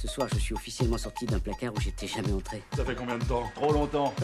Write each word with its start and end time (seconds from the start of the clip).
Ce 0.00 0.08
soir, 0.08 0.28
je 0.32 0.38
suis 0.38 0.54
officiellement 0.54 0.96
sorti 0.96 1.26
d'un 1.26 1.38
placard 1.38 1.74
où 1.76 1.80
j'étais 1.80 2.06
jamais 2.06 2.32
entré. 2.32 2.62
Ça 2.74 2.86
fait 2.86 2.94
combien 2.94 3.18
de 3.18 3.24
temps? 3.24 3.44
Trop 3.54 3.70
longtemps. 3.70 4.14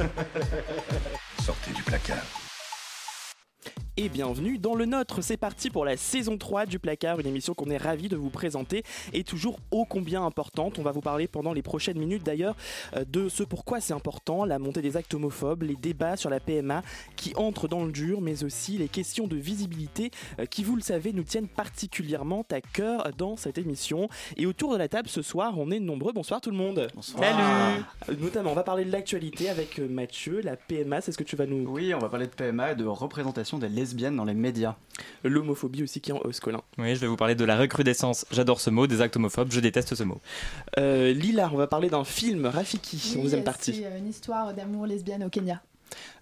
Sortez 1.45 1.73
du 1.73 1.83
placard 1.83 2.46
et 3.99 4.11
bienvenue 4.11 4.59
dans 4.59 4.75
le 4.75 4.85
nôtre. 4.85 5.23
C'est 5.23 5.39
parti 5.39 5.71
pour 5.71 5.87
la 5.87 5.97
saison 5.97 6.37
3 6.37 6.67
du 6.67 6.79
placard, 6.79 7.19
une 7.19 7.27
émission 7.27 7.55
qu'on 7.55 7.71
est 7.71 7.79
ravi 7.79 8.09
de 8.09 8.17
vous 8.17 8.29
présenter 8.29 8.83
et 9.15 9.25
toujours 9.25 9.59
ô 9.71 9.87
combien 9.87 10.23
importante. 10.23 10.79
On 10.79 10.83
va 10.83 10.93
vous 10.93 11.01
parler 11.01 11.27
pendant 11.27 11.55
les 11.55 11.63
prochaines 11.63 11.99
minutes 11.99 12.23
d'ailleurs 12.23 12.57
euh, 12.95 13.05
de 13.07 13.31
ce 13.31 13.43
pourquoi 13.43 13.81
c'est 13.81 13.95
important, 13.95 14.45
la 14.45 14.59
montée 14.59 14.83
des 14.83 14.99
actes 14.99 15.15
homophobes, 15.15 15.63
les 15.63 15.77
débats 15.77 16.17
sur 16.17 16.29
la 16.29 16.41
PMA 16.41 16.83
qui 17.17 17.33
entrent 17.37 17.69
dans 17.69 17.85
le 17.87 17.93
dur, 17.93 18.21
mais 18.21 18.45
aussi 18.45 18.77
les 18.77 18.89
questions 18.89 19.27
de 19.27 19.37
visibilité 19.37 20.11
euh, 20.41 20.45
qui, 20.45 20.63
vous 20.63 20.77
le 20.77 20.83
savez, 20.83 21.15
nous 21.15 21.25
tiennent 21.25 21.49
particulièrement 21.49 22.45
à 22.51 22.61
cœur 22.61 23.11
dans 23.17 23.37
cette 23.37 23.57
émission. 23.57 24.09
Et 24.37 24.45
autour 24.45 24.73
de 24.73 24.77
la 24.79 24.89
table 24.89 25.09
ce 25.09 25.23
soir, 25.23 25.55
on 25.57 25.71
est 25.71 25.81
nombreux. 25.81 26.13
Bonsoir 26.13 26.43
tout 26.43 26.51
le 26.51 26.57
monde. 26.59 26.89
Bonsoir. 26.95 27.25
Salut. 27.25 27.85
Euh, 28.11 28.15
Notamment, 28.21 28.51
on 28.51 28.55
va 28.55 28.63
parler 28.63 28.85
de 28.85 28.93
l'actualité 28.93 29.49
avec 29.49 29.79
Mathieu, 29.79 30.43
la 30.43 30.57
PMA. 30.57 31.01
C'est 31.01 31.13
ce 31.13 31.19
que 31.19 31.25
tu 31.25 31.37
vas 31.37 31.47
nous. 31.47 31.67
Oui, 31.71 31.95
on 31.95 31.99
va 31.99 32.11
parler 32.11 32.27
de 32.27 32.33
PMA 32.33 32.73
et 32.73 32.77
de 32.77 32.85
représentation 32.85 33.59
des 33.59 33.86
lesbiennes 33.87 34.17
dans 34.17 34.25
les 34.25 34.35
médias. 34.35 34.75
L'homophobie 35.23 35.83
aussi 35.83 36.01
qui 36.01 36.11
est 36.11 36.15
en 36.15 36.21
hausse, 36.25 36.41
Colin. 36.41 36.63
Oui, 36.79 36.95
je 36.95 37.01
vais 37.01 37.07
vous 37.07 37.17
parler 37.17 37.35
de 37.35 37.45
la 37.45 37.57
recrudescence. 37.57 38.27
J'adore 38.33 38.61
ce 38.61 38.71
mot, 38.71 38.87
des 38.87 39.01
actes 39.01 39.17
homophobes, 39.17 39.53
je 39.53 39.61
déteste 39.61 39.95
ce 39.95 40.03
mot. 40.03 40.21
Euh, 40.79 41.13
Lila, 41.13 41.51
on 41.53 41.57
va 41.57 41.67
parler 41.67 41.89
d'un 41.89 42.05
film, 42.05 42.47
Rafiki, 42.47 43.01
Oui, 43.17 43.23
deuxième 43.23 43.43
euh, 43.43 43.45
partie. 43.45 43.75
C'est 43.75 43.87
euh, 43.87 43.99
une 43.99 44.09
histoire 44.09 44.55
d'amour 44.55 44.87
lesbienne 44.87 45.23
au 45.23 45.29
Kenya. 45.29 45.63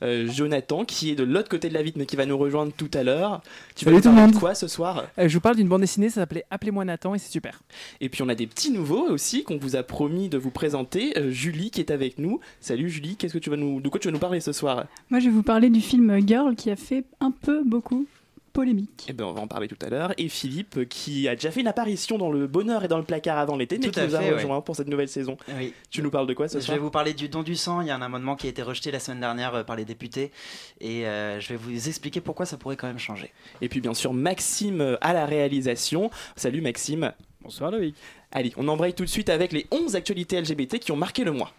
Euh, 0.03 0.27
Jonathan, 0.31 0.85
qui 0.85 1.11
est 1.11 1.15
de 1.15 1.23
l'autre 1.25 1.49
côté 1.49 1.69
de 1.69 1.75
la 1.75 1.83
vitre, 1.83 1.99
mais 1.99 2.07
qui 2.07 2.17
va 2.17 2.27
nous 2.27 2.37
rejoindre 2.37 2.73
tout 2.77 2.91
à 2.95 3.03
l'heure. 3.03 3.43
Tu 3.75 3.85
vas 3.85 3.91
Salut 3.91 3.97
nous 3.97 4.03
tout 4.03 4.09
le 4.09 4.15
parler 4.15 4.29
de 4.29 4.33
monde. 4.35 4.41
quoi 4.41 4.55
ce 4.55 4.69
soir? 4.69 5.05
Euh, 5.19 5.29
je 5.29 5.35
vous 5.35 5.41
parle 5.41 5.57
d'une 5.57 5.69
bande 5.69 5.81
dessinée, 5.81 6.09
ça 6.09 6.17
s'appelait 6.23 6.45
Appelez-moi 6.51 6.85
Nathan 6.85 7.15
et 7.15 7.19
c'est 7.19 7.31
super. 7.31 7.63
Et 8.01 8.09
puis 8.09 8.23
on 8.23 8.29
a 8.29 8.35
des 8.35 8.47
petits 8.47 8.71
nouveaux 8.71 9.09
aussi 9.09 9.45
qu'on 9.45 9.57
vous 9.57 9.77
a 9.77 9.83
promis 9.83 10.29
de 10.29 10.39
vous 10.39 10.51
présenter. 10.51 11.17
Euh, 11.19 11.31
Julie 11.31 11.71
qui 11.71 11.81
est 11.81 11.91
avec 11.91 12.19
nous. 12.19 12.41
Salut 12.61 12.91
Julie, 12.91 13.17
qu'est-ce 13.17 13.33
que 13.35 13.39
tu 13.39 13.51
vas 13.51 13.57
nous, 13.57 13.81
de 13.81 13.89
quoi 13.89 13.99
tu 14.01 14.09
vas 14.09 14.13
nous 14.13 14.19
parler 14.19 14.41
ce 14.41 14.53
soir? 14.53 14.85
Moi, 15.11 15.21
je 15.21 15.27
vais 15.27 15.31
vous 15.31 15.43
parler 15.43 15.71
du 15.71 15.81
film 15.81 16.27
Girl 16.27 16.55
qui 16.55 16.71
a 16.71 16.77
fait 16.77 17.05
un 17.21 17.31
peu 17.31 17.63
beaucoup 17.65 18.07
polémique. 18.55 19.05
Eh 19.09 19.13
ben 19.13 19.25
on 19.27 19.33
va 19.33 19.43
en 19.43 19.47
parler 19.47 19.69
tout 19.69 19.77
à 19.85 19.91
l'heure. 19.91 20.15
Et 20.17 20.31
Philippe 20.31 20.89
qui 20.89 21.29
a 21.29 21.35
déjà 21.35 21.51
fait 21.51 21.61
une 21.61 21.67
apparition 21.67 22.17
dans 22.17 22.31
le 22.31 22.47
bonheur 22.47 22.83
et 22.85 22.89
dans 22.89 22.97
le 22.97 23.05
placard 23.05 23.37
avant 23.39 23.57
l'été, 23.57 23.77
mais 23.77 23.85
Tout 23.85 23.91
qui 23.91 24.01
à 24.01 24.07
nous 24.07 24.15
a 24.15 24.21
fait, 24.21 24.33
rejoint 24.33 24.61
pour 24.63 24.75
cette 24.77 24.89
nouvelle 24.89 25.09
saison. 25.09 25.37
Oui. 25.59 25.75
Tu 25.91 26.01
nous 26.03 26.11
parles 26.11 26.27
de 26.27 26.33
quoi 26.33 26.49
ce 26.49 26.59
Je 26.59 26.65
soir? 26.65 26.77
vais 26.79 26.83
vous 26.83 26.91
parler 26.91 27.13
du 27.13 27.29
don 27.29 27.43
du 27.43 27.57
sang. 27.57 27.83
Il 27.83 27.89
y 27.89 27.91
a 27.91 27.97
un 27.97 28.01
amendement 28.03 28.37
qui 28.37 28.47
a 28.47 28.51
été 28.51 28.63
rejeté 28.63 28.91
la 28.91 29.01
semaine 29.01 29.21
dernière 29.21 29.55
euh, 29.55 29.63
par 29.65 29.77
les 29.77 29.85
députés. 29.85 30.31
Et 30.81 31.07
euh, 31.07 31.41
je 31.41 31.49
vais 31.51 31.57
vous 31.57 31.89
expliquer 31.89 32.21
pourquoi 32.23 32.47
ça 32.47 32.57
pourrait 32.57 32.77
quand 32.77 32.87
même 32.87 32.99
changer. 32.99 33.31
Et 33.61 33.69
puis 33.69 33.81
bien 33.83 33.93
sûr 33.93 34.15
Maxime 34.15 34.81
euh, 34.81 34.97
à 35.03 35.13
la 35.13 35.27
réalisation. 35.27 36.11
Salut 36.37 36.61
Maxime. 36.63 37.13
Bonsoir 37.43 37.71
Loïc. 37.73 37.95
Allez, 38.33 38.53
on 38.57 38.69
embraye 38.69 38.95
tout 38.95 39.05
de 39.05 39.11
suite 39.11 39.29
avec 39.29 39.53
les 39.53 39.67
11 39.71 39.97
actualités 39.97 40.41
LGBT 40.41 40.79
qui 40.79 40.93
ont 40.93 40.97
marqué 40.97 41.25
le 41.25 41.33
mois. 41.33 41.53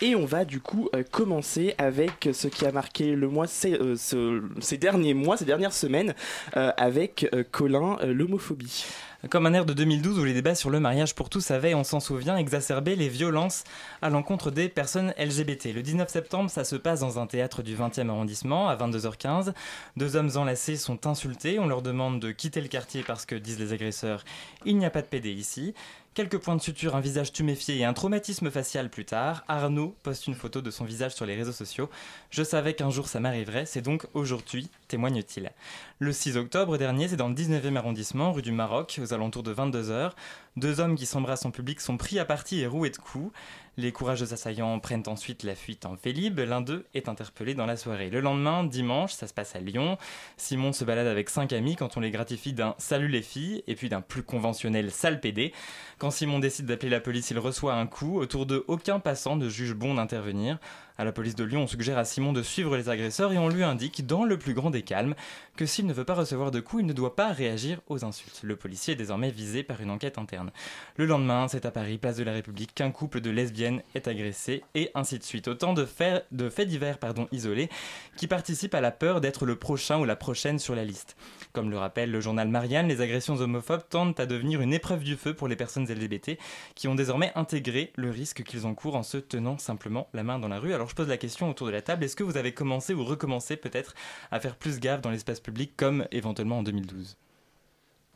Et 0.00 0.14
on 0.14 0.24
va 0.26 0.44
du 0.44 0.60
coup 0.60 0.88
euh, 0.94 1.02
commencer 1.02 1.74
avec 1.76 2.28
ce 2.32 2.46
qui 2.46 2.64
a 2.64 2.70
marqué 2.70 3.16
le 3.16 3.28
mois 3.28 3.48
ces, 3.48 3.72
euh, 3.74 3.96
ce- 3.96 4.42
ces 4.60 4.78
derniers 4.78 5.12
mois, 5.14 5.36
ces 5.36 5.44
dernières 5.44 5.72
semaines, 5.72 6.14
euh, 6.56 6.70
avec 6.76 7.26
Colin, 7.50 7.96
l'homophobie. 8.04 8.84
Comme 9.30 9.46
un 9.46 9.52
air 9.54 9.66
de 9.66 9.72
2012 9.72 10.20
où 10.20 10.24
les 10.24 10.32
débats 10.32 10.54
sur 10.54 10.70
le 10.70 10.78
mariage 10.78 11.16
pour 11.16 11.28
tous 11.28 11.50
avaient, 11.50 11.74
on 11.74 11.82
s'en 11.82 11.98
souvient, 11.98 12.36
exacerbé 12.36 12.94
les 12.94 13.08
violences 13.08 13.64
à 14.00 14.10
l'encontre 14.10 14.52
des 14.52 14.68
personnes 14.68 15.12
LGBT. 15.18 15.72
Le 15.74 15.82
19 15.82 16.08
septembre, 16.08 16.48
ça 16.48 16.62
se 16.62 16.76
passe 16.76 17.00
dans 17.00 17.18
un 17.18 17.26
théâtre 17.26 17.64
du 17.64 17.74
20e 17.74 18.08
arrondissement 18.10 18.68
à 18.68 18.76
22h15. 18.76 19.52
Deux 19.96 20.14
hommes 20.14 20.30
enlacés 20.36 20.76
sont 20.76 21.08
insultés, 21.08 21.58
on 21.58 21.66
leur 21.66 21.82
demande 21.82 22.20
de 22.20 22.30
quitter 22.30 22.60
le 22.60 22.68
quartier 22.68 23.02
parce 23.04 23.26
que, 23.26 23.34
disent 23.34 23.58
les 23.58 23.72
agresseurs, 23.72 24.24
il 24.64 24.78
n'y 24.78 24.86
a 24.86 24.90
pas 24.90 25.02
de 25.02 25.08
PD 25.08 25.30
ici. 25.32 25.74
Quelques 26.14 26.38
points 26.38 26.56
de 26.56 26.60
suture, 26.60 26.96
un 26.96 27.00
visage 27.00 27.32
tuméfié 27.32 27.78
et 27.78 27.84
un 27.84 27.92
traumatisme 27.92 28.50
facial 28.50 28.90
plus 28.90 29.04
tard, 29.04 29.44
Arnaud 29.46 29.94
poste 30.02 30.26
une 30.26 30.34
photo 30.34 30.60
de 30.60 30.70
son 30.70 30.84
visage 30.84 31.14
sur 31.14 31.26
les 31.26 31.36
réseaux 31.36 31.52
sociaux. 31.52 31.88
Je 32.30 32.42
savais 32.42 32.74
qu'un 32.74 32.90
jour 32.90 33.06
ça 33.06 33.20
m'arriverait, 33.20 33.66
c'est 33.66 33.82
donc 33.82 34.06
aujourd'hui, 34.14 34.68
témoigne-t-il. 34.88 35.52
Le 36.00 36.12
6 36.12 36.36
octobre 36.36 36.76
dernier, 36.76 37.06
c'est 37.06 37.16
dans 37.16 37.28
le 37.28 37.34
19e 37.34 37.76
arrondissement, 37.76 38.32
rue 38.32 38.42
du 38.42 38.50
Maroc, 38.50 38.98
aux 39.00 39.14
alentours 39.14 39.44
de 39.44 39.54
22h. 39.54 40.10
Deux 40.56 40.80
hommes 40.80 40.96
qui 40.96 41.06
s'embrassent 41.06 41.46
en 41.46 41.52
public 41.52 41.80
sont 41.80 41.96
pris 41.96 42.18
à 42.18 42.24
partie 42.24 42.60
et 42.60 42.66
roués 42.66 42.90
de 42.90 42.96
coups. 42.96 43.32
Les 43.78 43.92
courageux 43.92 44.32
assaillants 44.32 44.80
prennent 44.80 45.04
ensuite 45.06 45.44
la 45.44 45.54
fuite 45.54 45.86
en 45.86 45.94
Vélib. 45.94 46.40
L'un 46.40 46.60
d'eux 46.60 46.84
est 46.94 47.08
interpellé 47.08 47.54
dans 47.54 47.64
la 47.64 47.76
soirée. 47.76 48.10
Le 48.10 48.18
lendemain, 48.18 48.64
dimanche, 48.64 49.12
ça 49.12 49.28
se 49.28 49.32
passe 49.32 49.54
à 49.54 49.60
Lyon. 49.60 49.98
Simon 50.36 50.72
se 50.72 50.84
balade 50.84 51.06
avec 51.06 51.30
cinq 51.30 51.52
amis 51.52 51.76
quand 51.76 51.96
on 51.96 52.00
les 52.00 52.10
gratifie 52.10 52.52
d'un 52.52 52.74
salut 52.78 53.06
les 53.06 53.22
filles 53.22 53.62
et 53.68 53.76
puis 53.76 53.88
d'un 53.88 54.00
plus 54.00 54.24
conventionnel 54.24 54.90
sale 54.90 55.20
PD. 55.20 55.52
Quand 55.98 56.10
Simon 56.10 56.40
décide 56.40 56.66
d'appeler 56.66 56.90
la 56.90 56.98
police, 56.98 57.30
il 57.30 57.38
reçoit 57.38 57.74
un 57.74 57.86
coup. 57.86 58.18
Autour 58.18 58.46
de 58.46 58.64
aucun 58.66 58.98
passant 58.98 59.36
ne 59.36 59.48
juge 59.48 59.74
bon 59.74 59.94
d'intervenir. 59.94 60.58
À 61.00 61.04
la 61.04 61.12
police 61.12 61.36
de 61.36 61.44
Lyon, 61.44 61.62
on 61.62 61.66
suggère 61.68 61.96
à 61.96 62.04
Simon 62.04 62.32
de 62.32 62.42
suivre 62.42 62.76
les 62.76 62.88
agresseurs 62.88 63.32
et 63.32 63.38
on 63.38 63.48
lui 63.48 63.62
indique, 63.62 64.04
dans 64.04 64.24
le 64.24 64.36
plus 64.36 64.52
grand 64.52 64.70
des 64.70 64.82
calmes, 64.82 65.14
que 65.56 65.64
s'il 65.64 65.86
ne 65.86 65.92
veut 65.92 66.04
pas 66.04 66.14
recevoir 66.14 66.50
de 66.50 66.58
coups, 66.58 66.82
il 66.82 66.86
ne 66.86 66.92
doit 66.92 67.14
pas 67.14 67.28
réagir 67.28 67.80
aux 67.86 68.04
insultes. 68.04 68.40
Le 68.42 68.56
policier 68.56 68.94
est 68.94 68.96
désormais 68.96 69.30
visé 69.30 69.62
par 69.62 69.80
une 69.80 69.90
enquête 69.90 70.18
interne. 70.18 70.50
Le 70.96 71.06
lendemain, 71.06 71.46
c'est 71.46 71.66
à 71.66 71.70
Paris, 71.70 71.98
place 71.98 72.16
de 72.16 72.24
la 72.24 72.32
République, 72.32 72.74
qu'un 72.74 72.90
couple 72.90 73.20
de 73.20 73.30
lesbiennes 73.30 73.80
est 73.94 74.08
agressé, 74.08 74.64
et 74.74 74.90
ainsi 74.96 75.20
de 75.20 75.22
suite. 75.22 75.46
Autant 75.46 75.72
de 75.72 75.84
faits, 75.84 76.26
divers 76.66 76.98
isolés 77.30 77.68
qui 78.16 78.26
participent 78.26 78.74
à 78.74 78.80
la 78.80 78.90
peur 78.90 79.20
d'être 79.20 79.46
le 79.46 79.54
prochain 79.54 80.00
ou 80.00 80.04
la 80.04 80.16
prochaine 80.16 80.58
sur 80.58 80.74
la 80.74 80.84
liste. 80.84 81.16
Comme 81.52 81.70
le 81.70 81.78
rappelle 81.78 82.10
le 82.10 82.20
journal 82.20 82.48
Marianne, 82.48 82.88
les 82.88 83.00
agressions 83.00 83.36
homophobes 83.36 83.88
tendent 83.88 84.18
à 84.18 84.26
devenir 84.26 84.60
une 84.60 84.74
épreuve 84.74 85.04
du 85.04 85.16
feu 85.16 85.32
pour 85.32 85.46
les 85.46 85.54
personnes 85.54 85.84
LGBT 85.84 86.38
qui 86.74 86.88
ont 86.88 86.96
désormais 86.96 87.30
intégré 87.36 87.92
le 87.94 88.10
risque 88.10 88.42
qu'ils 88.42 88.66
encourent 88.66 88.96
en 88.96 89.04
se 89.04 89.18
tenant 89.18 89.58
simplement 89.58 90.08
la 90.12 90.24
main 90.24 90.40
dans 90.40 90.48
la 90.48 90.58
rue. 90.58 90.74
Alors 90.74 90.87
je 90.88 90.94
pose 90.94 91.08
la 91.08 91.16
question 91.16 91.48
autour 91.50 91.66
de 91.66 91.72
la 91.72 91.82
table, 91.82 92.04
est-ce 92.04 92.16
que 92.16 92.24
vous 92.24 92.36
avez 92.36 92.52
commencé 92.52 92.94
ou 92.94 93.04
recommencé 93.04 93.56
peut-être 93.56 93.94
à 94.30 94.40
faire 94.40 94.56
plus 94.56 94.80
gaffe 94.80 95.00
dans 95.00 95.10
l'espace 95.10 95.40
public 95.40 95.72
comme 95.76 96.06
éventuellement 96.10 96.58
en 96.58 96.62
2012 96.62 97.16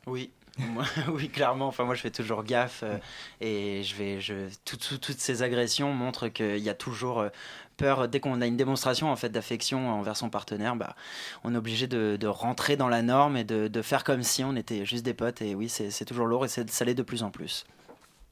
Oui. 0.07 0.31
Oui, 1.07 1.29
clairement. 1.29 1.67
Enfin, 1.67 1.83
moi, 1.83 1.95
je 1.95 2.01
fais 2.01 2.11
toujours 2.11 2.43
gaffe 2.43 2.83
euh, 2.83 2.97
et 3.41 3.83
je 3.83 3.95
vais, 3.95 4.19
toutes 4.65 5.19
ces 5.19 5.41
agressions 5.41 5.93
montrent 5.93 6.27
qu'il 6.27 6.59
y 6.59 6.69
a 6.69 6.75
toujours 6.75 7.19
euh, 7.19 7.29
peur. 7.77 8.07
Dès 8.07 8.19
qu'on 8.19 8.41
a 8.41 8.45
une 8.45 8.57
démonstration 8.57 9.11
en 9.11 9.15
fait 9.15 9.29
d'affection 9.29 9.89
envers 9.89 10.17
son 10.17 10.29
partenaire, 10.29 10.75
bah, 10.75 10.95
on 11.43 11.53
est 11.53 11.57
obligé 11.57 11.87
de, 11.87 12.27
rentrer 12.27 12.77
dans 12.77 12.87
la 12.87 13.01
norme 13.01 13.37
et 13.37 13.43
de, 13.43 13.67
de 13.67 13.81
faire 13.81 14.03
comme 14.03 14.23
si 14.23 14.43
on 14.43 14.55
était 14.55 14.85
juste 14.85 15.03
des 15.03 15.13
potes. 15.13 15.41
Et 15.41 15.55
oui, 15.55 15.69
c'est 15.69 16.05
toujours 16.05 16.27
lourd 16.27 16.45
et 16.45 16.47
ça 16.47 16.85
l'est 16.85 16.93
de 16.93 17.03
plus 17.03 17.23
en 17.23 17.31
plus. 17.31 17.65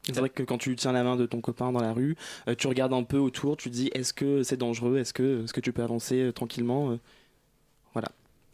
C'est 0.03 0.17
vrai 0.17 0.29
que 0.29 0.43
quand 0.43 0.57
tu 0.57 0.75
tiens 0.75 0.91
la 0.93 1.03
main 1.03 1.15
de 1.15 1.25
ton 1.25 1.41
copain 1.41 1.71
dans 1.71 1.81
la 1.81 1.93
rue, 1.93 2.15
euh, 2.47 2.55
tu 2.55 2.67
regardes 2.67 2.93
un 2.93 3.03
peu 3.03 3.17
autour, 3.17 3.55
tu 3.57 3.69
te 3.69 3.75
dis 3.75 3.89
est-ce 3.93 4.13
que 4.13 4.41
c'est 4.43 4.57
dangereux, 4.57 4.97
est-ce 4.97 5.13
que, 5.13 5.43
est-ce 5.43 5.53
que 5.53 5.59
tu 5.59 5.71
peux 5.73 5.83
avancer 5.83 6.21
euh, 6.21 6.31
tranquillement 6.31 6.91
euh 6.91 6.97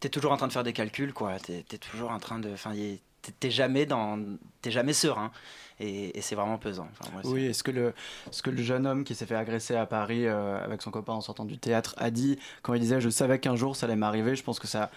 T'es 0.00 0.08
toujours 0.10 0.30
en 0.30 0.36
train 0.36 0.46
de 0.46 0.52
faire 0.52 0.62
des 0.62 0.72
calculs, 0.72 1.12
quoi. 1.12 1.40
T'es 1.40 1.64
es 1.72 1.78
toujours 1.78 2.12
en 2.12 2.20
train 2.20 2.38
de. 2.38 2.52
Enfin, 2.52 2.72
y 2.72 2.84
est- 2.84 3.00
t'es- 3.40 3.50
jamais 3.50 3.84
dans. 3.84 4.16
T'es 4.62 4.70
jamais 4.70 4.92
serein. 4.92 5.32
Et, 5.80 6.16
et 6.16 6.20
c'est 6.20 6.36
vraiment 6.36 6.56
pesant. 6.56 6.86
Enfin, 6.92 7.10
moi, 7.12 7.22
c'est- 7.24 7.28
Oui, 7.30 7.46
est-ce 7.46 7.64
que, 7.64 7.72
le, 7.72 7.92
ce 8.30 8.40
que 8.42 8.50
le 8.50 8.62
jeune 8.62 8.86
homme 8.86 9.02
qui 9.02 9.16
s'est 9.16 9.26
fait 9.26 9.34
agresser 9.34 9.74
à 9.74 9.86
Paris 9.86 10.26
euh, 10.26 10.62
avec 10.64 10.82
son 10.82 10.92
copain 10.92 11.14
en 11.14 11.20
sortant 11.20 11.44
du 11.44 11.58
théâtre 11.58 11.94
a 11.98 12.10
dit 12.12 12.38
quand 12.62 12.74
il 12.74 12.80
disait 12.80 13.00
je 13.00 13.08
savais 13.08 13.40
qu'un 13.40 13.56
jour 13.56 13.74
ça 13.74 13.86
allait 13.86 13.96
m'arriver 13.96 14.36
Je 14.36 14.42
pense 14.44 14.60
que 14.60 14.66
ça, 14.68 14.90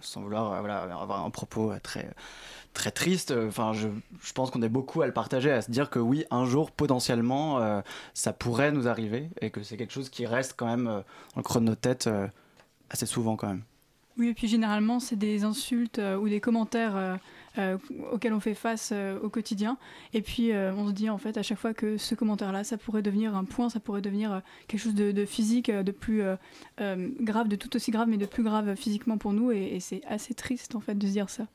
sans 0.00 0.22
vouloir 0.22 0.52
euh, 0.52 0.90
avoir 0.90 1.24
un 1.24 1.30
propos 1.30 1.72
euh, 1.72 1.78
très, 1.82 2.10
très 2.76 2.90
triste, 2.90 3.30
euh, 3.30 3.48
enfin, 3.48 3.72
je, 3.72 3.88
je 4.22 4.32
pense 4.32 4.50
qu'on 4.50 4.62
est 4.62 4.68
beaucoup 4.68 5.02
à 5.02 5.06
le 5.06 5.12
partager, 5.12 5.50
à 5.50 5.62
se 5.62 5.70
dire 5.70 5.90
que 5.90 5.98
oui, 5.98 6.24
un 6.30 6.44
jour 6.44 6.70
potentiellement 6.70 7.58
euh, 7.60 7.80
ça 8.14 8.32
pourrait 8.32 8.70
nous 8.70 8.86
arriver 8.86 9.30
et 9.40 9.50
que 9.50 9.62
c'est 9.62 9.76
quelque 9.76 9.92
chose 9.92 10.10
qui 10.10 10.26
reste 10.26 10.54
quand 10.56 10.66
même 10.66 10.86
euh, 10.86 11.00
dans 11.34 11.38
le 11.38 11.42
creux 11.42 11.60
de 11.60 11.64
notre 11.64 11.80
tête 11.80 12.06
euh, 12.06 12.28
assez 12.90 13.06
souvent 13.06 13.36
quand 13.36 13.48
même. 13.48 13.62
Oui, 14.18 14.28
et 14.28 14.34
puis 14.34 14.48
généralement, 14.48 14.98
c'est 14.98 15.16
des 15.16 15.44
insultes 15.44 15.98
euh, 15.98 16.16
ou 16.16 16.28
des 16.28 16.40
commentaires 16.40 16.96
euh, 16.96 17.16
euh, 17.58 17.76
auxquels 18.12 18.32
on 18.32 18.40
fait 18.40 18.54
face 18.54 18.92
au 19.22 19.28
quotidien. 19.28 19.76
Et 20.14 20.22
puis, 20.22 20.52
on 20.52 20.88
se 20.88 20.92
dit 20.92 21.10
en 21.10 21.18
fait 21.18 21.36
à 21.36 21.42
chaque 21.42 21.58
fois 21.58 21.74
que 21.74 21.96
ce 21.96 22.14
commentaire-là, 22.14 22.64
ça 22.64 22.76
pourrait 22.76 23.02
devenir 23.02 23.34
un 23.34 23.44
point, 23.44 23.68
ça 23.68 23.80
pourrait 23.80 24.02
devenir 24.02 24.42
quelque 24.68 24.80
chose 24.80 24.94
de, 24.94 25.24
physique, 25.24 25.70
de 25.70 25.92
plus 25.92 26.22
grave, 26.78 27.48
de 27.48 27.56
tout 27.56 27.74
aussi 27.76 27.90
grave, 27.90 28.08
mais 28.08 28.18
de 28.18 28.26
plus 28.26 28.42
grave 28.42 28.74
physiquement 28.76 29.16
pour 29.16 29.32
nous. 29.32 29.52
Et, 29.52 29.76
et 29.76 29.80
c'est 29.80 30.02
assez 30.06 30.34
triste 30.34 30.74
en 30.74 30.80
fait 30.80 30.96
de 30.96 31.06
se 31.06 31.12
dire 31.12 31.30
ça. 31.30 31.46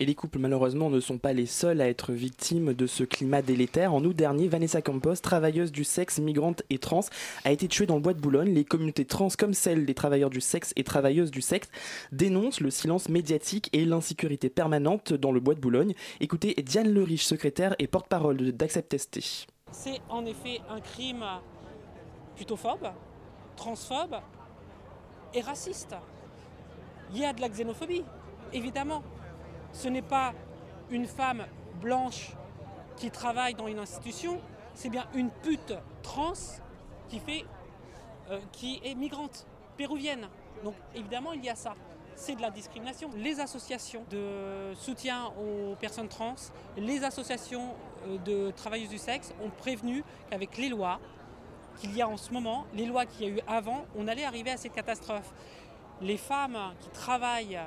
Et 0.00 0.06
les 0.06 0.14
couples, 0.14 0.38
malheureusement, 0.38 0.88
ne 0.88 0.98
sont 0.98 1.18
pas 1.18 1.34
les 1.34 1.44
seuls 1.44 1.82
à 1.82 1.88
être 1.88 2.12
victimes 2.12 2.72
de 2.72 2.86
ce 2.86 3.04
climat 3.04 3.42
délétère. 3.42 3.92
En 3.92 4.02
août 4.02 4.16
dernier, 4.16 4.48
Vanessa 4.48 4.80
Campos, 4.80 5.16
travailleuse 5.16 5.72
du 5.72 5.84
sexe, 5.84 6.18
migrante 6.18 6.62
et 6.70 6.78
trans, 6.78 7.04
a 7.44 7.52
été 7.52 7.68
tuée 7.68 7.84
dans 7.84 7.96
le 7.96 8.00
bois 8.00 8.14
de 8.14 8.20
Boulogne. 8.20 8.54
Les 8.54 8.64
communautés 8.64 9.04
trans, 9.04 9.28
comme 9.38 9.52
celles 9.52 9.84
des 9.84 9.92
travailleurs 9.92 10.30
du 10.30 10.40
sexe 10.40 10.72
et 10.76 10.84
travailleuses 10.84 11.30
du 11.30 11.42
sexe, 11.42 11.68
dénoncent 12.12 12.60
le 12.60 12.70
silence 12.70 13.10
médiatique 13.10 13.68
et 13.74 13.84
l'insécurité 13.84 14.48
permanente 14.48 15.12
dans 15.12 15.32
le 15.32 15.40
bois 15.40 15.54
de 15.54 15.60
Boulogne. 15.60 15.92
Écoutez 16.20 16.54
Diane 16.62 16.88
Leriche, 16.88 17.24
secrétaire 17.24 17.76
et 17.78 17.86
porte-parole 17.86 18.52
d'Accept 18.52 18.96
ST. 18.96 19.46
C'est 19.70 20.00
en 20.08 20.24
effet 20.24 20.60
un 20.70 20.80
crime 20.80 21.24
plutôt 22.36 22.56
phobe, 22.56 22.88
transphobe 23.56 24.16
et 25.34 25.42
raciste. 25.42 25.94
il 27.12 27.20
y 27.20 27.24
a 27.26 27.34
de 27.34 27.40
la 27.42 27.50
xénophobie, 27.50 28.02
évidemment. 28.54 29.02
Ce 29.72 29.88
n'est 29.88 30.02
pas 30.02 30.32
une 30.90 31.06
femme 31.06 31.46
blanche 31.80 32.32
qui 32.96 33.10
travaille 33.10 33.54
dans 33.54 33.66
une 33.66 33.78
institution, 33.78 34.40
c'est 34.74 34.90
bien 34.90 35.06
une 35.14 35.30
pute 35.30 35.74
trans 36.02 36.32
qui, 37.08 37.18
fait, 37.18 37.44
euh, 38.30 38.40
qui 38.52 38.80
est 38.84 38.94
migrante, 38.94 39.46
péruvienne. 39.76 40.28
Donc 40.64 40.74
évidemment, 40.94 41.32
il 41.32 41.44
y 41.44 41.48
a 41.48 41.54
ça. 41.54 41.74
C'est 42.14 42.34
de 42.34 42.42
la 42.42 42.50
discrimination. 42.50 43.08
Les 43.16 43.40
associations 43.40 44.04
de 44.10 44.74
soutien 44.74 45.32
aux 45.38 45.74
personnes 45.76 46.08
trans, 46.08 46.34
les 46.76 47.02
associations 47.02 47.74
euh, 48.06 48.18
de 48.18 48.50
travailleuses 48.50 48.90
du 48.90 48.98
sexe 48.98 49.32
ont 49.42 49.50
prévenu 49.50 50.04
qu'avec 50.28 50.58
les 50.58 50.68
lois 50.68 51.00
qu'il 51.78 51.96
y 51.96 52.02
a 52.02 52.08
en 52.08 52.18
ce 52.18 52.30
moment, 52.32 52.66
les 52.74 52.84
lois 52.84 53.06
qu'il 53.06 53.26
y 53.26 53.30
a 53.30 53.34
eu 53.36 53.40
avant, 53.46 53.86
on 53.96 54.06
allait 54.06 54.24
arriver 54.24 54.50
à 54.50 54.58
cette 54.58 54.72
catastrophe. 54.74 55.32
Les 56.02 56.18
femmes 56.18 56.58
qui 56.80 56.90
travaillent 56.90 57.60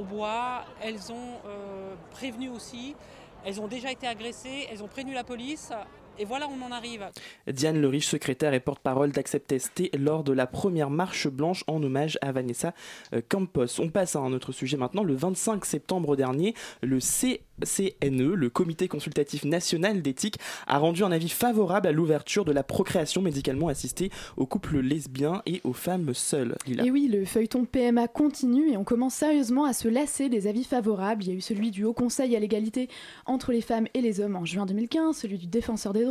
au 0.00 0.04
bois, 0.04 0.64
elles 0.82 1.12
ont 1.12 1.38
euh, 1.46 1.94
prévenu 2.10 2.48
aussi, 2.48 2.96
elles 3.44 3.60
ont 3.60 3.68
déjà 3.68 3.92
été 3.92 4.06
agressées, 4.06 4.66
elles 4.70 4.82
ont 4.82 4.88
prévenu 4.88 5.12
la 5.12 5.24
police, 5.24 5.72
et 6.20 6.26
voilà, 6.26 6.48
on 6.48 6.62
en 6.62 6.70
arrive. 6.70 7.08
Diane 7.46 7.80
Leriche, 7.80 8.06
secrétaire 8.06 8.52
et 8.52 8.60
porte-parole 8.60 9.10
d'Accept 9.10 9.58
ST 9.58 9.90
lors 9.98 10.22
de 10.22 10.34
la 10.34 10.46
première 10.46 10.90
marche 10.90 11.28
blanche 11.28 11.64
en 11.66 11.82
hommage 11.82 12.18
à 12.20 12.30
Vanessa 12.30 12.74
euh, 13.14 13.22
Campos. 13.26 13.80
On 13.80 13.88
passe 13.88 14.16
à 14.16 14.18
un 14.18 14.32
autre 14.34 14.52
sujet 14.52 14.76
maintenant. 14.76 15.02
Le 15.02 15.14
25 15.14 15.64
septembre 15.64 16.16
dernier, 16.16 16.54
le 16.82 17.00
C 17.00 17.40
CNE, 17.64 18.34
le 18.34 18.50
Comité 18.50 18.88
consultatif 18.88 19.44
national 19.44 20.02
d'éthique, 20.02 20.36
a 20.66 20.78
rendu 20.78 21.04
un 21.04 21.12
avis 21.12 21.28
favorable 21.28 21.86
à 21.86 21.92
l'ouverture 21.92 22.44
de 22.44 22.52
la 22.52 22.62
procréation 22.62 23.22
médicalement 23.22 23.68
assistée 23.68 24.10
aux 24.36 24.46
couples 24.46 24.80
lesbiens 24.80 25.42
et 25.46 25.60
aux 25.64 25.72
femmes 25.72 26.14
seules. 26.14 26.56
Et 26.66 26.90
oui, 26.90 27.08
le 27.08 27.24
feuilleton 27.24 27.64
PMA 27.64 28.08
continue 28.08 28.70
et 28.70 28.76
on 28.76 28.84
commence 28.84 29.14
sérieusement 29.14 29.64
à 29.64 29.72
se 29.72 29.88
lasser 29.88 30.28
des 30.28 30.46
avis 30.46 30.64
favorables. 30.64 31.24
Il 31.24 31.28
y 31.28 31.32
a 31.32 31.34
eu 31.34 31.40
celui 31.40 31.70
du 31.70 31.84
Haut 31.84 31.92
Conseil 31.92 32.34
à 32.36 32.40
l'égalité 32.40 32.88
entre 33.26 33.52
les 33.52 33.60
femmes 33.60 33.86
et 33.94 34.00
les 34.00 34.20
hommes 34.20 34.36
en 34.36 34.44
juin 34.44 34.66
2015, 34.66 35.16
celui 35.16 35.38
du 35.38 35.46
Défenseur 35.46 35.92
des 35.92 36.04
droits, 36.04 36.09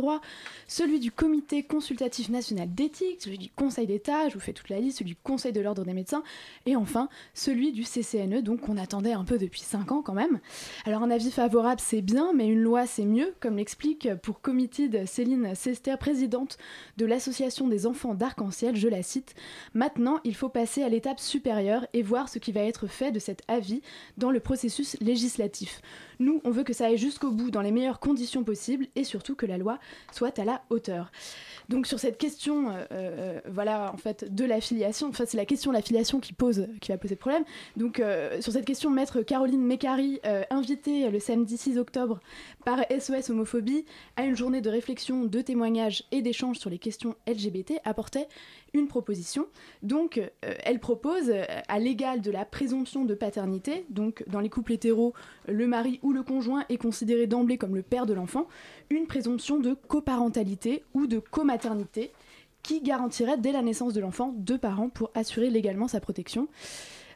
celui 0.66 1.00
du 1.00 1.10
Comité 1.10 1.62
consultatif 1.62 2.28
national 2.28 2.72
d'éthique, 2.74 3.22
celui 3.22 3.38
du 3.38 3.50
Conseil 3.50 3.86
d'État, 3.86 4.28
je 4.28 4.34
vous 4.34 4.40
fais 4.40 4.52
toute 4.52 4.68
la 4.68 4.78
liste, 4.78 4.98
celui 4.98 5.10
du 5.10 5.16
Conseil 5.16 5.52
de 5.52 5.60
l'ordre 5.60 5.84
des 5.84 5.92
médecins, 5.92 6.22
et 6.66 6.76
enfin 6.76 7.08
celui 7.34 7.72
du 7.72 7.82
CCNE, 7.82 8.42
donc 8.42 8.60
qu'on 8.60 8.76
attendait 8.76 9.12
un 9.12 9.24
peu 9.24 9.38
depuis 9.38 9.62
5 9.62 9.92
ans 9.92 10.02
quand 10.02 10.14
même. 10.14 10.40
Alors 10.84 11.02
un 11.02 11.10
avis 11.10 11.30
favorable, 11.30 11.80
c'est 11.84 12.02
bien, 12.02 12.32
mais 12.34 12.48
une 12.48 12.60
loi, 12.60 12.86
c'est 12.86 13.04
mieux, 13.04 13.34
comme 13.40 13.56
l'explique 13.56 14.08
pour 14.22 14.40
Committed 14.40 15.06
Céline 15.06 15.54
Sester, 15.54 15.96
présidente 15.98 16.58
de 16.96 17.06
l'Association 17.06 17.68
des 17.68 17.86
enfants 17.86 18.14
d'Arc-en-Ciel, 18.14 18.76
je 18.76 18.88
la 18.88 19.02
cite. 19.02 19.34
Maintenant, 19.74 20.20
il 20.24 20.34
faut 20.34 20.48
passer 20.48 20.82
à 20.82 20.88
l'étape 20.88 21.20
supérieure 21.20 21.86
et 21.92 22.02
voir 22.02 22.28
ce 22.28 22.38
qui 22.38 22.52
va 22.52 22.62
être 22.62 22.86
fait 22.86 23.12
de 23.12 23.18
cet 23.18 23.42
avis 23.48 23.82
dans 24.16 24.30
le 24.30 24.40
processus 24.40 24.96
législatif. 25.00 25.80
Nous, 26.18 26.40
on 26.44 26.50
veut 26.50 26.64
que 26.64 26.74
ça 26.74 26.86
aille 26.86 26.98
jusqu'au 26.98 27.30
bout 27.30 27.50
dans 27.50 27.62
les 27.62 27.70
meilleures 27.70 27.98
conditions 27.98 28.44
possibles 28.44 28.86
et 28.94 29.04
surtout 29.04 29.34
que 29.34 29.46
la 29.46 29.56
loi 29.56 29.78
soit 30.12 30.38
à 30.38 30.44
la 30.44 30.62
hauteur. 30.70 31.10
Donc 31.70 31.86
sur 31.86 32.00
cette 32.00 32.18
question, 32.18 32.70
euh, 32.70 32.84
euh, 32.90 33.40
voilà, 33.48 33.92
en 33.94 33.96
fait, 33.96 34.34
de 34.34 34.44
l'affiliation, 34.44 35.06
enfin 35.08 35.24
c'est 35.24 35.36
la 35.36 35.44
question 35.44 35.70
de 35.70 35.76
l'affiliation 35.76 36.18
qui 36.18 36.32
pose, 36.32 36.66
qui 36.80 36.90
va 36.90 36.98
poser 36.98 37.14
problème. 37.14 37.44
Donc 37.76 38.00
euh, 38.00 38.40
sur 38.40 38.52
cette 38.52 38.64
question, 38.64 38.90
maître 38.90 39.22
Caroline 39.22 39.62
Mécari, 39.62 40.20
invitée 40.50 41.08
le 41.10 41.20
samedi 41.20 41.56
6 41.56 41.78
octobre 41.78 42.18
par 42.64 42.80
SOS 42.90 43.30
Homophobie 43.30 43.84
à 44.16 44.24
une 44.24 44.36
journée 44.36 44.60
de 44.60 44.68
réflexion, 44.68 45.24
de 45.24 45.40
témoignages 45.40 46.02
et 46.10 46.22
d'échanges 46.22 46.58
sur 46.58 46.70
les 46.70 46.78
questions 46.78 47.14
LGBT, 47.28 47.74
apportait 47.84 48.26
une 48.74 48.88
proposition. 48.88 49.46
Donc, 49.82 50.18
euh, 50.18 50.54
elle 50.64 50.80
propose, 50.80 51.30
euh, 51.30 51.44
à 51.68 51.78
l'égal 51.78 52.20
de 52.20 52.30
la 52.30 52.44
présomption 52.44 53.04
de 53.04 53.14
paternité, 53.14 53.84
donc 53.90 54.24
dans 54.26 54.40
les 54.40 54.48
couples 54.48 54.72
hétéros, 54.72 55.14
le 55.48 55.66
mari 55.66 55.98
ou 56.02 56.12
le 56.12 56.22
conjoint 56.22 56.64
est 56.68 56.76
considéré 56.76 57.26
d'emblée 57.26 57.58
comme 57.58 57.74
le 57.74 57.82
père 57.82 58.06
de 58.06 58.14
l'enfant, 58.14 58.46
une 58.90 59.06
présomption 59.06 59.58
de 59.58 59.74
coparentalité 59.74 60.84
ou 60.94 61.06
de 61.06 61.18
comaternité 61.18 62.12
qui 62.62 62.80
garantirait 62.80 63.38
dès 63.38 63.52
la 63.52 63.62
naissance 63.62 63.94
de 63.94 64.00
l'enfant 64.00 64.34
deux 64.36 64.58
parents 64.58 64.90
pour 64.90 65.10
assurer 65.14 65.50
légalement 65.50 65.88
sa 65.88 66.00
protection. 66.00 66.48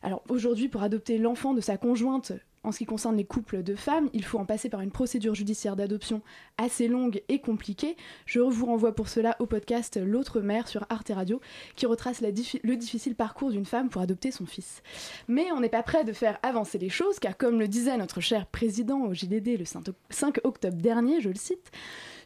Alors 0.02 0.22
aujourd'hui, 0.28 0.68
pour 0.68 0.82
adopter 0.82 1.18
l'enfant 1.18 1.54
de 1.54 1.60
sa 1.60 1.76
conjointe 1.76 2.32
en 2.64 2.72
ce 2.72 2.78
qui 2.78 2.86
concerne 2.86 3.16
les 3.16 3.24
couples 3.24 3.62
de 3.62 3.74
femmes, 3.74 4.08
il 4.12 4.24
faut 4.24 4.38
en 4.38 4.46
passer 4.46 4.68
par 4.68 4.80
une 4.80 4.90
procédure 4.90 5.34
judiciaire 5.34 5.76
d'adoption 5.76 6.22
assez 6.58 6.88
longue 6.88 7.22
et 7.28 7.40
compliquée. 7.40 7.96
Je 8.26 8.40
vous 8.40 8.66
renvoie 8.66 8.94
pour 8.94 9.08
cela 9.08 9.36
au 9.38 9.46
podcast 9.46 10.00
L'autre 10.02 10.40
mère 10.40 10.66
sur 10.66 10.86
Arte 10.88 11.12
Radio 11.14 11.40
qui 11.76 11.86
retrace 11.86 12.22
le 12.22 12.76
difficile 12.76 13.14
parcours 13.14 13.50
d'une 13.50 13.66
femme 13.66 13.90
pour 13.90 14.02
adopter 14.02 14.30
son 14.30 14.46
fils. 14.46 14.82
Mais 15.28 15.52
on 15.52 15.60
n'est 15.60 15.68
pas 15.68 15.82
prêt 15.82 16.04
de 16.04 16.12
faire 16.12 16.38
avancer 16.42 16.78
les 16.78 16.88
choses 16.88 17.18
car 17.18 17.36
comme 17.36 17.58
le 17.58 17.68
disait 17.68 17.96
notre 17.96 18.20
cher 18.20 18.46
président 18.46 19.02
au 19.02 19.14
JDD 19.14 19.58
le 19.58 19.64
5 20.10 20.40
octobre 20.44 20.76
dernier, 20.76 21.20
je 21.20 21.28
le 21.28 21.34
cite, 21.34 21.70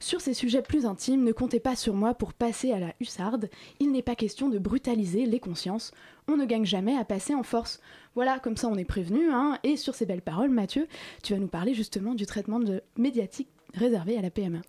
sur 0.01 0.21
ces 0.21 0.35
sujets 0.35 0.63
plus 0.63 0.87
intimes, 0.87 1.25
ne 1.25 1.33
comptez 1.33 1.61
pas 1.61 1.77
sur 1.77 1.95
moi 1.95 2.15
pour 2.15 2.33
passer 2.33 2.73
à 2.73 2.79
la 2.79 2.95
hussarde. 3.01 3.51
Il 3.81 3.93
n'est 3.93 4.03
pas 4.03 4.15
question 4.15 4.49
de 4.49 4.59
brutaliser 4.59 5.27
les 5.27 5.41
consciences. 5.41 5.93
On 6.29 6.37
ne 6.37 6.45
gagne 6.45 6.65
jamais 6.65 6.97
à 6.97 7.05
passer 7.05 7.35
en 7.35 7.43
force. 7.43 7.81
Voilà, 8.15 8.39
comme 8.39 8.57
ça 8.57 8.69
on 8.69 8.77
est 8.77 8.85
prévenu. 8.85 9.31
Hein. 9.31 9.59
Et 9.63 9.77
sur 9.77 9.95
ces 9.95 10.07
belles 10.07 10.23
paroles, 10.23 10.51
Mathieu, 10.51 10.87
tu 11.23 11.33
vas 11.33 11.39
nous 11.39 11.49
parler 11.49 11.75
justement 11.75 12.15
du 12.15 12.27
traitement 12.27 12.61
médiatique 12.97 13.49
réservé 13.75 14.17
à 14.17 14.23
la 14.23 14.31
PMA. 14.31 14.61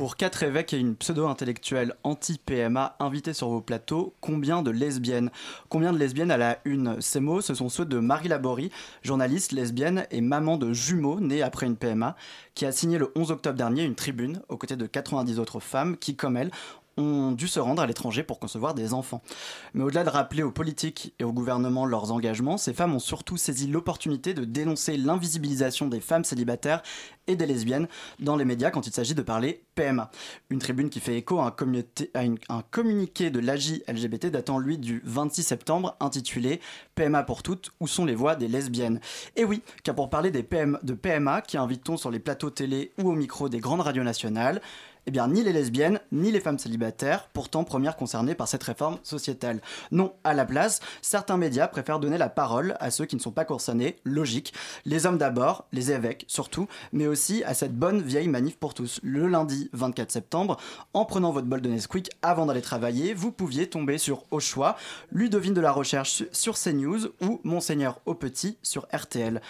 Pour 0.00 0.16
quatre 0.16 0.42
évêques 0.44 0.72
et 0.72 0.78
une 0.78 0.96
pseudo-intellectuelle 0.96 1.92
anti-PMA 2.04 2.96
invités 3.00 3.34
sur 3.34 3.50
vos 3.50 3.60
plateaux, 3.60 4.14
combien 4.22 4.62
de 4.62 4.70
lesbiennes? 4.70 5.30
Combien 5.68 5.92
de 5.92 5.98
lesbiennes 5.98 6.30
à 6.30 6.38
la 6.38 6.58
une? 6.64 6.98
Ces 7.02 7.20
mots, 7.20 7.42
ce 7.42 7.52
sont 7.52 7.68
ceux 7.68 7.84
de 7.84 7.98
Marie 7.98 8.28
Laborie, 8.28 8.70
journaliste 9.02 9.52
lesbienne 9.52 10.06
et 10.10 10.22
maman 10.22 10.56
de 10.56 10.72
jumeaux 10.72 11.20
nés 11.20 11.42
après 11.42 11.66
une 11.66 11.76
PMA, 11.76 12.16
qui 12.54 12.64
a 12.64 12.72
signé 12.72 12.96
le 12.96 13.12
11 13.14 13.30
octobre 13.30 13.58
dernier 13.58 13.84
une 13.84 13.94
tribune 13.94 14.40
aux 14.48 14.56
côtés 14.56 14.76
de 14.76 14.86
90 14.86 15.38
autres 15.38 15.60
femmes 15.60 15.98
qui, 15.98 16.16
comme 16.16 16.38
elle, 16.38 16.50
ont 16.96 17.32
dû 17.32 17.48
se 17.48 17.60
rendre 17.60 17.82
à 17.82 17.86
l'étranger 17.86 18.22
pour 18.22 18.38
concevoir 18.38 18.74
des 18.74 18.94
enfants. 18.94 19.22
Mais 19.74 19.84
au-delà 19.84 20.04
de 20.04 20.10
rappeler 20.10 20.42
aux 20.42 20.50
politiques 20.50 21.14
et 21.18 21.24
au 21.24 21.32
gouvernement 21.32 21.86
leurs 21.86 22.12
engagements, 22.12 22.58
ces 22.58 22.72
femmes 22.72 22.94
ont 22.94 23.00
surtout 23.00 23.36
saisi 23.36 23.66
l'opportunité 23.66 24.34
de 24.34 24.44
dénoncer 24.44 24.96
l'invisibilisation 24.96 25.88
des 25.88 26.00
femmes 26.00 26.24
célibataires 26.24 26.82
et 27.26 27.36
des 27.36 27.46
lesbiennes 27.46 27.86
dans 28.18 28.36
les 28.36 28.44
médias 28.44 28.70
quand 28.70 28.86
il 28.86 28.92
s'agit 28.92 29.14
de 29.14 29.22
parler 29.22 29.62
PMA. 29.76 30.10
Une 30.50 30.58
tribune 30.58 30.90
qui 30.90 31.00
fait 31.00 31.16
écho 31.16 31.38
à 31.38 31.56
un, 32.14 32.34
un 32.48 32.62
communiqué 32.70 33.30
de 33.30 33.38
l'AJ 33.38 33.82
LGBT 33.88 34.26
datant 34.26 34.58
lui 34.58 34.78
du 34.78 35.00
26 35.04 35.42
septembre 35.42 35.96
intitulé 36.00 36.60
PMA 36.96 37.22
pour 37.22 37.42
toutes, 37.42 37.70
où 37.80 37.86
sont 37.86 38.04
les 38.04 38.14
voix 38.14 38.34
des 38.36 38.48
lesbiennes? 38.48 39.00
Et 39.36 39.44
oui, 39.44 39.62
car 39.84 39.94
pour 39.94 40.10
parler 40.10 40.30
des 40.30 40.42
de 40.82 40.94
PMA 40.94 41.42
qui 41.42 41.56
invitons 41.56 41.96
sur 41.96 42.10
les 42.10 42.18
plateaux 42.18 42.50
télé 42.50 42.92
ou 42.98 43.10
au 43.10 43.14
micro 43.14 43.48
des 43.48 43.60
grandes 43.60 43.82
radios 43.82 44.02
nationales, 44.02 44.60
eh 45.06 45.10
bien, 45.10 45.28
ni 45.28 45.42
les 45.42 45.52
lesbiennes, 45.52 46.00
ni 46.12 46.30
les 46.30 46.40
femmes 46.40 46.58
célibataires, 46.58 47.28
pourtant 47.32 47.64
premières 47.64 47.96
concernées 47.96 48.34
par 48.34 48.48
cette 48.48 48.62
réforme 48.62 48.98
sociétale. 49.02 49.60
Non, 49.90 50.12
à 50.24 50.34
la 50.34 50.44
place, 50.44 50.80
certains 51.02 51.36
médias 51.36 51.68
préfèrent 51.68 52.00
donner 52.00 52.18
la 52.18 52.28
parole 52.28 52.76
à 52.80 52.90
ceux 52.90 53.06
qui 53.06 53.16
ne 53.16 53.20
sont 53.20 53.30
pas 53.30 53.44
concernés, 53.44 53.96
logique. 54.04 54.52
Les 54.84 55.06
hommes 55.06 55.18
d'abord, 55.18 55.66
les 55.72 55.92
évêques 55.92 56.24
surtout, 56.28 56.68
mais 56.92 57.06
aussi 57.06 57.42
à 57.44 57.54
cette 57.54 57.74
bonne 57.74 58.02
vieille 58.02 58.28
manif 58.28 58.56
pour 58.56 58.74
tous. 58.74 59.00
Le 59.02 59.26
lundi 59.28 59.70
24 59.72 60.10
septembre, 60.10 60.56
en 60.94 61.04
prenant 61.04 61.32
votre 61.32 61.46
bol 61.46 61.60
de 61.60 61.68
Nesquik 61.68 62.10
avant 62.22 62.46
d'aller 62.46 62.62
travailler, 62.62 63.14
vous 63.14 63.32
pouviez 63.32 63.68
tomber 63.68 63.98
sur 63.98 64.24
Au 64.30 64.40
choix, 64.40 64.76
Ludovine 65.10 65.54
de 65.54 65.60
la 65.60 65.72
Recherche 65.72 66.24
sur 66.32 66.58
CNews 66.58 67.06
ou 67.20 67.40
Monseigneur 67.44 68.00
au 68.06 68.14
Petit 68.14 68.58
sur 68.62 68.86
RTL 68.92 69.40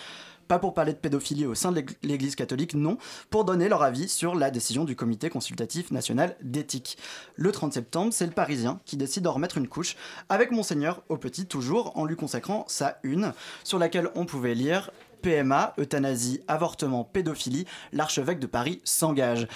pas 0.51 0.59
pour 0.59 0.75
parler 0.75 0.93
de 0.93 0.99
pédophilie 0.99 1.47
au 1.47 1.55
sein 1.55 1.71
de 1.71 1.85
l'Église 2.03 2.35
catholique, 2.35 2.75
non, 2.75 2.99
pour 3.31 3.45
donner 3.45 3.69
leur 3.69 3.85
avis 3.85 4.09
sur 4.09 4.35
la 4.35 4.51
décision 4.51 4.85
du 4.85 4.97
Comité 4.97 5.31
consultatif 5.31 5.93
national 5.93 6.35
d'éthique. 6.43 6.99
Le 7.37 7.53
30 7.53 7.73
septembre, 7.73 8.13
c'est 8.13 8.27
le 8.27 8.33
Parisien 8.33 8.81
qui 8.85 8.97
décide 8.97 9.23
de 9.23 9.29
remettre 9.29 9.59
une 9.59 9.69
couche 9.69 9.95
avec 10.29 10.51
Monseigneur 10.51 11.05
au 11.09 11.19
petit 11.19 11.47
toujours 11.47 11.97
en 11.97 12.05
lui 12.05 12.17
consacrant 12.17 12.65
sa 12.67 12.99
une, 13.05 13.33
sur 13.63 13.79
laquelle 13.79 14.11
on 14.17 14.27
pouvait 14.27 14.57
lire 14.57 14.91
PMA, 15.23 15.73
euthanasie, 15.79 16.43
avortement, 16.49 17.05
pédophilie, 17.05 17.67
l'archevêque 17.93 18.41
de 18.41 18.49
Paris 18.49 18.81
s'engage. 18.83 19.47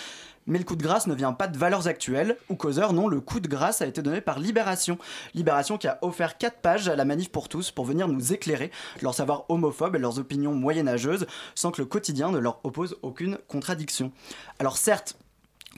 Mais 0.47 0.59
le 0.59 0.65
coup 0.65 0.77
de 0.77 0.83
grâce 0.83 1.07
ne 1.07 1.15
vient 1.15 1.33
pas 1.33 1.49
de 1.49 1.57
valeurs 1.57 1.89
actuelles 1.89 2.37
ou 2.49 2.57
causeurs, 2.57 2.93
non, 2.93 3.09
le 3.09 3.21
coup 3.21 3.41
de 3.41 3.49
grâce 3.49 3.81
a 3.83 3.87
été 3.87 4.03
donné 4.03 4.21
par 4.21 4.39
Libération. 4.39 4.99
Libération 5.35 5.79
qui 5.79 5.89
a 5.89 5.99
offert 6.03 6.37
4 6.37 6.59
pages 6.59 6.89
à 6.89 6.97
la 6.97 7.05
manif 7.05 7.31
pour 7.31 7.49
tous 7.49 7.71
pour 7.71 7.85
venir 7.85 8.09
nous 8.09 8.33
éclairer 8.33 8.71
leur 9.03 9.15
savoir 9.15 9.45
homophobe 9.49 9.97
et 9.97 9.99
leurs 9.99 10.19
opinions 10.19 10.55
moyenâgeuses 10.55 11.27
sans 11.55 11.71
que 11.71 11.81
le 11.81 11.87
quotidien 11.87 12.31
ne 12.31 12.39
leur 12.39 12.61
oppose 12.65 12.99
aucune 13.03 13.39
contradiction. 13.49 14.13
Alors 14.59 14.77
certes, 14.77 15.17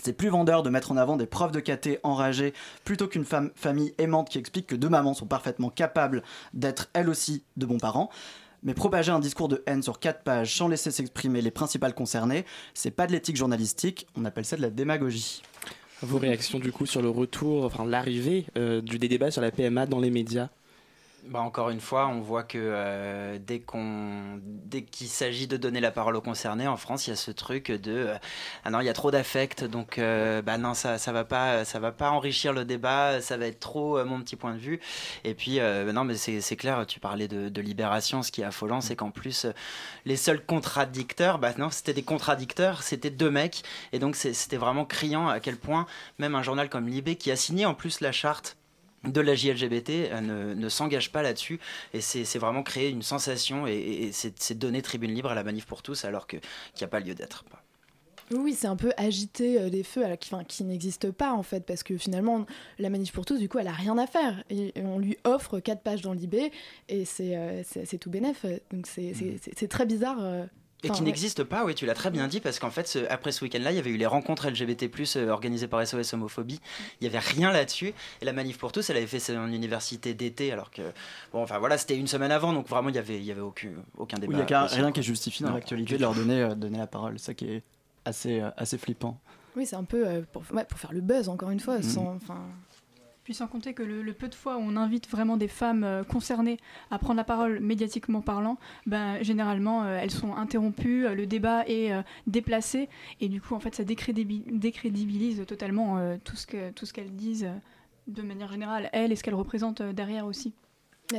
c'est 0.02 0.12
plus 0.12 0.28
vendeur 0.28 0.62
de 0.62 0.68
mettre 0.68 0.92
en 0.92 0.96
avant 0.96 1.16
des 1.16 1.26
profs 1.26 1.52
de 1.52 1.60
caté 1.60 2.00
enragés 2.02 2.52
plutôt 2.84 3.08
qu'une 3.08 3.24
famille 3.24 3.94
aimante 3.98 4.28
qui 4.28 4.38
explique 4.38 4.66
que 4.66 4.76
deux 4.76 4.88
mamans 4.90 5.14
sont 5.14 5.26
parfaitement 5.26 5.70
capables 5.70 6.22
d'être 6.52 6.88
elles 6.92 7.08
aussi 7.08 7.44
de 7.56 7.66
bons 7.66 7.78
parents. 7.78 8.10
Mais 8.66 8.74
propager 8.74 9.12
un 9.12 9.20
discours 9.20 9.46
de 9.46 9.62
haine 9.66 9.80
sur 9.80 10.00
quatre 10.00 10.24
pages 10.24 10.56
sans 10.56 10.66
laisser 10.66 10.90
s'exprimer 10.90 11.40
les 11.40 11.52
principales 11.52 11.94
concernées, 11.94 12.44
c'est 12.74 12.90
pas 12.90 13.06
de 13.06 13.12
l'éthique 13.12 13.36
journalistique, 13.36 14.08
on 14.16 14.24
appelle 14.24 14.44
ça 14.44 14.56
de 14.56 14.62
la 14.62 14.70
démagogie. 14.70 15.42
Vos 16.02 16.18
réactions 16.18 16.58
du 16.58 16.72
coup 16.72 16.84
sur 16.84 17.00
le 17.00 17.08
retour, 17.08 17.64
enfin 17.64 17.86
l'arrivée 17.86 18.44
euh, 18.58 18.82
du 18.82 18.98
des 18.98 19.08
débats 19.08 19.30
sur 19.30 19.40
la 19.40 19.52
PMA 19.52 19.86
dans 19.86 20.00
les 20.00 20.10
médias? 20.10 20.48
Bah 21.28 21.40
encore 21.40 21.70
une 21.70 21.80
fois, 21.80 22.06
on 22.06 22.20
voit 22.20 22.42
que 22.42 22.58
euh, 22.58 23.38
dès 23.40 23.60
qu'on, 23.60 24.40
dès 24.42 24.82
qu'il 24.82 25.08
s'agit 25.08 25.46
de 25.46 25.56
donner 25.56 25.80
la 25.80 25.90
parole 25.90 26.16
aux 26.16 26.20
concernés 26.20 26.66
en 26.68 26.76
France, 26.76 27.06
il 27.06 27.10
y 27.10 27.12
a 27.12 27.16
ce 27.16 27.30
truc 27.30 27.70
de 27.70 27.92
euh, 27.92 28.18
ah 28.64 28.70
non, 28.70 28.80
il 28.80 28.86
y 28.86 28.88
a 28.88 28.92
trop 28.92 29.10
d'affect, 29.10 29.64
donc 29.64 29.98
euh, 29.98 30.42
bah 30.42 30.58
non, 30.58 30.74
ça, 30.74 30.98
ça 30.98 31.12
va 31.12 31.24
pas, 31.24 31.64
ça 31.64 31.78
va 31.78 31.92
pas 31.92 32.10
enrichir 32.10 32.52
le 32.52 32.64
débat, 32.64 33.20
ça 33.20 33.36
va 33.36 33.46
être 33.46 33.60
trop 33.60 34.04
mon 34.04 34.20
petit 34.20 34.36
point 34.36 34.54
de 34.54 34.58
vue. 34.58 34.80
Et 35.24 35.34
puis 35.34 35.58
non, 35.92 36.04
mais 36.04 36.16
c'est 36.16 36.56
clair, 36.56 36.86
tu 36.86 37.00
parlais 37.00 37.28
de, 37.28 37.48
de, 37.48 37.60
libération, 37.60 38.22
ce 38.22 38.30
qui 38.30 38.42
est 38.42 38.44
affolant, 38.44 38.80
c'est 38.80 38.96
qu'en 38.96 39.10
plus 39.10 39.46
les 40.04 40.16
seuls 40.16 40.44
contradicteurs, 40.44 41.38
bah 41.38 41.52
non, 41.58 41.70
c'était 41.70 41.94
des 41.94 42.02
contradicteurs, 42.02 42.82
c'était 42.82 43.10
deux 43.10 43.30
mecs, 43.30 43.62
et 43.92 43.98
donc 43.98 44.16
c'était 44.16 44.56
vraiment 44.56 44.84
criant 44.84 45.28
à 45.28 45.40
quel 45.40 45.56
point 45.56 45.86
même 46.18 46.34
un 46.34 46.42
journal 46.42 46.68
comme 46.68 46.88
Libé 46.88 47.16
qui 47.16 47.30
a 47.30 47.36
signé 47.36 47.66
en 47.66 47.74
plus 47.74 48.00
la 48.00 48.12
charte 48.12 48.56
de 49.06 49.20
la 49.20 49.34
JLGBT 49.34 49.90
euh, 49.90 50.54
ne, 50.54 50.68
s'engage 50.68 51.12
pas 51.12 51.22
là-dessus 51.22 51.60
et 51.94 52.00
c'est 52.00 52.38
vraiment 52.38 52.62
créer 52.62 52.90
une 52.90 53.02
sensation 53.02 53.66
et, 53.66 54.10
c'est 54.12 54.58
donner 54.58 54.82
tribune 54.82 55.12
libre 55.12 55.30
à 55.30 55.34
la 55.34 55.44
manif 55.44 55.66
pour 55.66 55.82
tous 55.82 56.04
alors 56.04 56.26
qu'il 56.26 56.40
n'y 56.78 56.84
a 56.84 56.88
pas 56.88 57.00
lieu 57.00 57.14
d'être. 57.14 57.44
Oui, 58.32 58.54
c'est 58.54 58.66
un 58.66 58.74
peu 58.74 58.92
agiter 58.96 59.60
euh, 59.60 59.70
des 59.70 59.84
feux 59.84 60.04
qui, 60.18 60.34
qui 60.48 60.64
n'existent 60.64 61.12
pas 61.12 61.32
en 61.32 61.44
fait, 61.44 61.64
parce 61.64 61.84
que 61.84 61.96
finalement, 61.96 62.44
la 62.80 62.90
manif 62.90 63.12
pour 63.12 63.24
tous, 63.24 63.38
du 63.38 63.48
coup, 63.48 63.60
elle 63.60 63.68
a 63.68 63.72
rien 63.72 63.96
à 63.98 64.08
faire. 64.08 64.42
Et 64.50 64.72
on 64.76 64.98
lui 64.98 65.16
offre 65.22 65.60
quatre 65.60 65.82
pages 65.82 66.02
dans 66.02 66.12
l'IB 66.12 66.34
et 66.88 67.04
c'est 67.04 67.36
euh, 67.36 67.62
tout 68.00 68.10
bénef. 68.10 68.44
Donc 68.72 68.88
c'est 68.88 69.12
mmh. 69.12 69.68
très 69.68 69.86
bizarre. 69.86 70.18
Et 70.82 70.90
qui 70.90 71.02
n'existe 71.02 71.42
pas, 71.42 71.64
oui, 71.64 71.74
tu 71.74 71.86
l'as 71.86 71.94
très 71.94 72.10
bien 72.10 72.28
dit, 72.28 72.40
parce 72.40 72.58
qu'en 72.58 72.70
fait, 72.70 72.98
après 73.08 73.32
ce 73.32 73.42
week-end-là, 73.44 73.72
il 73.72 73.76
y 73.76 73.78
avait 73.78 73.90
eu 73.90 73.96
les 73.96 74.06
rencontres 74.06 74.48
LGBT, 74.48 74.90
euh, 75.16 75.30
organisées 75.30 75.68
par 75.68 75.84
SOS 75.84 76.12
Homophobie. 76.12 76.60
Il 77.00 77.08
n'y 77.08 77.08
avait 77.08 77.18
rien 77.18 77.50
là-dessus. 77.50 77.94
Et 78.20 78.24
la 78.24 78.32
Manif 78.32 78.58
pour 78.58 78.72
tous, 78.72 78.90
elle 78.90 78.98
avait 78.98 79.06
fait 79.06 79.18
son 79.18 79.48
université 79.48 80.14
d'été, 80.14 80.52
alors 80.52 80.70
que, 80.70 80.82
bon, 81.32 81.42
enfin 81.42 81.58
voilà, 81.58 81.78
c'était 81.78 81.96
une 81.96 82.06
semaine 82.06 82.30
avant, 82.30 82.52
donc 82.52 82.68
vraiment, 82.68 82.90
il 82.90 82.92
n'y 82.92 82.98
avait, 82.98 83.16
il 83.16 83.24
y 83.24 83.32
avait 83.32 83.40
aucun, 83.40 83.70
aucun 83.96 84.18
débat. 84.18 84.32
Il 84.38 84.46
n'y 84.46 84.52
a 84.52 84.66
rien 84.66 84.92
qui 84.92 85.02
justifie 85.02 85.42
dans 85.42 85.52
l'actualité 85.52 85.96
de 85.96 86.02
leur 86.02 86.14
donner, 86.14 86.42
euh, 86.42 86.54
donner 86.54 86.78
la 86.78 86.86
parole. 86.86 87.18
Ça 87.18 87.34
qui 87.34 87.46
est 87.46 87.62
assez, 88.04 88.40
euh, 88.40 88.50
assez 88.56 88.78
flippant. 88.78 89.18
Oui, 89.56 89.64
c'est 89.64 89.76
un 89.76 89.84
peu 89.84 90.24
pour, 90.32 90.42
pour, 90.42 90.78
faire 90.78 90.92
le 90.92 91.00
buzz, 91.00 91.30
encore 91.30 91.50
une 91.50 91.60
fois. 91.60 91.78
Mm. 91.78 91.82
Sans, 91.82 92.18
puis 93.26 93.34
sans 93.34 93.48
compter 93.48 93.74
que 93.74 93.82
le, 93.82 94.12
peu 94.12 94.28
de 94.28 94.36
fois 94.36 94.56
où 94.56 94.60
on 94.60 94.76
invite 94.76 95.10
vraiment 95.10 95.36
des 95.36 95.48
femmes 95.48 95.82
euh, 95.82 96.04
concernées 96.04 96.58
à 96.92 96.98
prendre 97.00 97.16
la 97.16 97.24
parole 97.24 97.58
médiatiquement 97.58 98.20
parlant, 98.20 98.56
ben, 98.86 99.20
généralement 99.20 99.82
euh, 99.82 99.98
elles 100.00 100.12
sont 100.12 100.36
interrompues, 100.36 101.04
euh, 101.04 101.16
le 101.16 101.26
débat 101.26 101.64
est 101.66 101.90
déplacé 102.28 102.88
et 103.20 103.28
du 103.28 103.40
coup 103.40 103.56
en 103.56 103.58
fait 103.58 103.74
ça 103.74 103.82
décrédibilise, 103.82 105.44
totalement 105.44 106.16
tout 106.22 106.36
ce 106.36 106.46
que 106.46 106.70
tout 106.70 106.86
ce 106.86 106.92
qu'elles 106.92 107.16
disent 107.16 107.48
de 108.06 108.22
manière 108.22 108.52
générale, 108.52 108.90
elles 108.92 109.10
et 109.10 109.16
ce 109.16 109.24
qu'elles 109.24 109.34
représentent 109.34 109.82
derrière 109.82 110.26
aussi. 110.26 110.54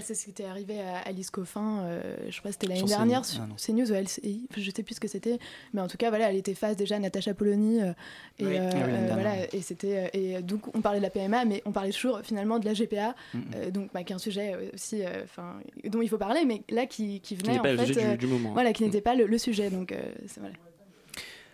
C'est 0.02 0.16
ce 0.16 0.26
qui 0.26 0.32
était 0.32 0.44
arrivé 0.44 0.82
à 0.82 0.98
Alice 1.00 1.30
Coffin, 1.30 1.80
euh, 1.84 2.16
je 2.30 2.40
crois 2.40 2.52
que 2.52 2.58
c'était 2.60 2.68
l'année 2.68 2.88
dernière 2.88 3.24
sur 3.24 3.42
ah, 3.42 3.56
CNews 3.58 3.92
ou 3.92 3.96
LCI, 3.96 4.48
je 4.56 4.72
sais 4.72 4.84
plus 4.84 4.96
ce 4.96 5.00
que 5.00 5.08
c'était, 5.08 5.40
mais 5.74 5.82
en 5.82 5.88
tout 5.88 5.98
cas 5.98 6.10
voilà, 6.10 6.30
elle 6.30 6.36
était 6.36 6.56
face 6.56 6.76
déjà 6.76 6.98
à 6.98 7.00
Natacha 7.00 7.34
Polony 7.34 7.82
euh, 7.82 7.94
et 8.40 8.60
euh, 8.60 8.70
ah 8.74 9.14
voilà 9.14 9.54
et 9.54 9.62
c'était 9.62 10.10
et 10.14 10.42
donc 10.42 10.76
on 10.76 10.82
parlait 10.82 11.00
de 11.00 11.04
la 11.04 11.10
PMA, 11.10 11.46
mais 11.46 11.62
on 11.66 11.72
parlait 11.72 11.92
toujours 11.92 12.20
finalement 12.22 12.60
de 12.60 12.66
la 12.66 12.74
GPA, 12.74 13.16
mm, 13.34 13.38
mm. 13.38 13.72
donc 13.72 13.94
bah, 13.94 14.04
qui 14.04 14.12
est 14.12 14.16
un 14.16 14.20
sujet 14.20 14.72
aussi 14.74 15.04
enfin 15.24 15.56
dont 15.86 16.02
il 16.02 16.10
faut 16.10 16.18
parler, 16.18 16.44
mais 16.46 16.64
là 16.70 16.86
qui, 16.86 17.22
qui 17.22 17.36
venait 17.36 17.60
en 17.60 17.64
fait, 17.64 18.18
du, 18.18 18.28
moment. 18.28 18.52
voilà 18.54 18.74
qui 18.74 18.84
n'était 18.84 19.02
pas 19.02 19.16
le, 19.16 19.26
le, 19.26 19.38
sujet, 19.38 19.70
donc 19.70 19.96
voilà. 20.38 20.56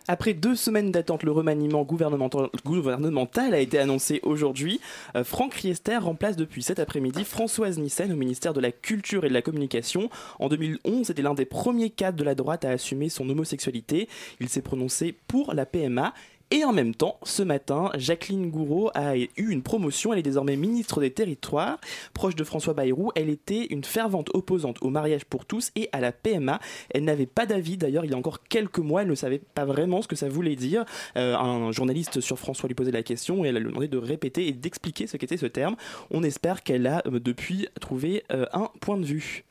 Après 0.08 0.34
deux 0.34 0.56
semaines 0.56 0.92
d'attente, 0.92 1.24
le 1.24 1.32
remaniement 1.32 1.84
gouvernemental, 1.84 3.54
a 3.54 3.60
été 3.60 3.80
annoncé 3.80 4.20
aujourd'hui. 4.24 4.82
Euh, 5.16 5.24
Franck 5.24 5.54
Riester 5.54 5.98
remplace 5.98 6.36
depuis 6.36 6.62
cet 6.62 6.80
après-midi 6.80 7.24
Françoise 7.24 7.80
Nissen 7.80 8.12
au 8.12 8.16
ministère 8.16 8.54
de 8.54 8.60
la 8.60 8.72
Culture 8.72 9.24
et 9.24 9.30
de 9.30 9.34
la 9.34 9.42
Communication. 9.42 10.10
En 10.40 10.50
2011, 10.50 11.08
c'était 11.08 11.22
l'un 11.22 11.34
des 11.34 11.46
premiers 11.46 11.90
cadres 11.90 12.18
de 12.18 12.24
la 12.24 12.36
droite 12.36 12.66
à 12.66 12.70
assumer 12.70 13.08
son 13.08 13.30
homosexualité. 13.30 14.10
Il 14.42 14.50
s'est 14.50 14.62
prononcé 14.62 15.16
pour 15.28 15.54
la 15.54 15.66
PMA 15.66 16.14
et 16.54 16.64
en 16.66 16.72
même 16.72 16.94
temps, 16.94 17.18
ce 17.24 17.42
matin, 17.42 17.90
Jacqueline 17.96 18.52
Gouraud 18.52 18.92
a 18.94 19.18
eu 19.18 19.28
une 19.38 19.64
promotion. 19.64 20.14
Elle 20.14 20.20
est 20.20 20.22
désormais 20.22 20.56
ministre 20.56 21.02
des 21.02 21.10
Territoires. 21.10 21.80
Proche 22.14 22.36
de 22.36 22.44
François 22.44 22.76
Bayrou, 22.76 23.12
elle 23.16 23.30
était 23.30 23.66
une 23.72 23.84
fervente 23.84 24.30
opposante 24.36 24.78
au 24.82 24.92
mariage 24.92 25.26
pour 25.26 25.48
tous 25.48 25.72
et 25.76 25.90
à 25.94 26.00
la 26.00 26.12
PMA. 26.12 26.60
Elle 26.92 27.06
n'avait 27.06 27.26
pas 27.26 27.48
d'avis. 27.48 27.76
D'ailleurs, 27.76 28.06
il 28.06 28.12
y 28.12 28.14
a 28.14 28.18
encore 28.18 28.44
quelques 28.44 28.78
mois, 28.78 29.02
elle 29.02 29.08
ne 29.08 29.16
savait 29.16 29.42
pas 29.56 29.66
vraiment 29.66 30.04
ce 30.04 30.08
que 30.08 30.16
ça 30.16 30.30
voulait 30.30 30.56
dire. 30.56 30.86
Euh, 31.18 31.36
un 31.36 31.72
journaliste 31.72 32.22
sur 32.22 32.38
François 32.38 32.68
lui 32.68 32.76
posait 32.76 32.92
la 32.92 33.02
question 33.02 33.44
et 33.44 33.48
elle 33.48 33.58
a 33.58 33.60
demandé 33.60 33.88
de 33.88 33.98
répéter 33.98 34.48
et 34.48 34.52
d'expliquer 34.52 35.08
ce 35.08 35.18
qu'était 35.18 35.38
ce 35.38 35.48
terme. 35.48 35.76
On 36.12 36.22
espère 36.22 36.62
qu'elle 36.62 36.86
a 36.86 37.02
euh, 37.08 37.20
depuis 37.20 37.68
trouvé 37.82 38.26
euh, 38.32 38.46
un 38.54 38.70
point 38.80 38.98
de 39.00 39.06
vue. 39.06 39.44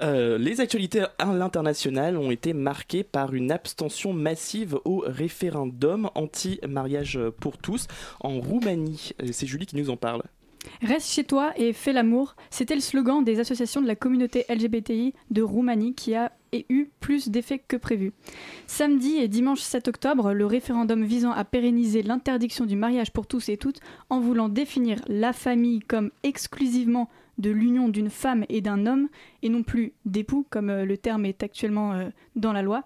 Euh, 0.00 0.38
les 0.38 0.60
actualités 0.60 1.04
à 1.18 1.32
l'international 1.32 2.16
ont 2.16 2.30
été 2.30 2.52
marquées 2.52 3.02
par 3.02 3.34
une 3.34 3.50
abstention 3.50 4.12
massive 4.12 4.78
au 4.84 5.02
référendum 5.06 6.10
anti-mariage 6.14 7.18
pour 7.40 7.58
tous 7.58 7.86
en 8.20 8.40
Roumanie. 8.40 9.10
C'est 9.32 9.46
Julie 9.46 9.66
qui 9.66 9.76
nous 9.76 9.90
en 9.90 9.96
parle. 9.96 10.22
Reste 10.82 11.10
chez 11.10 11.24
toi 11.24 11.52
et 11.56 11.72
fais 11.72 11.92
l'amour, 11.92 12.36
c'était 12.50 12.74
le 12.74 12.80
slogan 12.80 13.24
des 13.24 13.40
associations 13.40 13.80
de 13.80 13.86
la 13.86 13.96
communauté 13.96 14.44
LGBTI 14.48 15.14
de 15.30 15.42
Roumanie 15.42 15.94
qui 15.94 16.14
a 16.14 16.32
eu 16.68 16.86
plus 17.00 17.28
d'effets 17.28 17.58
que 17.58 17.76
prévu. 17.76 18.12
Samedi 18.66 19.16
et 19.16 19.28
dimanche 19.28 19.60
7 19.60 19.88
octobre, 19.88 20.32
le 20.32 20.46
référendum 20.46 21.04
visant 21.04 21.32
à 21.32 21.44
pérenniser 21.44 22.02
l'interdiction 22.02 22.64
du 22.64 22.76
mariage 22.76 23.12
pour 23.12 23.26
tous 23.26 23.48
et 23.48 23.56
toutes 23.56 23.80
en 24.08 24.20
voulant 24.20 24.48
définir 24.48 25.00
la 25.08 25.32
famille 25.32 25.80
comme 25.80 26.10
exclusivement 26.22 27.08
de 27.38 27.50
l'union 27.50 27.88
d'une 27.88 28.10
femme 28.10 28.44
et 28.48 28.60
d'un 28.60 28.86
homme, 28.86 29.08
et 29.42 29.48
non 29.48 29.62
plus 29.62 29.92
d'époux, 30.04 30.46
comme 30.50 30.70
euh, 30.70 30.84
le 30.84 30.98
terme 30.98 31.24
est 31.24 31.42
actuellement 31.42 31.92
euh, 31.92 32.08
dans 32.36 32.52
la 32.52 32.62
loi, 32.62 32.84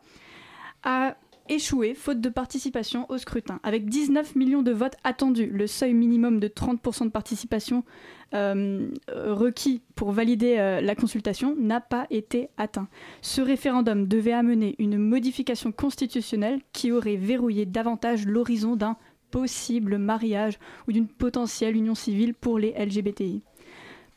a 0.85 1.17
échoué 1.49 1.95
faute 1.95 2.21
de 2.21 2.29
participation 2.29 3.11
au 3.11 3.19
scrutin. 3.19 3.59
Avec 3.65 3.87
19 3.87 4.37
millions 4.37 4.63
de 4.63 4.71
votes 4.71 4.97
attendus, 5.03 5.51
le 5.53 5.67
seuil 5.67 5.93
minimum 5.93 6.39
de 6.39 6.49
30% 6.49 7.07
de 7.07 7.11
participation 7.11 7.85
euh, 8.33 8.89
requis 9.13 9.83
pour 9.97 10.13
valider 10.13 10.57
la 10.81 10.95
consultation 10.95 11.57
n'a 11.59 11.81
pas 11.81 12.07
été 12.11 12.49
atteint. 12.59 12.89
Ce 13.23 13.41
référendum 13.41 14.07
devait 14.07 14.33
amener 14.33 14.77
une 14.79 14.99
modification 14.99 15.73
constitutionnelle 15.73 16.61
qui 16.73 16.93
aurait 16.93 17.17
verrouillé 17.17 17.67
davantage 17.67 18.25
l'horizon 18.25 18.77
d'un 18.77 18.97
possible 19.33 19.99
mariage 19.99 20.61
ou 20.87 20.93
d'une 20.93 21.09
potentielle 21.09 21.77
union 21.77 21.97
civile 21.97 22.35
pour 22.35 22.61
les 22.61 22.73
LGBTI. 22.79 23.43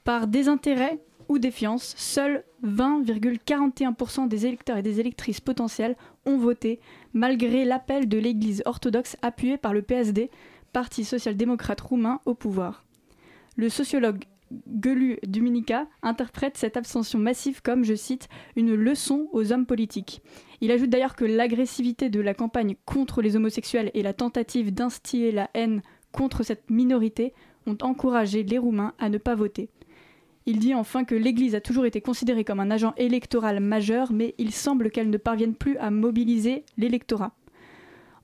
Par 0.05 0.27
désintérêt 0.27 0.99
ou 1.29 1.39
défiance, 1.39 1.95
seuls 1.97 2.43
20,41% 2.63 4.27
des 4.27 4.45
électeurs 4.45 4.77
et 4.77 4.83
des 4.83 4.99
électrices 4.99 5.41
potentielles 5.41 5.97
ont 6.27 6.37
voté, 6.37 6.79
malgré 7.13 7.65
l'appel 7.65 8.07
de 8.07 8.19
l'Église 8.19 8.61
orthodoxe 8.65 9.17
appuyé 9.23 9.57
par 9.57 9.73
le 9.73 9.81
PSD, 9.81 10.29
Parti 10.73 11.05
social-démocrate 11.05 11.81
roumain 11.81 12.19
au 12.25 12.35
pouvoir. 12.35 12.85
Le 13.55 13.67
sociologue 13.67 14.25
Gelu 14.83 15.17
Duminica 15.25 15.87
interprète 16.03 16.57
cette 16.57 16.77
abstention 16.77 17.17
massive 17.17 17.63
comme, 17.63 17.83
je 17.83 17.95
cite, 17.95 18.29
une 18.55 18.75
leçon 18.75 19.27
aux 19.31 19.51
hommes 19.51 19.65
politiques. 19.65 20.21
Il 20.61 20.71
ajoute 20.71 20.91
d'ailleurs 20.91 21.15
que 21.15 21.25
l'agressivité 21.25 22.09
de 22.09 22.21
la 22.21 22.35
campagne 22.35 22.75
contre 22.85 23.23
les 23.23 23.35
homosexuels 23.35 23.89
et 23.95 24.03
la 24.03 24.13
tentative 24.13 24.71
d'instiller 24.71 25.31
la 25.31 25.49
haine 25.55 25.81
contre 26.11 26.43
cette 26.43 26.69
minorité 26.69 27.33
ont 27.65 27.77
encouragé 27.81 28.43
les 28.43 28.59
Roumains 28.59 28.93
à 28.99 29.09
ne 29.09 29.17
pas 29.17 29.33
voter. 29.33 29.69
Il 30.47 30.59
dit 30.59 30.75
enfin 30.75 31.05
que 31.05 31.15
l'Église 31.15 31.55
a 31.55 31.61
toujours 31.61 31.85
été 31.85 32.01
considérée 32.01 32.43
comme 32.43 32.59
un 32.59 32.69
agent 32.69 32.93
électoral 32.97 33.59
majeur, 33.59 34.11
mais 34.11 34.35
il 34.37 34.51
semble 34.51 34.91
qu'elle 34.91 35.09
ne 35.09 35.17
parvienne 35.17 35.55
plus 35.55 35.75
à 35.77 35.89
mobiliser 35.89 36.63
l'électorat. 36.77 37.33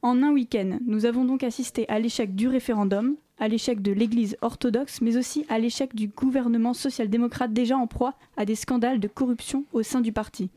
En 0.04 0.22
un 0.22 0.32
week-end, 0.32 0.78
nous 0.86 1.06
avons 1.06 1.26
donc 1.26 1.42
assisté 1.42 1.90
à 1.90 1.98
l'échec 1.98 2.36
du 2.36 2.48
référendum, 2.48 3.16
à 3.40 3.48
l'échec 3.48 3.82
de 3.82 3.92
l'Église 3.92 4.38
orthodoxe, 4.42 5.02
mais 5.02 5.18
aussi 5.18 5.46
à 5.50 5.58
l'échec 5.58 5.96
du 5.96 6.10
gouvernement 6.10 6.76
social-démocrate 6.76 7.54
déjà 7.54 7.76
en 7.76 7.88
proie 7.88 8.14
à 8.38 8.46
des 8.46 8.56
scandales 8.56 9.00
de 9.00 9.08
corruption 9.08 9.66
au 9.74 9.82
sein 9.82 10.02
du 10.02 10.12
parti. 10.12 10.52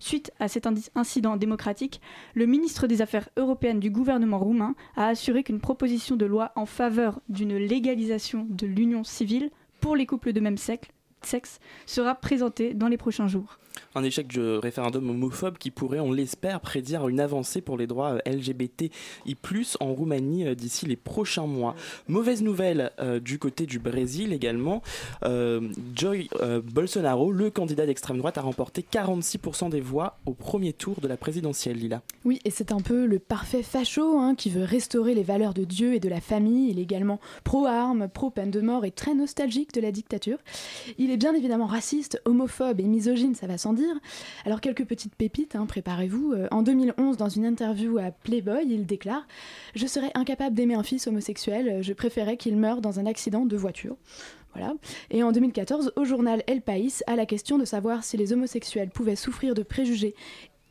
Suite 0.00 0.30
à 0.38 0.48
cet 0.48 0.68
incident 0.94 1.36
démocratique, 1.38 2.02
le 2.34 2.44
ministre 2.44 2.86
des 2.86 3.00
Affaires 3.00 3.30
européennes 3.38 3.80
du 3.80 3.90
gouvernement 3.90 4.38
roumain 4.38 4.74
a 4.94 5.08
assuré 5.08 5.42
qu'une 5.42 5.60
proposition 5.60 6.16
de 6.16 6.26
loi 6.26 6.52
en 6.54 6.66
faveur 6.66 7.20
d'une 7.30 7.56
légalisation 7.56 8.46
de 8.50 8.66
l'union 8.66 9.04
civile 9.04 9.50
pour 9.80 9.96
les 9.96 10.06
couples 10.06 10.34
de 10.34 10.40
même 10.40 10.58
sexe 10.58 10.88
sexe 11.22 11.58
sera 11.86 12.14
présenté 12.14 12.74
dans 12.74 12.88
les 12.88 12.96
prochains 12.96 13.28
jours. 13.28 13.58
Un 13.94 14.04
échec 14.04 14.26
du 14.26 14.40
référendum 14.40 15.08
homophobe 15.10 15.58
qui 15.58 15.70
pourrait, 15.70 16.00
on 16.00 16.12
l'espère, 16.12 16.60
prédire 16.60 17.08
une 17.08 17.20
avancée 17.20 17.60
pour 17.60 17.76
les 17.76 17.86
droits 17.86 18.18
euh, 18.26 18.30
LGBTI+, 18.30 18.90
en 19.80 19.92
Roumanie 19.92 20.46
euh, 20.46 20.54
d'ici 20.54 20.86
les 20.86 20.96
prochains 20.96 21.46
mois. 21.46 21.74
Mauvaise 22.06 22.42
nouvelle 22.42 22.92
euh, 23.00 23.20
du 23.20 23.38
côté 23.38 23.66
du 23.66 23.78
Brésil 23.78 24.32
également. 24.32 24.82
Joy 25.94 26.28
Bolsonaro, 26.64 27.32
le 27.32 27.50
candidat 27.50 27.86
d'extrême 27.86 28.18
droite, 28.18 28.38
a 28.38 28.42
remporté 28.42 28.84
46% 28.90 29.70
des 29.70 29.80
voix 29.80 30.18
au 30.26 30.32
premier 30.32 30.72
tour 30.72 31.00
de 31.00 31.08
la 31.08 31.16
présidentielle, 31.16 31.76
Lila. 31.76 32.02
Oui, 32.24 32.40
et 32.44 32.50
c'est 32.50 32.72
un 32.72 32.80
peu 32.80 33.06
le 33.06 33.18
parfait 33.18 33.62
facho 33.62 34.18
hein, 34.18 34.34
qui 34.34 34.50
veut 34.50 34.64
restaurer 34.64 35.14
les 35.14 35.22
valeurs 35.22 35.54
de 35.54 35.64
Dieu 35.64 35.94
et 35.94 36.00
de 36.00 36.08
la 36.08 36.20
famille. 36.20 36.70
Il 36.70 36.78
est 36.78 36.82
également 36.82 37.20
pro-armes, 37.44 38.08
pro-peine 38.08 38.50
de 38.50 38.60
mort 38.60 38.84
et 38.84 38.90
très 38.90 39.14
nostalgique 39.14 39.72
de 39.74 39.80
la 39.80 39.92
dictature. 39.92 40.38
Il 40.98 41.10
est 41.10 41.16
bien 41.16 41.34
évidemment 41.34 41.66
raciste, 41.66 42.20
homophobe 42.24 42.80
et 42.80 42.84
misogyne, 42.84 43.34
ça 43.34 43.46
va 43.46 43.57
sans 43.58 43.72
dire. 43.72 43.94
Alors 44.44 44.60
quelques 44.60 44.84
petites 44.84 45.14
pépites, 45.14 45.54
hein, 45.54 45.66
préparez-vous. 45.66 46.32
Euh, 46.32 46.48
en 46.50 46.62
2011, 46.62 47.16
dans 47.16 47.28
une 47.28 47.44
interview 47.44 47.98
à 47.98 48.10
Playboy, 48.10 48.64
il 48.66 48.86
déclare⁇ 48.86 49.22
Je 49.74 49.86
serais 49.86 50.10
incapable 50.14 50.56
d'aimer 50.56 50.74
un 50.74 50.82
fils 50.82 51.06
homosexuel, 51.06 51.82
je 51.82 51.92
préférais 51.92 52.36
qu'il 52.36 52.56
meure 52.56 52.80
dans 52.80 52.98
un 52.98 53.06
accident 53.06 53.44
de 53.44 53.56
voiture⁇ 53.56 53.92
voilà. 54.54 54.74
Et 55.10 55.22
en 55.22 55.32
2014, 55.32 55.92
au 55.96 56.04
journal 56.04 56.42
El 56.46 56.62
País, 56.62 57.02
à 57.06 57.16
la 57.16 57.26
question 57.26 57.58
de 57.58 57.64
savoir 57.64 58.02
si 58.02 58.16
les 58.16 58.32
homosexuels 58.32 58.90
pouvaient 58.90 59.16
souffrir 59.16 59.54
de 59.54 59.62
préjugés 59.62 60.14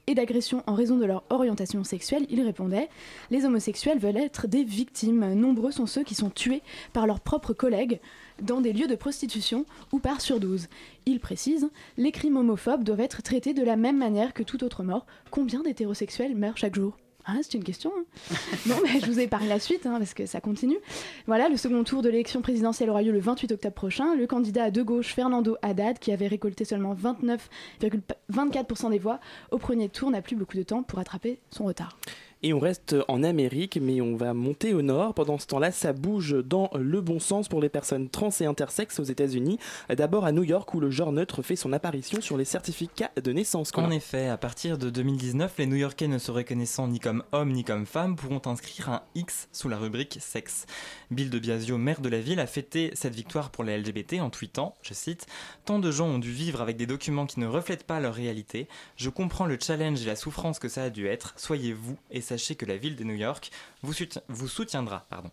et 0.08 0.16
d'agressions 0.16 0.64
en 0.68 0.74
raison 0.74 0.98
de 0.98 1.06
leur 1.06 1.24
orientation 1.30 1.84
sexuelle, 1.84 2.26
il 2.30 2.42
répondait 2.42 2.90
Les 3.30 3.46
homosexuels 3.46 4.00
veulent 4.00 4.18
être 4.18 4.48
des 4.48 4.64
victimes. 4.64 5.34
Nombreux 5.34 5.72
sont 5.72 5.86
ceux 5.86 6.04
qui 6.04 6.16
sont 6.16 6.30
tués 6.30 6.64
par 6.94 7.08
leurs 7.08 7.20
propres 7.20 7.54
collègues 7.54 8.00
dans 8.42 8.62
des 8.62 8.74
lieux 8.74 8.88
de 8.88 8.96
prostitution 8.96 9.66
ou 9.92 10.00
par 10.00 10.22
surdose. 10.22 10.68
Il 11.06 11.20
précise 11.20 11.70
Les 11.98 12.12
crimes 12.12 12.38
homophobes 12.38 12.84
doivent 12.84 13.02
être 13.02 13.22
traités 13.22 13.54
de 13.54 13.64
la 13.64 13.76
même 13.76 13.98
manière 13.98 14.34
que 14.34 14.44
toute 14.44 14.64
autre 14.64 14.84
mort. 14.84 15.06
Combien 15.32 15.62
d'hétérosexuels 15.62 16.36
meurent 16.36 16.58
chaque 16.58 16.76
jour? 16.76 16.98
Ah, 17.30 17.36
c'est 17.42 17.56
une 17.56 17.64
question. 17.64 17.92
Hein. 17.98 18.36
non, 18.68 18.76
mais 18.82 19.02
je 19.02 19.06
vous 19.06 19.20
ai 19.20 19.28
parlé 19.28 19.50
la 19.50 19.60
suite, 19.60 19.86
hein, 19.86 19.96
parce 19.98 20.14
que 20.14 20.26
ça 20.26 20.40
continue. 20.40 20.78
Voilà, 21.26 21.50
le 21.50 21.58
second 21.58 21.84
tour 21.84 22.02
de 22.02 22.08
l'élection 22.08 22.42
présidentielle 22.42 22.90
aura 22.90 23.02
lieu 23.02 23.12
le 23.12 23.20
28 23.20 23.52
octobre 23.52 23.76
prochain. 23.76 24.16
Le 24.16 24.26
candidat 24.28 24.72
de 24.72 24.82
gauche, 24.82 25.14
Fernando 25.14 25.58
Haddad, 25.62 26.00
qui 26.00 26.14
avait 26.14 26.28
récolté 26.28 26.64
seulement 26.64 26.96
29,24% 26.96 28.92
des 28.92 29.00
voix 29.00 29.20
au 29.52 29.58
premier 29.58 29.90
tour, 29.90 30.10
n'a 30.10 30.22
plus 30.22 30.38
beaucoup 30.38 30.56
de 30.56 30.64
temps 30.64 30.84
pour 30.84 31.00
rattraper 31.00 31.40
son 31.50 31.66
retard. 31.66 31.98
Et 32.44 32.54
on 32.54 32.60
reste 32.60 32.96
en 33.08 33.24
Amérique, 33.24 33.80
mais 33.82 34.02
on 34.02 34.16
va 34.16 34.34
monter 34.34 34.74
au 34.74 34.82
nord. 34.82 35.14
Pendant 35.14 35.38
ce 35.38 35.48
temps-là, 35.48 35.72
ça 35.72 35.94
bouge 35.94 36.36
dans 36.44 36.70
le 36.76 37.02
bon 37.02 37.20
sens 37.20 37.48
pour 37.48 37.62
les 37.62 37.70
personnes 37.70 38.10
trans 38.10 38.30
et 38.40 38.46
intersexes 38.46 39.00
aux 39.00 39.04
États-Unis. 39.04 39.60
D'abord 39.90 40.26
à 40.26 40.32
New 40.32 40.44
York, 40.44 40.74
où 40.74 40.80
le 40.80 40.92
genre 40.92 41.12
neutre 41.12 41.42
fait 41.42 41.56
son 41.56 41.74
apparition 41.74 42.22
sur 42.22 42.38
les 42.38 42.46
certificats 42.46 43.12
de 43.22 43.32
naissance. 43.32 43.72
En 43.76 43.92
effet, 43.92 44.28
à 44.28 44.38
partir 44.38 44.78
de 44.78 44.90
2019, 44.90 45.54
les 45.58 45.66
New-Yorkais 45.66 46.08
ne 46.08 46.18
se 46.18 46.32
reconnaissant 46.32 46.88
ni 46.88 47.00
comme 47.00 47.24
hommes 47.32 47.52
ni 47.52 47.64
comme 47.64 47.86
femmes 47.86 48.16
pourront 48.16 48.42
inscrire 48.46 48.90
un 48.90 49.02
X 49.16 49.48
sous 49.52 49.70
la 49.70 49.78
rubrique 49.78 50.18
sexe. 50.22 50.66
Bill 51.12 51.30
de 51.30 51.40
Biasio, 51.40 51.78
maire 51.78 52.02
de 52.02 52.10
la 52.10 52.20
ville, 52.20 52.40
a 52.40 52.48
fêté 52.48 52.92
cette 52.94 53.16
victoire 53.16 53.50
pour 53.50 53.64
les 53.64 53.78
LGBT 53.78 54.22
en 54.22 54.30
tweetant, 54.30 54.76
je 54.82 54.94
cite, 54.94 55.26
Tant 55.66 55.80
de 55.80 55.92
gens 55.92 56.08
ont 56.08 56.20
dû 56.20 56.32
vivre 56.32 56.62
avec 56.62 56.78
des 56.78 56.86
documents 56.86 57.26
qui 57.26 57.40
ne 57.40 57.48
reflètent 57.48 57.84
pas 57.84 58.00
leur 58.00 58.14
réalité. 58.14 58.68
Je 58.96 59.10
comprends 59.10 59.46
le 59.46 59.58
challenge 59.60 60.02
et 60.02 60.06
la 60.06 60.16
souffrance 60.16 60.60
que 60.60 60.70
ça 60.70 60.84
a 60.84 60.90
dû 60.90 61.08
être. 61.08 61.34
Soyez 61.38 61.74
vous 61.74 61.98
et 62.12 62.22
sachez 62.28 62.56
que 62.56 62.66
la 62.66 62.78
ville 62.78 62.96
de 62.96 63.04
New 63.04 63.16
York 63.16 63.52
vous, 63.84 63.94
vous 64.28 64.48
soutiendra. 64.48 65.06
Pardon. 65.10 65.32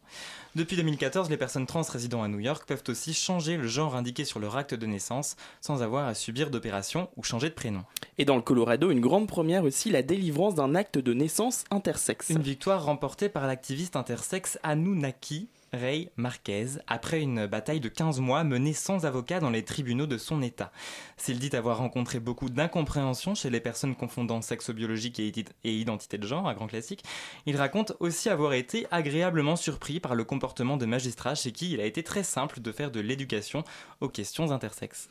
Depuis 0.55 0.77
2014, 0.77 1.29
les 1.31 1.37
personnes 1.37 1.67
trans 1.67 1.83
résidant 1.83 2.23
à 2.23 2.29
New 2.29 2.39
York 2.39 2.65
peuvent 2.67 2.85
aussi 2.89 3.13
changer 3.13 3.57
le 3.57 3.67
genre 3.67 3.97
indiqué 3.97 4.25
sur 4.25 4.39
leur 4.39 4.57
acte 4.57 4.75
de 4.75 4.87
naissance 4.87 5.37
sans 5.61 5.83
avoir 5.83 6.07
à 6.07 6.15
subir 6.15 6.51
d'opération 6.51 7.11
ou 7.17 7.25
changer 7.25 7.49
de 7.49 7.55
prénom. 7.55 7.85
Et 8.19 8.25
dans 8.25 8.37
le 8.37 8.43
Colorado, 8.43 8.91
une 8.91 9.01
grande 9.01 9.27
première 9.27 9.65
aussi, 9.65 9.91
la 9.91 10.03
délivrance 10.03 10.55
d'un 10.55 10.75
acte 10.75 10.99
de 10.99 11.13
naissance 11.13 11.65
intersexe. 11.71 12.31
Une 12.31 12.43
victoire 12.43 12.85
remportée 12.85 13.29
par 13.29 13.47
l'activiste 13.47 13.97
intersexe 13.97 14.59
Anunnaki, 14.63 15.49
Ray 15.75 16.11
Marquez 16.17 16.67
après 16.87 17.21
une 17.21 17.47
bataille 17.47 17.81
de 17.81 17.89
15 17.89 18.21
mois 18.21 18.45
menée 18.45 18.73
sans 18.73 19.07
avocat 19.07 19.41
dans 19.41 19.51
les 19.51 19.65
tribunaux 19.65 20.07
de 20.07 20.17
son 20.17 20.43
État. 20.43 20.73
S'il 21.17 21.39
dit 21.39 21.55
avoir 21.55 21.79
rencontré 21.79 22.21
beaucoup 22.21 22.49
d'incompréhension 22.49 23.35
chez 23.35 23.51
les 23.51 23.61
personnes 23.61 23.95
confondant 23.95 24.41
sexe 24.41 24.71
biologique 24.71 25.21
et, 25.21 25.33
identité 25.65 26.19
de 26.19 26.27
genre, 26.27 26.49
un 26.49 26.55
grand 26.55 26.67
classique, 26.67 27.05
il 27.47 27.57
raconte 27.57 27.93
aussi 28.01 28.29
avoir 28.29 28.55
été 28.55 28.87
agréablement 28.91 29.57
surpris 29.57 30.01
par 30.01 30.15
le 30.15 30.25
comportement 30.25 30.77
de 30.77 30.87
magistrats 30.87 31.35
chez 31.35 31.53
qui 31.53 31.73
il 31.73 31.81
a 31.81 31.87
été 31.87 32.03
très 32.03 32.23
simple 32.23 32.61
de 32.61 32.73
faire 32.73 32.91
de 32.91 33.01
l'éducation 33.01 33.65
aux 34.01 34.09
questions 34.09 34.51
intersexes 34.51 35.09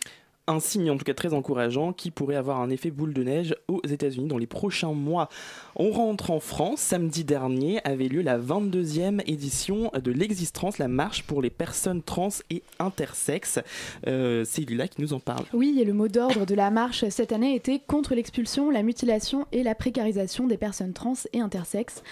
un 0.47 0.59
signe 0.59 0.91
en 0.91 0.97
tout 0.97 1.05
cas 1.05 1.13
très 1.13 1.33
encourageant 1.33 1.93
qui 1.93 2.11
pourrait 2.11 2.35
avoir 2.35 2.59
un 2.59 2.69
effet 2.69 2.91
boule 2.91 3.13
de 3.13 3.23
neige 3.23 3.55
aux 3.69 3.81
États-Unis 3.87 4.27
dans 4.27 4.37
les 4.37 4.47
prochains 4.47 4.91
mois. 4.91 5.29
On 5.75 5.91
rentre 5.91 6.31
en 6.31 6.39
France. 6.39 6.81
Samedi 6.81 7.23
dernier 7.23 7.79
avait 7.85 8.09
lieu 8.09 8.21
la 8.21 8.37
22e 8.37 9.21
édition 9.25 9.89
de 9.93 10.11
l'Existence, 10.11 10.79
la 10.79 10.89
marche 10.89 11.23
pour 11.23 11.41
les 11.41 11.49
personnes 11.49 12.03
trans 12.03 12.29
et 12.49 12.61
intersexes. 12.79 13.59
Euh, 14.07 14.43
c'est 14.45 14.61
Lila 14.61 14.87
qui 14.87 15.01
nous 15.01 15.13
en 15.13 15.19
parle. 15.19 15.45
Oui, 15.53 15.77
et 15.79 15.85
le 15.85 15.93
mot 15.93 16.09
d'ordre 16.09 16.45
de 16.45 16.55
la 16.55 16.71
marche 16.71 17.07
cette 17.09 17.31
année 17.31 17.55
était 17.55 17.79
contre 17.79 18.13
l'expulsion, 18.13 18.69
la 18.69 18.83
mutilation 18.83 19.47
et 19.53 19.63
la 19.63 19.75
précarisation 19.75 20.47
des 20.47 20.57
personnes 20.57 20.93
trans 20.93 21.13
et 21.31 21.39
intersexes. 21.39 22.03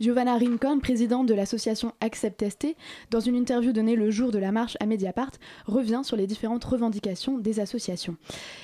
Giovanna 0.00 0.38
Rincon, 0.38 0.78
présidente 0.78 1.26
de 1.26 1.34
l'association 1.34 1.92
Accept 2.00 2.48
ST, 2.48 2.76
dans 3.10 3.20
une 3.20 3.34
interview 3.34 3.72
donnée 3.72 3.96
le 3.96 4.10
jour 4.10 4.30
de 4.30 4.38
la 4.38 4.52
marche 4.52 4.76
à 4.80 4.86
Mediapart, 4.86 5.32
revient 5.66 6.02
sur 6.04 6.16
les 6.16 6.26
différentes 6.26 6.64
revendications 6.64 7.36
des 7.36 7.58
associations. 7.58 7.79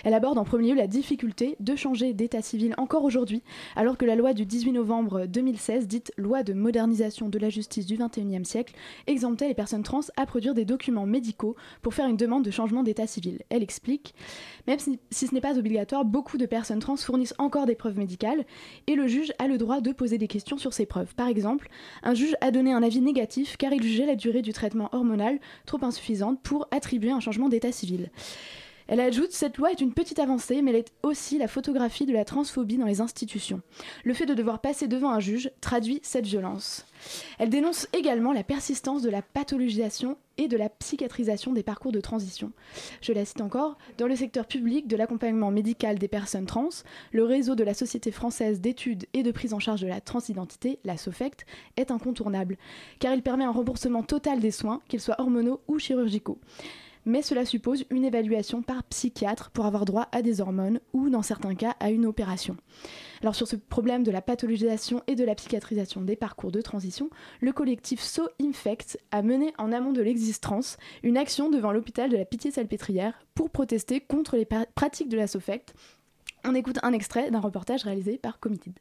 Elle 0.04 0.14
aborde 0.14 0.38
en 0.38 0.44
premier 0.44 0.70
lieu 0.70 0.76
la 0.76 0.86
difficulté 0.86 1.56
de 1.60 1.76
changer 1.76 2.12
d'état 2.12 2.42
civil 2.42 2.74
encore 2.78 3.04
aujourd'hui, 3.04 3.42
alors 3.74 3.96
que 3.96 4.04
la 4.04 4.14
loi 4.14 4.32
du 4.32 4.44
18 4.44 4.72
novembre 4.72 5.26
2016, 5.26 5.86
dite 5.86 6.12
loi 6.16 6.42
de 6.42 6.52
modernisation 6.52 7.28
de 7.28 7.38
la 7.38 7.50
justice 7.50 7.86
du 7.86 7.96
XXIe 7.96 8.44
siècle, 8.44 8.74
exemptait 9.06 9.48
les 9.48 9.54
personnes 9.54 9.82
trans 9.82 10.00
à 10.16 10.26
produire 10.26 10.54
des 10.54 10.64
documents 10.64 11.06
médicaux 11.06 11.56
pour 11.82 11.94
faire 11.94 12.06
une 12.06 12.16
demande 12.16 12.44
de 12.44 12.50
changement 12.50 12.82
d'état 12.82 13.06
civil. 13.06 13.42
Elle 13.48 13.62
explique 13.62 14.14
Même 14.66 14.78
si, 14.78 14.98
si 15.10 15.26
ce 15.26 15.34
n'est 15.34 15.40
pas 15.40 15.58
obligatoire, 15.58 16.04
beaucoup 16.04 16.38
de 16.38 16.46
personnes 16.46 16.80
trans 16.80 16.96
fournissent 16.96 17.34
encore 17.38 17.66
des 17.66 17.74
preuves 17.74 17.98
médicales 17.98 18.44
et 18.86 18.94
le 18.94 19.06
juge 19.06 19.32
a 19.38 19.48
le 19.48 19.58
droit 19.58 19.80
de 19.80 19.92
poser 19.92 20.18
des 20.18 20.28
questions 20.28 20.58
sur 20.58 20.72
ces 20.72 20.86
preuves. 20.86 21.14
Par 21.14 21.28
exemple, 21.28 21.68
un 22.02 22.14
juge 22.14 22.36
a 22.40 22.50
donné 22.50 22.72
un 22.72 22.82
avis 22.82 23.00
négatif 23.00 23.56
car 23.56 23.72
il 23.72 23.82
jugeait 23.82 24.06
la 24.06 24.16
durée 24.16 24.42
du 24.42 24.52
traitement 24.52 24.88
hormonal 24.92 25.38
trop 25.66 25.82
insuffisante 25.82 26.40
pour 26.42 26.68
attribuer 26.70 27.10
un 27.10 27.20
changement 27.20 27.48
d'état 27.48 27.72
civil. 27.72 28.10
Elle 28.88 29.00
ajoute 29.00 29.32
Cette 29.32 29.56
loi 29.56 29.72
est 29.72 29.80
une 29.80 29.92
petite 29.92 30.20
avancée, 30.20 30.62
mais 30.62 30.70
elle 30.70 30.76
est 30.78 30.92
aussi 31.02 31.38
la 31.38 31.48
photographie 31.48 32.06
de 32.06 32.12
la 32.12 32.24
transphobie 32.24 32.78
dans 32.78 32.86
les 32.86 33.00
institutions. 33.00 33.60
Le 34.04 34.14
fait 34.14 34.26
de 34.26 34.34
devoir 34.34 34.60
passer 34.60 34.86
devant 34.86 35.10
un 35.10 35.18
juge 35.18 35.50
traduit 35.60 36.00
cette 36.02 36.26
violence. 36.26 36.86
Elle 37.38 37.50
dénonce 37.50 37.88
également 37.92 38.32
la 38.32 38.44
persistance 38.44 39.02
de 39.02 39.10
la 39.10 39.22
pathologisation 39.22 40.16
et 40.38 40.48
de 40.48 40.56
la 40.56 40.68
psychiatrisation 40.68 41.52
des 41.52 41.62
parcours 41.62 41.92
de 41.92 42.00
transition. 42.00 42.52
Je 43.00 43.12
la 43.12 43.24
cite 43.24 43.40
encore, 43.40 43.76
dans 43.98 44.06
le 44.06 44.14
secteur 44.14 44.46
public 44.46 44.86
de 44.86 44.96
l'accompagnement 44.96 45.50
médical 45.50 45.98
des 45.98 46.08
personnes 46.08 46.46
trans, 46.46 46.68
le 47.12 47.24
réseau 47.24 47.54
de 47.54 47.64
la 47.64 47.74
Société 47.74 48.12
française 48.12 48.60
d'études 48.60 49.06
et 49.14 49.22
de 49.22 49.32
prise 49.32 49.54
en 49.54 49.58
charge 49.58 49.80
de 49.80 49.86
la 49.86 50.00
transidentité, 50.00 50.78
la 50.84 50.96
SOFECT, 50.96 51.44
est 51.76 51.90
incontournable, 51.90 52.56
car 52.98 53.14
il 53.14 53.22
permet 53.22 53.44
un 53.44 53.50
remboursement 53.50 54.02
total 54.02 54.40
des 54.40 54.50
soins, 54.50 54.80
qu'ils 54.88 55.00
soient 55.00 55.20
hormonaux 55.20 55.60
ou 55.68 55.78
chirurgicaux 55.78 56.38
mais 57.06 57.22
cela 57.22 57.46
suppose 57.46 57.84
une 57.90 58.04
évaluation 58.04 58.60
par 58.60 58.82
psychiatre 58.84 59.50
pour 59.50 59.64
avoir 59.64 59.84
droit 59.84 60.08
à 60.12 60.20
des 60.20 60.40
hormones 60.40 60.80
ou, 60.92 61.08
dans 61.08 61.22
certains 61.22 61.54
cas, 61.54 61.76
à 61.80 61.90
une 61.90 62.04
opération. 62.04 62.56
Alors 63.22 63.34
sur 63.34 63.48
ce 63.48 63.56
problème 63.56 64.02
de 64.02 64.10
la 64.10 64.20
pathologisation 64.20 65.02
et 65.06 65.14
de 65.14 65.24
la 65.24 65.34
psychiatrisation 65.34 66.02
des 66.02 66.16
parcours 66.16 66.52
de 66.52 66.60
transition, 66.60 67.08
le 67.40 67.52
collectif 67.52 68.02
So 68.02 68.28
Infect 68.42 68.98
a 69.12 69.22
mené 69.22 69.54
en 69.56 69.72
amont 69.72 69.92
de 69.92 70.02
l'existence 70.02 70.76
une 71.02 71.16
action 71.16 71.48
devant 71.48 71.72
l'hôpital 71.72 72.10
de 72.10 72.16
la 72.16 72.24
Pitié-Salpêtrière 72.24 73.14
pour 73.34 73.50
protester 73.50 74.00
contre 74.00 74.36
les 74.36 74.46
pratiques 74.74 75.08
de 75.08 75.16
la 75.16 75.26
SOFECT. 75.26 75.74
On 76.44 76.54
écoute 76.54 76.78
un 76.82 76.92
extrait 76.92 77.30
d'un 77.30 77.40
reportage 77.40 77.84
réalisé 77.84 78.18
par 78.18 78.40
Committed. 78.40 78.74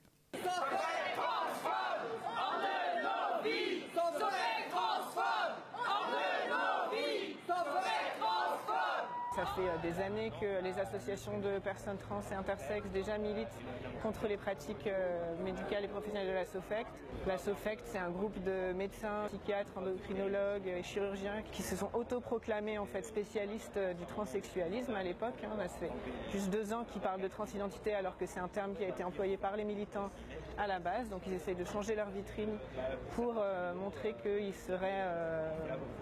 Ça 9.36 9.46
fait 9.48 9.68
euh, 9.68 9.78
des 9.84 10.00
années 10.02 10.32
que 10.40 10.64
les 10.64 10.80
associations 10.80 11.38
de 11.40 11.60
personnes 11.60 11.98
trans 11.98 12.22
et 12.32 12.36
intersexes 12.36 12.88
déjà 12.94 13.18
militent 13.18 13.60
contre 14.02 14.28
les 14.28 14.38
pratiques 14.38 14.88
euh, 14.88 15.36
médicales 15.44 15.84
et 15.84 15.90
professionnelles 15.90 16.30
de 16.30 16.34
la 16.34 16.46
SOFECT. 16.46 16.88
La 17.28 17.38
SOFECT, 17.38 17.82
c'est 17.84 17.98
un 17.98 18.12
groupe 18.12 18.42
de 18.46 18.72
médecins, 18.72 19.26
psychiatres, 19.28 19.72
endocrinologues 19.76 20.68
et 20.68 20.82
chirurgiens 20.84 21.44
qui 21.52 21.64
se 21.64 21.76
sont 21.76 21.90
autoproclamés 21.94 22.78
en 22.78 22.86
fait 22.86 23.02
spécialistes 23.02 23.76
euh, 23.76 23.94
du 23.94 24.06
transsexualisme 24.06 24.96
à 24.96 25.04
l'époque. 25.04 25.44
Hein. 25.44 25.58
Ça 25.68 25.68
fait 25.68 25.92
juste 26.32 26.50
deux 26.50 26.72
ans 26.72 26.86
qu'ils 26.86 27.02
parlent 27.02 27.22
de 27.22 27.28
transidentité 27.28 27.94
alors 27.94 28.18
que 28.18 28.26
c'est 28.26 28.40
un 28.40 28.48
terme 28.48 28.74
qui 28.74 28.86
a 28.86 28.88
été 28.88 29.04
employé 29.04 29.36
par 29.36 29.58
les 29.58 29.66
militants 29.66 30.12
à 30.58 30.66
la 30.66 30.80
base. 30.80 31.10
Donc 31.10 31.24
ils 31.28 31.34
essayent 31.34 31.56
de 31.56 31.66
changer 31.66 31.96
leur 31.96 32.10
vitrine 32.10 32.58
pour 33.16 33.34
montrer 33.76 34.16
qu'ils 34.24 34.54
seraient 34.54 35.04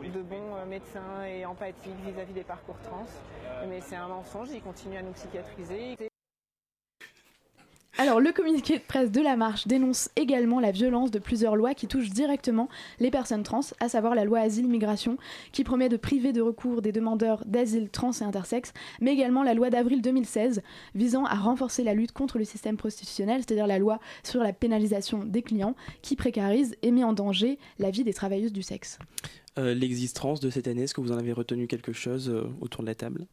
de 0.04 0.22
bons 0.22 0.65
médecins 0.67 1.24
et 1.26 1.46
empathiques 1.46 2.00
vis-à-vis 2.06 2.34
des 2.34 2.43
parcours 2.43 2.78
trans. 2.84 3.06
Mais 3.68 3.82
c'est 3.82 3.96
un 3.96 4.08
mensonge, 4.08 4.50
ils 4.54 4.62
continuent 4.62 4.98
à 4.98 5.02
nous 5.02 5.14
psychiatriser. 5.14 5.98
Alors, 8.00 8.20
le 8.20 8.32
communiqué 8.32 8.80
de 8.80 8.84
presse 8.84 9.12
de 9.12 9.22
la 9.22 9.36
marche 9.36 9.68
dénonce 9.68 10.10
également 10.16 10.60
la 10.60 10.72
violence 10.72 11.12
de 11.12 11.20
plusieurs 11.20 11.56
lois 11.56 11.76
qui 11.76 11.88
touchent 11.88 12.10
directement 12.10 12.68
les 13.00 13.12
personnes 13.12 13.44
trans, 13.44 13.62
à 13.80 13.88
savoir 13.88 14.16
la 14.16 14.26
loi 14.26 14.40
Asile-Immigration, 14.40 15.18
qui 15.52 15.64
promet 15.64 15.90
de 15.90 15.98
priver 15.98 16.34
de 16.34 16.42
recours 16.42 16.82
des 16.82 16.92
demandeurs 16.92 17.44
d'asile 17.46 17.92
trans 17.92 18.12
et 18.12 18.24
intersexes, 18.24 18.74
mais 19.00 19.14
également 19.14 19.44
la 19.44 19.54
loi 19.54 19.70
d'avril 19.70 20.02
2016 20.02 20.64
visant 20.96 21.26
à 21.26 21.36
renforcer 21.36 21.84
la 21.84 21.94
lutte 21.94 22.14
contre 22.14 22.40
le 22.40 22.46
système 22.46 22.78
prostitutionnel, 22.78 23.42
c'est-à-dire 23.42 23.68
la 23.68 23.78
loi 23.78 24.00
sur 24.24 24.42
la 24.42 24.54
pénalisation 24.54 25.24
des 25.24 25.44
clients, 25.44 25.76
qui 26.02 26.16
précarise 26.16 26.76
et 26.82 26.90
met 26.90 27.04
en 27.04 27.14
danger 27.14 27.60
la 27.78 27.92
vie 27.92 28.04
des 28.04 28.14
travailleuses 28.14 28.54
du 28.54 28.64
sexe. 28.64 28.98
Euh, 29.60 29.74
L'existence 29.74 30.39
de 30.39 30.50
cette 30.50 30.68
année, 30.68 30.84
est-ce 30.84 30.94
que 30.94 31.02
vous 31.02 31.12
en 31.12 31.18
avez 31.18 31.34
retenu 31.34 31.68
quelque 31.68 31.94
chose 31.94 32.30
euh, 32.30 32.44
autour 32.62 32.82
de 32.82 32.88
la 32.88 32.96
table? 32.96 33.26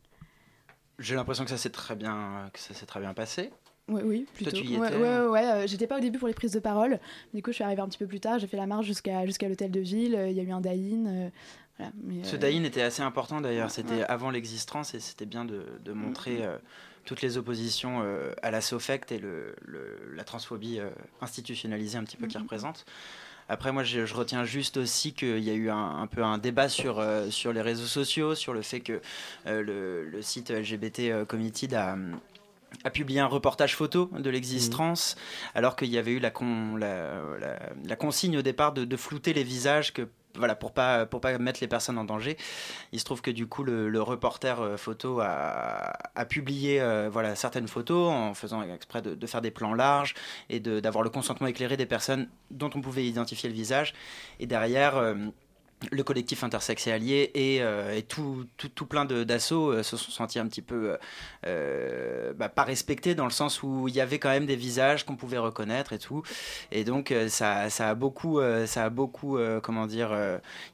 J'ai 0.98 1.14
l'impression 1.14 1.44
que 1.44 1.50
ça 1.50 1.56
s'est 1.56 1.70
très 1.70 1.96
bien, 1.96 2.50
que 2.52 2.58
ça 2.58 2.74
s'est 2.74 2.84
très 2.86 3.00
bien 3.00 3.14
passé. 3.14 3.50
Oui, 3.88 4.02
oui, 4.04 4.26
plutôt. 4.34 4.50
Toi, 4.50 4.60
tu 4.60 4.66
y 4.66 4.76
ouais, 4.78 4.86
étais 4.86 4.96
ouais, 4.96 5.18
ouais, 5.20 5.26
ouais, 5.28 5.44
euh, 5.46 5.66
J'étais 5.66 5.86
pas 5.86 5.96
au 5.96 6.00
début 6.00 6.18
pour 6.18 6.28
les 6.28 6.34
prises 6.34 6.52
de 6.52 6.60
parole. 6.60 7.00
Du 7.32 7.42
coup, 7.42 7.50
je 7.50 7.54
suis 7.56 7.64
arrivée 7.64 7.80
un 7.80 7.88
petit 7.88 7.98
peu 7.98 8.06
plus 8.06 8.20
tard. 8.20 8.38
J'ai 8.38 8.46
fait 8.46 8.58
la 8.58 8.66
marche 8.66 8.86
jusqu'à 8.86 9.24
jusqu'à 9.26 9.48
l'hôtel 9.48 9.70
de 9.70 9.80
ville. 9.80 10.14
euh, 10.14 10.28
Il 10.28 10.36
y 10.36 10.40
a 10.40 10.42
eu 10.42 10.50
un 10.52 10.60
die-in. 10.60 11.06
euh, 11.06 11.30
voilà, 11.78 11.92
Ce 12.22 12.36
euh, 12.36 12.38
die-in 12.38 12.64
était 12.64 12.82
assez 12.82 13.02
important 13.02 13.40
d'ailleurs, 13.40 13.70
c'était 13.70 13.94
Ouais. 13.94 14.04
avant 14.04 14.30
l'existence 14.30 14.94
et 14.94 15.00
c'était 15.00 15.26
bien 15.26 15.46
de, 15.46 15.64
de 15.82 15.92
montrer 15.92 16.36
Mhm. 16.40 16.42
euh, 16.44 16.58
toutes 17.06 17.22
les 17.22 17.38
oppositions 17.38 18.02
euh, 18.02 18.32
à 18.42 18.50
la 18.50 18.60
SOFECT 18.60 19.10
et 19.12 19.18
le, 19.18 19.56
le- 19.62 20.12
la 20.14 20.22
transphobie 20.24 20.78
euh, 20.78 20.90
institutionnalisée 21.22 21.96
un 21.96 22.04
petit 22.04 22.18
peu 22.18 22.26
qu'il 22.26 22.38
Mhm. 22.38 22.44
représente. 22.44 22.84
Après, 23.52 23.72
moi, 23.72 23.82
je, 23.82 24.06
je 24.06 24.14
retiens 24.14 24.44
juste 24.44 24.76
aussi 24.76 25.12
qu'il 25.12 25.40
y 25.40 25.50
a 25.50 25.54
eu 25.54 25.70
un, 25.70 25.76
un 25.98 26.06
peu 26.06 26.22
un 26.22 26.38
débat 26.38 26.68
sur, 26.68 27.00
euh, 27.00 27.28
sur 27.30 27.52
les 27.52 27.60
réseaux 27.62 27.84
sociaux, 27.86 28.36
sur 28.36 28.52
le 28.54 28.62
fait 28.62 28.78
que 28.78 29.00
euh, 29.48 29.60
le, 29.62 30.08
le 30.08 30.22
site 30.22 30.50
LGBT 30.50 31.00
euh, 31.10 31.24
Committed 31.24 31.74
a, 31.74 31.96
a 32.84 32.90
publié 32.90 33.18
un 33.18 33.26
reportage 33.26 33.74
photo 33.74 34.08
de 34.16 34.30
l'existence, 34.30 35.16
alors 35.56 35.74
qu'il 35.74 35.88
y 35.88 35.98
avait 35.98 36.12
eu 36.12 36.20
la, 36.20 36.30
con- 36.30 36.76
la, 36.76 37.20
la- 37.40 37.58
la 37.84 37.96
consigne 37.96 38.38
au 38.38 38.42
départ 38.42 38.72
de, 38.72 38.84
de 38.84 38.96
flouter 38.96 39.32
les 39.32 39.42
visages 39.42 39.92
que 39.92 40.06
voilà, 40.36 40.54
pour 40.54 40.72
pas 40.72 41.06
pour 41.06 41.20
pas 41.20 41.36
mettre 41.38 41.60
les 41.60 41.68
personnes 41.68 41.98
en 41.98 42.04
danger. 42.04 42.36
Il 42.92 43.00
se 43.00 43.04
trouve 43.04 43.22
que 43.22 43.30
du 43.30 43.46
coup 43.46 43.64
le, 43.64 44.00
reporter 44.00 44.60
euh, 44.60 44.76
photo 44.76 45.20
a, 45.20 45.92
publié 46.28 46.80
euh, 46.80 47.08
voilà 47.10 47.34
certaines 47.34 47.68
photos 47.68 48.10
en 48.10 48.34
faisant 48.34 48.62
exprès 48.62 49.02
de, 49.02 49.26
faire 49.26 49.40
des 49.40 49.50
plans 49.50 49.74
larges 49.74 50.14
et 50.48 50.60
d'avoir 50.60 51.02
le 51.04 51.10
consentement 51.10 51.46
éclairé 51.46 51.76
des 51.76 51.86
personnes 51.86 52.28
dont 52.50 52.70
on 52.74 52.80
pouvait 52.80 53.04
identifier 53.04 53.48
le 53.48 53.54
visage. 53.54 53.94
Et 54.38 54.46
derrière. 54.46 54.96
euh, 54.96 55.14
le 55.90 56.02
collectif 56.02 56.44
intersexe 56.44 56.86
et 56.86 56.92
allié 56.92 57.30
et, 57.34 57.62
euh, 57.62 57.96
et 57.96 58.02
tout, 58.02 58.46
tout, 58.56 58.68
tout 58.68 58.86
plein 58.86 59.04
d'assauts 59.04 59.72
euh, 59.72 59.82
se 59.82 59.96
sont 59.96 60.10
sentis 60.10 60.38
un 60.38 60.46
petit 60.46 60.62
peu 60.62 60.90
euh, 60.90 60.96
euh, 61.46 62.32
bah, 62.34 62.48
pas 62.48 62.64
respectés 62.64 63.14
dans 63.14 63.24
le 63.24 63.30
sens 63.30 63.62
où 63.62 63.88
il 63.88 63.94
y 63.94 64.00
avait 64.00 64.18
quand 64.18 64.28
même 64.28 64.46
des 64.46 64.56
visages 64.56 65.04
qu'on 65.04 65.16
pouvait 65.16 65.38
reconnaître 65.38 65.92
et 65.92 65.98
tout. 65.98 66.22
Et 66.70 66.84
donc 66.84 67.14
ça, 67.28 67.70
ça 67.70 67.90
a 67.90 67.94
beaucoup, 67.94 68.40
ça 68.66 68.84
a 68.84 68.90
beaucoup 68.90 69.38
comment 69.62 69.86
dire, 69.86 70.10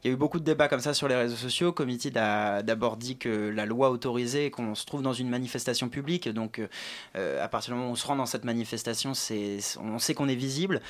il 0.03 0.09
y 0.09 0.11
a 0.11 0.15
eu 0.15 0.17
beaucoup 0.17 0.39
de 0.39 0.45
débats 0.45 0.69
comme 0.69 0.81
ça 0.81 0.95
sur 0.95 1.09
les 1.09 1.15
réseaux 1.15 1.37
sociaux. 1.37 1.73
Committee 1.73 2.17
a 2.17 2.63
d'abord 2.63 2.97
dit 2.97 3.17
que 3.17 3.29
la 3.29 3.67
loi 3.67 3.91
autorisait 3.91 4.51
qu'on 4.51 4.75
se 4.75 4.85
trouve 4.87 5.03
dans 5.03 5.13
une 5.13 5.29
manifestation 5.29 5.89
publique, 5.89 6.29
donc 6.29 6.61
à 7.15 7.49
partir 7.49 7.73
du 7.73 7.79
moment 7.79 7.91
où 7.91 7.93
on 7.93 7.97
se 7.97 8.07
rend 8.07 8.17
dans 8.17 8.27
cette 8.27 8.45
manifestation, 8.45 9.13
on 9.13 9.99
sait 9.99 10.15
qu'on 10.15 10.29
est 10.29 10.35
visible. 10.35 10.81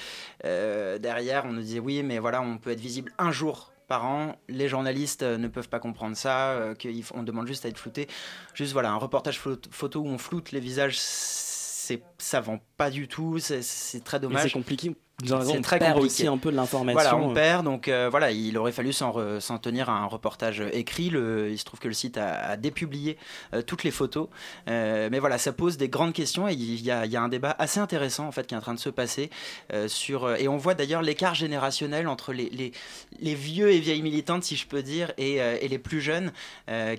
Derrière, 0.42 1.44
on 1.46 1.52
nous 1.52 1.62
disait 1.62 1.80
oui, 1.80 2.02
mais 2.02 2.18
voilà, 2.18 2.40
on 2.42 2.58
peut 2.58 2.70
être 2.70 2.80
visible 2.80 3.12
un 3.18 3.30
jour 3.30 3.72
par 3.86 4.04
an. 4.06 4.36
Les 4.48 4.68
journalistes 4.68 5.22
euh, 5.22 5.38
ne 5.38 5.48
peuvent 5.48 5.68
pas 5.68 5.78
comprendre 5.80 6.16
ça, 6.16 6.50
euh, 6.50 6.74
qu'on 6.74 7.22
demande 7.22 7.46
juste 7.46 7.64
à 7.64 7.68
être 7.68 7.78
flouté. 7.78 8.08
Juste 8.54 8.72
voilà, 8.72 8.90
un 8.90 8.96
reportage 8.96 9.38
pho- 9.40 9.58
photo 9.70 10.00
où 10.00 10.08
on 10.08 10.18
floute 10.18 10.52
les 10.52 10.60
visages, 10.60 10.96
ça 10.98 12.40
vend 12.40 12.58
pas 12.76 12.90
du 12.90 13.08
tout, 13.08 13.38
c'est, 13.38 13.62
très 14.04 14.20
dommage. 14.20 14.44
C'est 14.44 14.50
compliqué. 14.50 14.94
C'est 15.24 15.32
on 15.32 15.62
très 15.62 15.78
perd 15.78 15.94
compliqué. 15.94 16.12
aussi 16.12 16.26
un 16.26 16.36
peu 16.36 16.50
de 16.50 16.56
l'information. 16.56 17.00
Voilà, 17.00 17.16
on 17.16 17.30
euh. 17.30 17.34
perd, 17.34 17.64
donc 17.64 17.88
euh, 17.88 18.08
voilà, 18.10 18.32
il 18.32 18.58
aurait 18.58 18.70
fallu 18.70 18.92
s'en, 18.92 19.14
tenir 19.62 19.88
à 19.88 19.94
un 19.94 20.04
reportage 20.04 20.62
écrit. 20.74 21.08
Le, 21.08 21.50
il 21.50 21.58
se 21.58 21.64
trouve 21.64 21.80
que 21.80 21.88
le 21.88 21.94
site 21.94 22.18
a, 22.18 22.34
a 22.50 22.58
dépublié 22.58 23.16
euh, 23.54 23.62
toutes 23.62 23.82
les 23.82 23.90
photos. 23.90 24.28
Euh, 24.68 25.08
mais 25.10 25.18
voilà, 25.18 25.38
ça 25.38 25.54
pose 25.54 25.78
des 25.78 25.88
grandes 25.88 26.12
questions 26.12 26.48
et 26.48 26.52
il 26.52 26.82
y 26.82 26.90
a, 26.90 27.06
il 27.06 27.12
y 27.12 27.16
a 27.16 27.22
un 27.22 27.30
débat 27.30 27.56
assez 27.58 27.80
intéressant 27.80 28.26
en 28.26 28.30
fait 28.30 28.46
qui 28.46 28.52
est 28.52 28.58
en 28.58 28.60
train 28.60 28.74
de 28.74 28.78
se 28.78 28.90
passer 28.90 29.30
sur. 29.86 30.34
Et 30.36 30.48
on 30.48 30.58
voit 30.58 30.74
d'ailleurs 30.74 31.00
l'écart 31.00 31.34
générationnel 31.34 32.08
entre 32.08 32.34
les, 32.34 32.50
les, 32.50 32.72
les 33.18 33.34
vieux 33.34 33.72
et 33.72 33.78
vieilles 33.80 34.02
militantes, 34.02 34.44
si 34.44 34.54
je 34.54 34.66
peux 34.66 34.82
dire, 34.82 35.12
et, 35.16 35.36
et 35.36 35.68
les 35.68 35.78
plus 35.78 36.02
jeunes, 36.02 36.30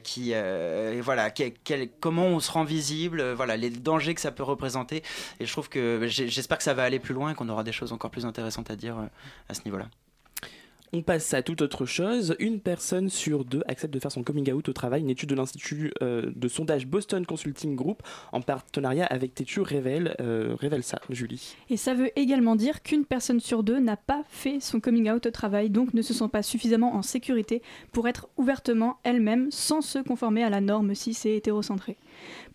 qui 0.02 0.34
voilà, 1.02 1.30
quel- 1.30 1.54
quel- 1.64 1.90
comment 2.00 2.26
on 2.26 2.40
se 2.40 2.52
rend 2.52 2.64
visible, 2.64 3.34
voilà, 3.34 3.58
les 3.58 3.70
dangers 3.70 4.16
que 4.16 4.22
ça 4.22 4.32
peut 4.32 4.42
représenter. 4.42 5.04
Et 5.40 5.46
je 5.46 5.52
trouve 5.52 5.67
que 5.70 6.08
j'espère 6.08 6.58
que 6.58 6.64
ça 6.64 6.74
va 6.74 6.84
aller 6.84 7.00
plus 7.00 7.14
loin 7.14 7.32
et 7.32 7.36
qu'on 7.36 7.50
aura 7.50 7.64
des 7.64 7.72
choses 7.72 7.92
encore 7.92 8.12
plus 8.12 8.26
intéressantes 8.26 8.72
à 8.72 8.76
dire 8.76 8.98
euh, 8.98 9.06
à 9.50 9.54
ce 9.54 9.62
niveau-là. 9.66 9.88
On 10.94 11.02
passe 11.02 11.34
à 11.34 11.42
toute 11.42 11.62
autre 11.62 11.86
chose. 11.86 12.36
Une 12.40 12.62
personne 12.62 13.10
sur 13.10 13.44
deux 13.44 13.62
accepte 13.68 13.94
de 13.94 14.00
faire 14.00 14.12
son 14.12 14.24
coming 14.24 14.52
out 14.54 14.70
au 14.70 14.74
travail. 14.74 15.02
Une 15.02 15.10
étude 15.10 15.30
de 15.30 15.36
l'Institut 15.36 15.92
euh, 16.02 16.32
de 16.34 16.48
sondage 16.48 16.88
Boston 16.88 17.26
Consulting 17.26 17.76
Group 17.76 18.04
en 18.32 18.42
partenariat 18.42 19.06
avec 19.06 19.36
Tétu 19.36 19.60
révèle, 19.60 20.16
euh, 20.22 20.56
révèle 20.58 20.84
ça, 20.84 21.02
Julie. 21.10 21.56
Et 21.70 21.76
ça 21.76 21.94
veut 21.94 22.10
également 22.18 22.56
dire 22.56 22.84
qu'une 22.84 23.04
personne 23.04 23.42
sur 23.42 23.64
deux 23.64 23.80
n'a 23.80 23.98
pas 23.98 24.24
fait 24.30 24.62
son 24.62 24.80
coming 24.80 25.12
out 25.12 25.26
au 25.26 25.32
travail, 25.32 25.70
donc 25.70 25.94
ne 25.94 26.02
se 26.02 26.14
sent 26.14 26.30
pas 26.32 26.42
suffisamment 26.42 26.96
en 26.96 27.02
sécurité 27.02 27.62
pour 27.92 28.08
être 28.08 28.30
ouvertement 28.38 28.98
elle-même 29.04 29.52
sans 29.52 29.82
se 29.82 30.00
conformer 30.00 30.44
à 30.44 30.50
la 30.50 30.62
norme 30.62 30.96
si 30.96 31.14
c'est 31.14 31.36
hétérocentré. 31.36 31.98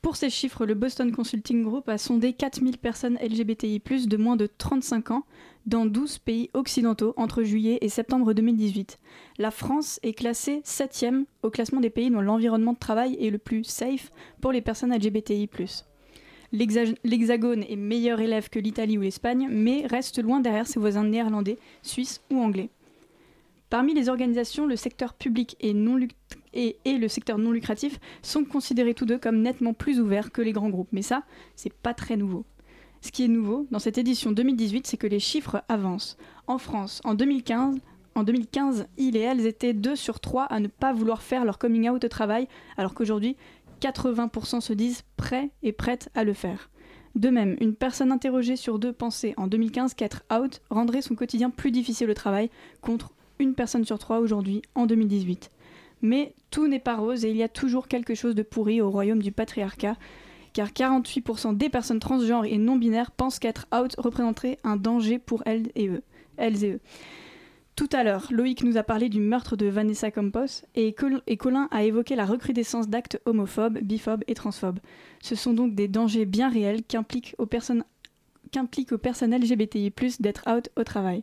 Pour 0.01 0.17
ces 0.17 0.31
chiffres, 0.31 0.67
le 0.67 0.75
Boston 0.75 1.13
Consulting 1.13 1.63
Group 1.63 1.89
a 1.89 1.99
sondé 1.99 2.33
4000 2.33 2.79
personnes 2.79 3.19
LGBTI+, 3.23 3.81
de 3.81 4.17
moins 4.17 4.37
de 4.37 4.47
35 4.59 5.11
ans, 5.13 5.25
dans 5.67 5.87
12 5.87 6.19
pays 6.19 6.51
occidentaux 6.55 7.15
entre 7.17 7.45
juillet 7.45 7.79
et 7.83 7.89
septembre 7.89 8.33
2018. 8.33 8.99
La 9.39 9.51
France 9.53 10.01
est 10.03 10.13
classée 10.13 10.61
7e 10.65 11.25
au 11.45 11.51
classement 11.51 11.81
des 11.81 11.91
pays 11.91 12.11
dont 12.11 12.21
l'environnement 12.21 12.73
de 12.73 12.79
travail 12.79 13.17
est 13.21 13.31
le 13.31 13.39
plus 13.39 13.63
safe 13.65 14.11
pour 14.41 14.51
les 14.51 14.61
personnes 14.61 14.93
LGBTI+. 14.93 15.49
L'Hexa- 16.53 16.97
L'Hexagone 17.05 17.63
est 17.69 17.77
meilleur 17.77 18.21
élève 18.21 18.51
que 18.51 18.59
l'Italie 18.59 18.99
ou 18.99 19.03
l'Espagne, 19.03 19.49
mais 19.51 19.87
reste 19.87 20.21
loin 20.23 20.41
derrière 20.41 20.67
ses 20.67 20.81
voisins 20.81 21.05
néerlandais, 21.05 21.59
suisses 21.83 22.21
ou 22.31 22.39
anglais. 22.41 22.69
Parmi 23.71 23.95
les 23.95 24.09
organisations, 24.11 24.67
le 24.67 24.77
secteur 24.77 25.15
public 25.15 25.57
et, 25.61 25.73
non 25.73 25.97
et- 26.55 26.77
le 26.85 27.09
secteur 27.09 27.39
non 27.39 27.53
lucratif 27.53 27.99
sont 28.23 28.45
considérés 28.45 28.95
tous 28.95 29.07
deux 29.07 29.19
comme 29.19 29.41
nettement 29.43 29.75
plus 29.75 30.01
ouverts 30.01 30.33
que 30.33 30.43
les 30.43 30.53
grands 30.53 30.71
groupes. 30.71 30.89
Mais 30.93 31.03
ça, 31.03 31.23
c'est 31.57 31.73
pas 31.73 31.95
très 31.95 32.17
nouveau. 32.17 32.45
Ce 33.01 33.11
qui 33.11 33.25
est 33.25 33.29
nouveau 33.29 33.67
dans 33.71 33.79
cette 33.81 33.99
édition 33.99 34.31
2018, 34.31 34.87
c'est 34.87 34.97
que 34.97 35.07
les 35.09 35.19
chiffres 35.19 35.63
avancent. 35.69 36.17
En 36.47 36.59
France, 36.59 37.01
en 37.05 37.15
2015, 37.15 37.79
en 38.15 38.23
2015, 38.23 38.87
ils 38.99 39.17
et 39.17 39.21
elles 39.21 39.47
étaient 39.47 39.73
2 39.73 39.97
sur 39.97 40.21
3 40.21 40.45
à 40.45 40.61
ne 40.61 40.69
pas 40.69 40.93
vouloir 40.93 41.23
faire 41.23 41.45
leur 41.45 41.59
coming 41.59 41.89
out 41.89 42.05
au 42.05 42.09
travail, 42.09 42.47
alors 42.77 42.95
qu'aujourd'hui, 42.95 43.37
80% 43.81 44.61
se 44.61 44.73
disent 44.73 45.03
prêts 45.17 45.51
et 45.63 45.73
prêtes 45.73 46.11
à 46.15 46.23
le 46.23 46.35
faire. 46.35 46.71
De 47.15 47.29
même, 47.29 47.57
une 47.61 47.75
personne 47.75 48.13
interrogée 48.13 48.57
sur 48.57 48.79
deux 48.79 48.93
pensait 48.93 49.35
en 49.37 49.47
2015 49.47 49.95
qu'être 49.95 50.23
out 50.33 50.61
rendrait 50.71 51.03
son 51.03 51.15
quotidien 51.15 51.51
plus 51.51 51.71
difficile 51.71 52.11
au 52.11 52.15
travail, 52.15 52.51
contre 52.81 53.13
une 53.39 53.55
personne 53.55 53.85
sur 53.85 53.99
trois 53.99 54.21
aujourd'hui 54.21 54.63
en 54.75 54.87
2018. 54.87 55.51
Mais 56.03 56.35
tout 56.51 56.67
n'est 56.67 56.79
pas 56.81 56.97
rose 56.97 57.25
et 57.25 57.31
il 57.31 57.37
y 57.37 57.43
a 57.43 57.49
toujours 57.49 57.89
quelque 57.89 58.15
chose 58.15 58.35
de 58.35 58.43
pourri 58.43 58.81
au 58.81 58.91
royaume 58.91 59.23
du 59.23 59.33
patriarcat, 59.33 59.97
car 60.53 60.69
48% 60.69 61.57
des 61.57 61.69
personnes 61.69 62.01
transgenres 62.01 62.45
et 62.45 62.59
non 62.59 62.77
binaires 62.77 63.13
pensent 63.13 63.39
qu'être 63.39 63.67
out 63.75 63.95
représenterait 63.97 64.59
un 64.65 64.77
danger 64.77 65.19
pour 65.19 65.43
elles 65.47 65.71
et 65.77 65.89
eux. 65.89 66.03
Tout 67.75 67.89
à 67.93 68.05
l'heure, 68.05 68.27
Loïc 68.31 68.65
nous 68.65 68.77
a 68.77 68.83
parlé 68.83 69.09
du 69.09 69.21
meurtre 69.21 69.57
de 69.57 69.67
Vanessa 69.67 70.11
Campos 70.11 70.63
et, 70.75 70.93
Col- 70.93 71.23
et 71.27 71.39
Colin 71.39 71.69
a 71.71 71.85
évoqué 71.85 72.17
la 72.17 72.27
recrudescence 72.27 72.89
d'actes 72.89 73.19
homophobes, 73.25 73.79
biphobes 73.79 74.25
et 74.27 74.35
transphobes. 74.35 74.79
Ce 75.23 75.35
sont 75.35 75.55
donc 75.55 75.75
des 75.75 75.89
dangers 75.89 76.27
bien 76.27 76.51
réels 76.51 76.83
qu'impliquent 76.83 77.35
aux 77.39 77.47
personnes, 77.47 77.85
aux 78.91 78.99
personnes 78.99 79.35
LGBTI+, 79.35 79.93
d'être 80.21 80.45
out 80.51 80.69
au 80.77 80.85
travail. 80.85 81.23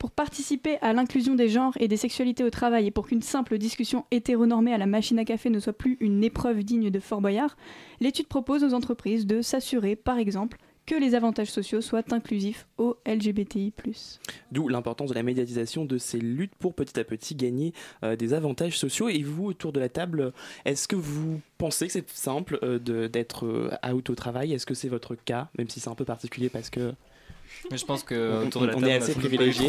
Pour 0.00 0.12
participer 0.12 0.78
à 0.80 0.94
l'inclusion 0.94 1.34
des 1.34 1.50
genres 1.50 1.74
et 1.78 1.86
des 1.86 1.98
sexualités 1.98 2.42
au 2.42 2.48
travail 2.48 2.86
et 2.86 2.90
pour 2.90 3.06
qu'une 3.06 3.20
simple 3.20 3.58
discussion 3.58 4.06
hétéronormée 4.10 4.72
à 4.72 4.78
la 4.78 4.86
machine 4.86 5.18
à 5.18 5.26
café 5.26 5.50
ne 5.50 5.60
soit 5.60 5.74
plus 5.74 5.98
une 6.00 6.24
épreuve 6.24 6.64
digne 6.64 6.88
de 6.88 7.00
Fort 7.00 7.20
Boyard, 7.20 7.54
l'étude 8.00 8.26
propose 8.26 8.64
aux 8.64 8.72
entreprises 8.72 9.26
de 9.26 9.42
s'assurer, 9.42 9.96
par 9.96 10.16
exemple, 10.16 10.56
que 10.86 10.94
les 10.94 11.14
avantages 11.14 11.50
sociaux 11.50 11.82
soient 11.82 12.14
inclusifs 12.14 12.66
aux 12.78 12.96
LGBTI+. 13.06 13.74
D'où 14.52 14.68
l'importance 14.68 15.10
de 15.10 15.14
la 15.14 15.22
médiatisation 15.22 15.84
de 15.84 15.98
ces 15.98 16.18
luttes 16.18 16.54
pour 16.58 16.74
petit 16.74 16.98
à 16.98 17.04
petit 17.04 17.34
gagner 17.34 17.74
euh, 18.02 18.16
des 18.16 18.32
avantages 18.32 18.78
sociaux. 18.78 19.10
Et 19.10 19.22
vous, 19.22 19.48
autour 19.48 19.74
de 19.74 19.80
la 19.80 19.90
table, 19.90 20.32
est-ce 20.64 20.88
que 20.88 20.96
vous 20.96 21.42
pensez 21.58 21.88
que 21.88 21.92
c'est 21.92 22.08
simple 22.08 22.58
euh, 22.62 22.78
d'être 23.08 23.44
euh, 23.44 23.70
out 23.92 24.08
au 24.08 24.14
travail? 24.14 24.54
Est-ce 24.54 24.64
que 24.64 24.72
c'est 24.72 24.88
votre 24.88 25.14
cas, 25.14 25.50
même 25.58 25.68
si 25.68 25.78
c'est 25.78 25.90
un 25.90 25.94
peu 25.94 26.06
particulier 26.06 26.48
parce 26.48 26.70
que 26.70 26.94
Mais 27.70 27.76
je 27.76 27.84
pense 27.84 28.02
que 28.02 28.46
autour 28.46 28.62
de 28.62 28.66
la 28.68 28.72
On 28.76 28.80
table, 28.80 28.90
est 28.90 28.94
a 28.94 28.96
assez 28.96 29.12
trop 29.12 29.22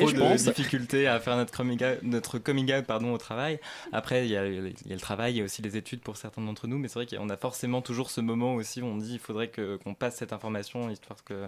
je 0.08 0.14
de 0.16 0.20
pense. 0.20 0.44
difficultés 0.44 1.08
à 1.08 1.20
faire 1.20 1.36
notre 1.38 1.56
coming 1.56 1.84
out, 1.84 2.00
notre 2.04 2.40
coming 2.40 2.72
out 2.74 2.86
pardon, 2.86 3.14
au 3.14 3.18
travail. 3.18 3.60
Après, 3.92 4.26
il 4.26 4.32
y, 4.32 4.38
a, 4.38 4.48
il 4.48 4.74
y 4.86 4.92
a 4.92 4.96
le 4.96 5.00
travail, 5.00 5.34
il 5.34 5.38
y 5.38 5.42
a 5.42 5.44
aussi 5.44 5.62
les 5.62 5.78
études 5.78 6.02
pour 6.02 6.18
certains 6.18 6.42
d'entre 6.42 6.68
nous, 6.68 6.78
mais 6.78 6.88
c'est 6.88 7.04
vrai 7.04 7.06
qu'on 7.06 7.30
a 7.30 7.38
forcément 7.38 7.82
toujours 7.82 8.10
ce 8.10 8.22
moment 8.22 8.56
aussi 8.56 8.82
où 8.82 8.86
on 8.86 8.98
dit 8.98 9.14
il 9.14 9.20
faudrait 9.20 9.50
que- 9.50 9.78
qu'on 9.78 9.94
passe 9.94 10.16
cette 10.18 10.34
information 10.34 10.90
histoire 10.90 11.24
que, 11.24 11.46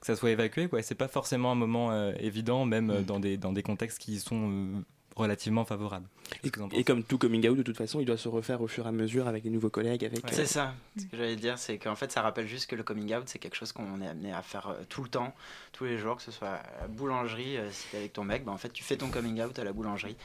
que 0.00 0.06
ça 0.06 0.16
soit 0.16 0.30
évacué. 0.30 0.68
Quoi. 0.68 0.82
C'est 0.82 0.94
pas 0.94 1.08
forcément 1.08 1.52
un 1.52 1.56
moment 1.56 1.92
euh, 1.92 2.12
évident, 2.20 2.64
même 2.64 2.90
euh, 2.90 3.00
dans, 3.02 3.20
des, 3.20 3.36
dans 3.36 3.52
des 3.52 3.62
contextes 3.62 3.98
qui 3.98 4.18
sont 4.18 4.50
euh, 4.50 4.80
relativement 5.16 5.64
favorables. 5.64 6.06
Et, 6.44 6.50
et 6.72 6.84
comme 6.84 7.02
tout 7.02 7.18
coming 7.18 7.48
out, 7.48 7.56
de 7.56 7.62
toute 7.62 7.76
façon, 7.76 8.00
il 8.00 8.04
doit 8.04 8.18
se 8.18 8.28
refaire 8.28 8.60
au 8.60 8.68
fur 8.68 8.84
et 8.84 8.88
à 8.88 8.92
mesure 8.92 9.26
avec 9.26 9.44
les 9.44 9.50
nouveaux 9.50 9.70
collègues. 9.70 10.04
Avec, 10.04 10.24
euh, 10.24 10.28
C'est 10.30 10.46
ça. 10.46 10.74
Ce 10.98 11.04
que 11.06 11.16
j'allais 11.16 11.36
dire, 11.36 11.58
c'est 11.58 11.78
qu'en 11.78 11.96
fait, 11.96 12.12
ça 12.12 12.22
rappelle 12.22 12.46
juste 12.46 12.68
que 12.68 12.76
le 12.76 12.82
coming 12.82 13.14
out, 13.14 13.22
c'est 13.26 13.38
quelque 13.38 13.56
chose 13.56 13.72
qu'on 13.72 14.00
est 14.02 14.06
amené 14.06 14.32
à 14.32 14.42
faire 14.42 14.68
euh, 14.68 14.82
tout 14.88 15.02
le 15.02 15.08
temps, 15.08 15.34
tous 15.72 15.84
les 15.84 15.96
jours, 15.98 16.16
que 16.16 16.22
ce 16.22 16.30
soit 16.30 16.48
à 16.48 16.82
la 16.82 16.88
boulangerie, 16.88 17.56
euh, 17.56 17.70
si 17.70 17.88
t'es 17.90 17.96
avec 17.96 18.12
ton 18.12 18.24
mec, 18.24 18.44
bah, 18.44 18.52
en 18.52 18.58
fait, 18.58 18.72
tu 18.72 18.84
fais 18.84 18.96
ton 18.96 19.08
coming 19.08 19.42
out 19.42 19.58
à 19.58 19.64
la 19.64 19.72
boulangerie. 19.72 20.16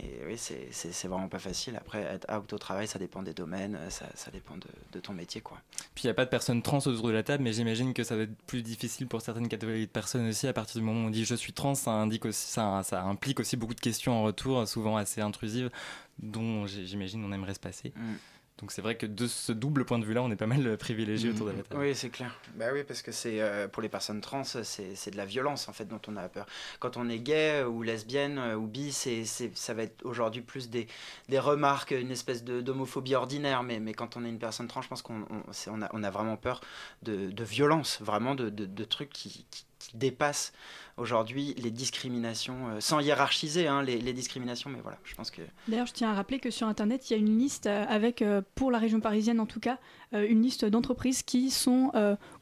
Et 0.00 0.20
oui, 0.26 0.36
c'est- 0.36 1.06
vraiment 1.06 1.28
pas 1.28 1.38
facile. 1.38 1.76
Après, 1.76 2.00
être 2.00 2.26
out 2.34 2.52
au 2.52 2.58
travail, 2.58 2.88
ça 2.88 2.98
dépend 2.98 3.22
des 3.22 3.34
domaines, 3.34 3.76
euh, 3.76 3.90
ça, 3.90 4.06
ça 4.14 4.30
dépend 4.30 4.56
de, 4.56 4.66
de 4.92 5.00
ton 5.00 5.12
métier, 5.12 5.40
quoi. 5.40 5.58
Puis 5.94 6.04
il 6.04 6.06
n'y 6.06 6.10
a 6.10 6.14
pas 6.14 6.24
de 6.24 6.30
personnes 6.30 6.62
trans 6.62 6.78
autour 6.78 7.08
de 7.08 7.12
la 7.12 7.22
table, 7.22 7.44
mais 7.44 7.52
j'imagine 7.52 7.94
que 7.94 8.02
ça 8.02 8.16
va 8.16 8.22
être 8.22 8.36
plus 8.46 8.62
difficile 8.62 9.06
pour 9.06 9.20
certaines 9.20 9.48
catégories 9.48 9.86
de 9.86 9.90
personnes 9.90 10.26
aussi. 10.28 10.48
À 10.48 10.52
partir 10.52 10.80
du 10.80 10.86
moment 10.86 11.04
où 11.04 11.06
on 11.06 11.10
dit 11.10 11.24
je 11.24 11.34
suis 11.34 11.52
trans, 11.52 11.74
ça, 11.74 11.92
indique 11.92 12.24
aussi, 12.24 12.50
ça, 12.50 12.82
ça 12.84 13.02
implique 13.02 13.38
aussi 13.40 13.56
beaucoup 13.56 13.74
de 13.74 13.80
questions 13.80 14.12
en 14.12 14.22
retour, 14.24 14.66
souvent 14.66 14.96
assez 14.96 15.20
intrusives, 15.20 15.70
dont 16.18 16.66
j'imagine 16.66 17.24
on 17.24 17.32
aimerait 17.32 17.54
se 17.54 17.60
passer. 17.60 17.92
Mm. 17.94 18.12
Donc 18.58 18.70
c'est 18.70 18.82
vrai 18.82 18.96
que 18.96 19.06
de 19.06 19.26
ce 19.26 19.50
double 19.50 19.84
point 19.84 19.98
de 19.98 20.04
vue-là, 20.04 20.22
on 20.22 20.30
est 20.30 20.36
pas 20.36 20.46
mal 20.46 20.76
privilégié 20.76 21.30
Mhm. 21.30 21.34
autour 21.34 21.46
de 21.48 21.52
la 21.56 21.62
table. 21.64 21.80
Oui, 21.80 21.94
c'est 21.96 22.10
clair. 22.10 22.32
Bah 22.54 22.66
oui, 22.72 22.84
parce 22.84 23.02
que 23.02 23.10
c'est 23.10 23.40
euh, 23.40 23.66
pour 23.66 23.82
les 23.82 23.88
personnes 23.88 24.20
trans, 24.20 24.44
c'est 24.44 24.62
c'est 24.94 25.10
de 25.10 25.16
la 25.16 25.24
violence 25.24 25.68
en 25.68 25.72
fait 25.72 25.86
dont 25.86 26.00
on 26.06 26.16
a 26.16 26.28
peur. 26.28 26.46
Quand 26.78 26.96
on 26.96 27.08
est 27.08 27.18
gay 27.18 27.62
euh, 27.62 27.66
ou 27.66 27.82
lesbienne 27.82 28.38
euh, 28.38 28.54
ou 28.54 28.66
bi, 28.68 28.92
c'est 28.92 29.24
c'est- 29.24 29.56
ça 29.56 29.74
va 29.74 29.82
être 29.82 30.04
aujourd'hui 30.04 30.42
plus 30.42 30.70
des, 30.70 30.86
des 31.28 31.38
remarques, 31.40 31.90
une 31.90 32.12
espèce 32.12 32.44
de- 32.44 32.60
d'homophobie 32.60 33.16
ordinaire. 33.16 33.64
Mais, 33.64 33.80
mais 33.80 33.94
quand 33.94 34.16
on 34.16 34.24
est 34.24 34.28
une 34.28 34.38
personne 34.38 34.68
trans, 34.68 34.82
je 34.82 34.88
pense 34.88 35.02
qu'on 35.02 35.22
on, 35.22 35.52
c'est- 35.52 35.70
on 35.70 35.82
a, 35.82 35.88
on 35.92 36.04
a 36.04 36.10
vraiment 36.10 36.36
peur 36.36 36.60
de, 37.02 37.30
de 37.30 37.44
violence, 37.44 37.98
vraiment 38.00 38.36
de, 38.36 38.48
de, 38.48 38.64
de 38.66 38.84
trucs 38.84 39.10
qui, 39.10 39.44
qui, 39.50 39.64
qui 39.80 39.96
dépassent 39.96 40.52
aujourd'hui 40.96 41.54
les 41.58 41.70
discriminations, 41.70 42.68
euh, 42.68 42.80
sans 42.80 43.00
hiérarchiser 43.00 43.66
hein, 43.66 43.82
les, 43.82 43.98
les 43.98 44.12
discriminations. 44.12 44.70
Mais 44.70 44.80
voilà, 44.80 44.98
je 45.04 45.14
pense 45.14 45.30
que 45.30 45.42
D'ailleurs, 45.68 45.86
je 45.86 45.92
tiens 45.92 46.10
à 46.10 46.14
rappeler 46.14 46.38
que 46.38 46.50
sur 46.50 46.66
Internet, 46.66 47.08
il 47.08 47.12
y 47.12 47.16
a 47.16 47.18
une 47.18 47.38
liste 47.38 47.66
euh, 47.66 47.84
avec, 47.88 48.22
euh, 48.22 48.42
pour 48.54 48.70
la 48.70 48.78
région 48.78 49.00
parisienne 49.00 49.40
en 49.40 49.46
tout 49.46 49.60
cas, 49.60 49.78
une 50.12 50.42
liste 50.42 50.66
d'entreprises 50.66 51.22
qui 51.22 51.50
sont 51.50 51.90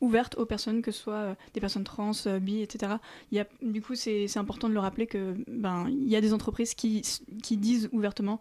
ouvertes 0.00 0.36
aux 0.38 0.44
personnes, 0.44 0.82
que 0.82 0.90
ce 0.90 1.02
soit 1.02 1.36
des 1.54 1.60
personnes 1.60 1.84
trans, 1.84 2.10
bi, 2.40 2.62
etc. 2.62 2.94
Il 3.30 3.38
y 3.38 3.40
a, 3.40 3.46
du 3.62 3.80
coup, 3.80 3.94
c'est 3.94 4.26
important 4.38 4.68
de 4.68 4.74
le 4.74 4.80
rappeler 4.80 5.06
que 5.06 5.36
ben 5.46 5.86
il 5.88 6.08
y 6.08 6.16
a 6.16 6.20
des 6.20 6.32
entreprises 6.32 6.74
qui, 6.74 7.02
qui 7.44 7.56
disent 7.56 7.88
ouvertement 7.92 8.40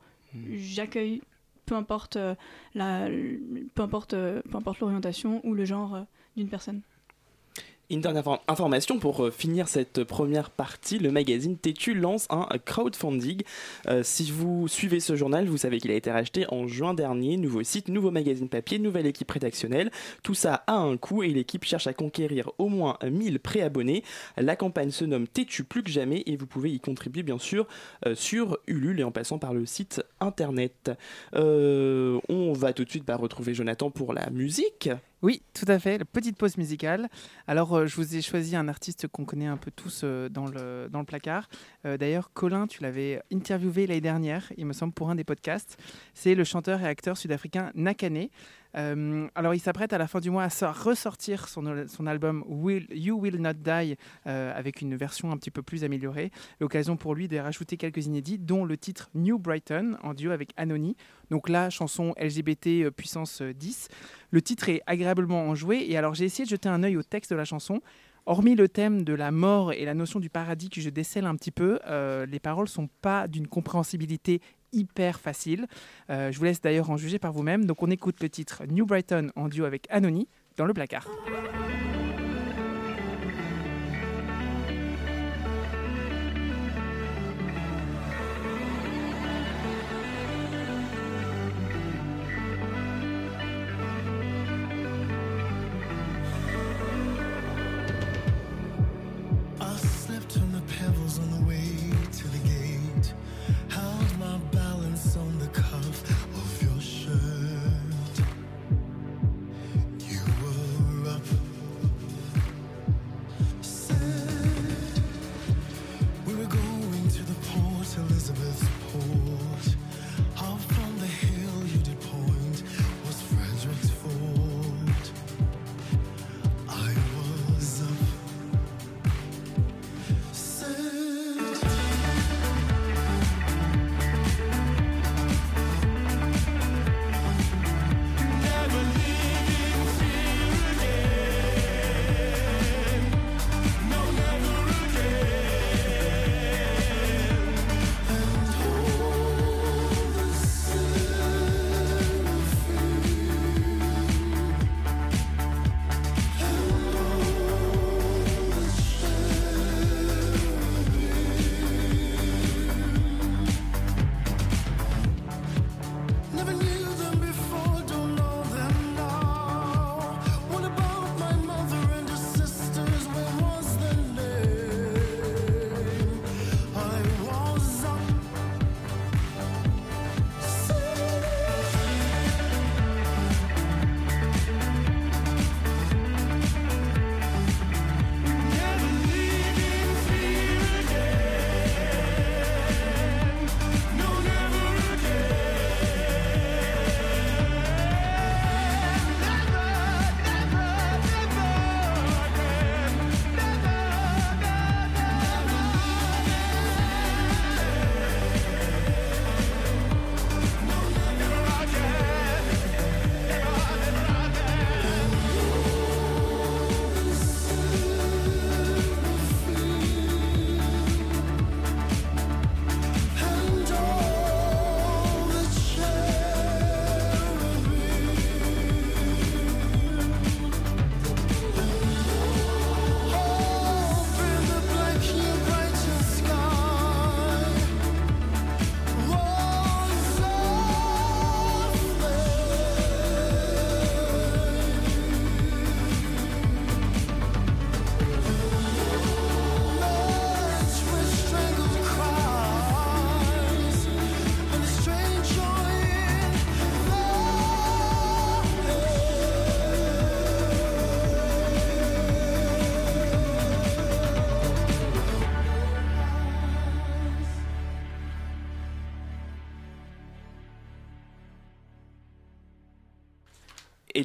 j'accueille 0.56 1.22
peu 1.70 1.76
importe 1.76 2.16
euh, 2.16 2.34
la, 2.74 3.08
peu 3.76 3.84
importe, 3.84 4.16
euh, 4.16 4.42
peu 4.50 4.58
importe 4.58 4.80
l'orientation 4.80 5.40
ou 5.46 5.54
le 5.54 5.66
genre 5.66 5.96
euh, 5.96 6.02
d'une 6.36 6.50
personne. 6.50 6.82
Une 7.92 8.02
dernière 8.02 8.24
infor- 8.24 8.40
information 8.48 9.00
pour 9.00 9.26
euh, 9.26 9.32
finir 9.32 9.68
cette 9.68 10.04
première 10.04 10.52
partie, 10.52 11.00
le 11.00 11.12
magazine 11.12 11.58
Tétu 11.58 11.96
lance 11.96 12.28
un 12.30 12.46
crowdfunding. 12.64 13.42
Euh, 13.88 14.04
si 14.04 14.30
vous 14.30 14.68
suivez 14.68 15.00
ce 15.00 15.16
journal, 15.16 15.48
vous 15.48 15.58
savez 15.58 15.80
qu'il 15.80 15.90
a 15.90 15.96
été 15.96 16.12
racheté 16.12 16.46
en 16.50 16.68
juin 16.68 16.94
dernier. 16.94 17.36
Nouveau 17.38 17.64
site, 17.64 17.88
nouveau 17.88 18.12
magazine 18.12 18.48
papier, 18.48 18.78
nouvelle 18.78 19.08
équipe 19.08 19.32
rédactionnelle. 19.32 19.90
Tout 20.22 20.36
ça 20.36 20.64
a 20.68 20.76
un 20.76 20.98
coût 20.98 21.24
et 21.24 21.30
l'équipe 21.30 21.66
cherche 21.66 21.88
à 21.88 21.94
conquérir 21.94 22.52
au 22.60 22.68
moins 22.68 23.00
1000 23.04 23.40
préabonnés. 23.40 24.04
La 24.38 24.56
campagne 24.56 24.92
se 24.92 25.04
nomme 25.04 25.28
Tétu 25.28 25.64
plus 25.64 25.82
que 25.82 25.90
jamais 25.90 26.22
et 26.28 26.38
vous 26.38 26.46
pouvez 26.46 26.70
y 26.70 26.80
contribuer 26.80 27.24
bien 27.24 27.40
sûr 27.40 27.66
euh, 28.06 28.14
sur 28.14 28.60
Ulule 28.68 29.00
et 29.00 29.04
en 29.04 29.12
passant 29.12 29.40
par 29.40 29.56
le 29.56 29.66
site 29.66 30.04
internet. 30.20 30.92
Euh, 31.34 32.20
on 32.30 32.54
va 32.54 32.72
tout 32.72 32.86
de 32.86 32.90
suite 32.92 33.06
bah, 33.06 33.16
retrouver 33.16 33.56
Jonathan 33.56 33.90
pour 33.90 34.14
la 34.14 34.30
musique. 34.30 34.92
Oui, 35.22 35.42
tout 35.54 35.66
à 35.68 35.80
fait, 35.80 35.98
la 35.98 36.06
petite 36.06 36.38
pause 36.38 36.56
musicale. 36.58 37.10
Alors, 37.46 37.76
euh, 37.76 37.86
je 37.86 37.96
vous 37.98 38.16
ai 38.16 38.22
choisi 38.22 38.56
un 38.56 38.70
artiste 38.70 39.10
qu'on 39.10 39.26
connaît 39.26 39.48
un 39.48 39.58
peu 39.58 39.70
tous 39.70 40.02
euh, 40.06 40.30
dans, 40.30 40.46
le, 40.46 40.88
dans 40.90 41.00
le 41.00 41.06
placard. 41.06 41.50
Euh, 41.86 41.98
D'ailleurs, 41.98 42.32
Colin, 42.34 42.68
tu 42.68 42.82
l'avais 42.84 43.22
interviewé 43.30 43.86
l'année 43.86 44.00
dernière, 44.00 44.50
il 44.56 44.66
me 44.66 44.72
semble, 44.72 44.94
pour 44.94 45.10
un 45.10 45.16
des 45.16 45.26
podcasts. 45.26 45.78
C'est 46.14 46.36
le 46.36 46.46
chanteur 46.46 46.80
et 46.82 46.88
acteur 46.88 47.18
sud-africain 47.18 47.72
Nakane. 47.76 48.30
Euh, 48.76 49.28
alors, 49.36 49.54
il 49.54 49.60
s'apprête 49.60 49.94
à 49.94 49.98
la 49.98 50.08
fin 50.08 50.20
du 50.20 50.30
mois 50.30 50.44
à 50.44 50.50
so- 50.50 50.72
ressortir 50.72 51.48
son, 51.48 51.66
album 52.06 52.44
Will, 52.48 52.88
You 52.92 53.18
Will 53.20 53.38
Not 53.42 53.54
Die 53.54 53.96
euh, 54.28 54.58
avec 54.58 54.82
une 54.82 54.96
version 54.96 55.32
un 55.32 55.38
petit 55.38 55.52
peu 55.52 55.62
plus 55.62 55.84
améliorée. 55.84 56.32
L'occasion 56.60 56.98
pour 56.98 57.16
lui 57.16 57.28
de 57.28 57.38
rajouter 57.38 57.78
quelques 57.78 58.06
inédits, 58.06 58.38
dont 58.38 58.66
le 58.66 58.78
titre 58.78 59.10
New 59.16 59.40
Brighton 59.40 59.98
en 60.04 60.14
duo 60.14 60.32
avec 60.32 60.52
Anony. 60.58 60.96
Donc 61.30 61.50
là, 61.50 61.70
chanson 61.70 62.14
LGBT 62.20 62.68
euh, 62.68 62.92
puissance 62.92 63.42
euh, 63.42 63.54
10. 63.54 63.88
Le 64.32 64.42
titre 64.42 64.70
est 64.70 64.82
agréablement 64.86 65.48
enjoué 65.48 65.86
et 65.90 65.98
alors 65.98 66.14
j'ai 66.14 66.26
essayé 66.26 66.46
de 66.46 66.50
jeter 66.50 66.70
un 66.70 66.84
œil 66.84 66.98
au 66.98 67.04
texte 67.04 67.32
de 67.32 67.36
la 67.36 67.46
chanson. 67.46 67.82
Hormis 68.30 68.54
le 68.54 68.70
thème 68.70 69.04
de 69.04 69.14
la 69.14 69.32
mort 69.32 69.74
et 69.74 69.86
la 69.86 69.96
notion 69.96 70.20
du 70.20 70.30
paradis 70.30 70.70
que 70.70 70.82
je 70.82 70.92
décèle 70.92 71.26
un 71.26 71.36
petit 71.36 71.50
peu, 71.50 71.80
euh, 71.88 72.28
les 72.28 72.40
paroles 72.40 72.68
sont 72.68 72.88
pas 73.02 73.28
d'une 73.28 73.48
compréhensibilité 73.48 74.40
hyper 74.72 75.20
facile. 75.20 75.66
Euh, 76.12 76.32
je 76.32 76.38
vous 76.38 76.44
laisse 76.44 76.62
d'ailleurs 76.62 76.92
en 76.92 76.96
juger 76.96 77.18
par 77.18 77.34
vous-même. 77.34 77.66
Donc 77.66 77.82
on 77.82 77.90
écoute 77.90 78.22
le 78.22 78.30
titre 78.30 78.66
New 78.70 78.86
Brighton 78.86 79.32
en 79.36 79.48
duo 79.48 79.66
avec 79.66 79.88
Anony 79.90 80.28
dans 80.58 80.66
le 80.66 80.76
placard. 80.76 81.08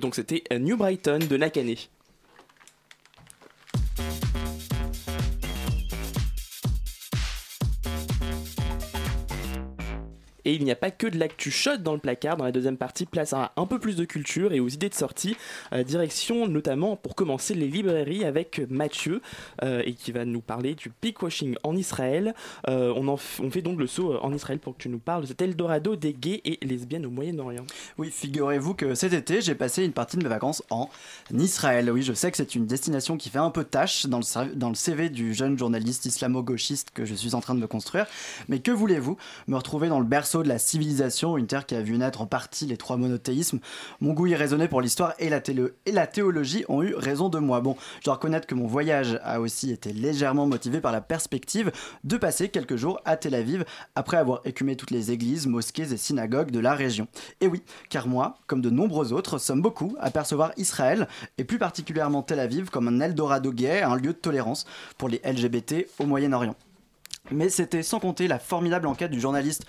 Donc 0.05 0.17
c'était 0.17 0.45
New 0.59 0.77
Brighton 0.77 1.19
de 1.19 1.37
Nakane. 1.39 1.77
Il 10.55 10.65
n'y 10.65 10.71
a 10.71 10.77
pas 10.77 10.93
que 10.93 11.09
de 11.09 11.19
l'actu 11.19 11.51
shot 11.51 11.79
dans 11.79 11.95
le 11.95 11.99
placard. 11.99 12.37
Dans 12.37 12.45
la 12.45 12.53
deuxième 12.53 12.77
partie, 12.77 13.07
place 13.07 13.33
à 13.33 13.53
un 13.57 13.67
peu 13.67 13.81
plus 13.81 13.97
de 13.97 14.05
culture 14.05 14.53
et 14.53 14.61
aux 14.61 14.69
idées 14.69 14.89
de 14.89 14.95
sortie. 14.95 15.37
Euh, 15.73 15.83
direction 15.83 16.47
notamment, 16.47 16.97
pour 16.97 17.17
commencer, 17.17 17.55
les 17.55 17.67
librairies 17.67 18.25
avec 18.25 18.61
Mathieu, 18.71 19.21
euh, 19.63 19.83
et 19.85 19.95
qui 19.95 20.13
va 20.13 20.25
nous 20.25 20.41
parler 20.41 20.77
du 20.77 20.93
washing 21.21 21.57
en 21.65 21.77
Israël. 21.77 22.35
Euh, 22.69 22.93
on, 22.95 23.17
fait 23.17 23.63
donc 23.63 23.79
le 23.79 23.87
saut 23.87 24.17
en 24.23 24.33
Israël 24.33 24.59
pour 24.59 24.77
que 24.77 24.83
tu 24.83 24.89
nous 24.89 24.99
parles 24.99 25.23
de 25.23 25.27
cet 25.27 25.43
Eldorado 25.43 25.97
des 25.97 26.13
gays 26.13 26.41
et 26.45 26.59
lesbiennes 26.63 27.07
au 27.07 27.11
Moyen-Orient. 27.11 27.67
Oui, 27.99 28.11
figurez-vous 28.11 28.75
que 28.75 28.95
cet 28.95 29.13
été, 29.13 29.41
j'ai 29.41 29.55
passé 29.55 29.85
une 29.85 29.93
partie 29.93 30.17
de 30.17 30.23
mes 30.23 30.29
vacances 30.29 30.63
en 30.71 30.89
Israël. 31.33 31.91
Oui, 31.91 32.03
je 32.03 32.13
sais 32.13 32.31
que 32.31 32.37
c'est 32.37 32.55
une 32.55 32.67
destination 32.67 33.17
qui 33.17 33.29
fait 33.29 33.39
un 33.39 33.51
peu 33.51 33.65
tâche 33.65 34.07
dans 34.07 34.19
le, 34.19 34.55
dans 34.55 34.69
le 34.69 34.75
CV 34.75 35.09
du 35.09 35.35
jeune 35.35 35.59
journaliste 35.59 36.07
islamo-gauchiste 36.07 36.91
que 36.95 37.05
je 37.05 37.15
suis 37.15 37.35
en 37.35 37.41
train 37.41 37.55
de 37.55 37.61
me 37.61 37.67
construire. 37.67 38.07
Mais 38.49 38.61
que 38.61 38.71
voulez-vous? 38.71 39.17
Me 39.49 39.57
retrouver 39.57 39.89
dans 39.89 39.99
le 39.99 40.07
berceau 40.07 40.44
de 40.45 40.49
la 40.49 40.59
civilisation, 40.59 41.37
une 41.37 41.49
terre 41.49 41.67
qui 41.67 41.75
a 41.75 41.83
vu 41.83 41.99
naître 41.99 42.21
en 42.21 42.27
partie 42.27 42.67
les 42.67 42.77
trois 42.77 42.97
monothéismes. 42.97 43.59
Mon 44.01 44.13
goût 44.13 44.29
irraisonné 44.29 44.69
pour 44.69 44.81
l'histoire 44.81 45.15
et, 45.19 45.31
et 45.87 45.93
la 45.93 46.07
théologie 46.07 46.65
ont 46.69 46.83
eu 46.83 46.95
raison 46.95 47.29
de 47.29 47.39
moi. 47.39 47.61
Bon, 47.61 47.77
je 47.99 48.05
dois 48.05 48.15
reconnaître 48.15 48.47
que 48.47 48.55
mon 48.55 48.69
voyage 48.69 49.19
a 49.25 49.41
aussi 49.41 49.73
été 49.73 49.93
légèrement 49.93 50.47
motivé 50.47 50.81
par 50.81 50.93
la 50.93 51.01
perspective 51.01 51.73
de 52.05 52.17
passer 52.17 52.49
quelques 52.49 52.77
jours 52.77 53.01
à 53.05 53.17
Tel 53.17 53.35
Aviv 53.35 53.65
après 53.97 54.17
avoir 54.17 54.41
écumé 54.45 54.77
toutes 54.77 54.93
les 54.93 55.11
églises, 55.11 55.47
mosquées 55.47 55.93
et 55.93 55.97
synagogues 55.97 56.51
de 56.51 56.61
la 56.61 56.75
région. 56.75 57.09
Et 57.41 57.47
oui, 57.47 57.63
car 57.89 58.07
moi, 58.07 58.39
comme 58.47 58.61
de 58.61 58.71
nombreux 58.71 59.13
autres, 59.13 59.39
sommes 59.39 59.63
beaucoup 59.63 59.97
à 59.99 60.11
percevoir 60.11 60.53
Israël, 60.57 61.09
et 61.39 61.45
plus 61.45 61.59
particulièrement 61.59 62.23
Tel 62.23 62.41
Aviv, 62.41 62.71
comme 62.71 62.89
un 62.89 63.01
Eldorado 63.01 63.53
gay, 63.53 63.83
un 63.83 63.97
lieu 63.97 64.13
de 64.13 64.19
tolérance 64.19 64.67
pour 64.99 65.09
les 65.09 65.21
LGBT 65.25 65.87
au 65.99 66.07
Moyen-Orient. 66.07 66.55
Mais 67.31 67.49
c'était 67.49 67.83
sans 67.83 68.01
compter 68.01 68.29
la 68.29 68.39
formidable 68.39 68.87
enquête 68.87 69.11
du 69.11 69.19
journaliste 69.21 69.65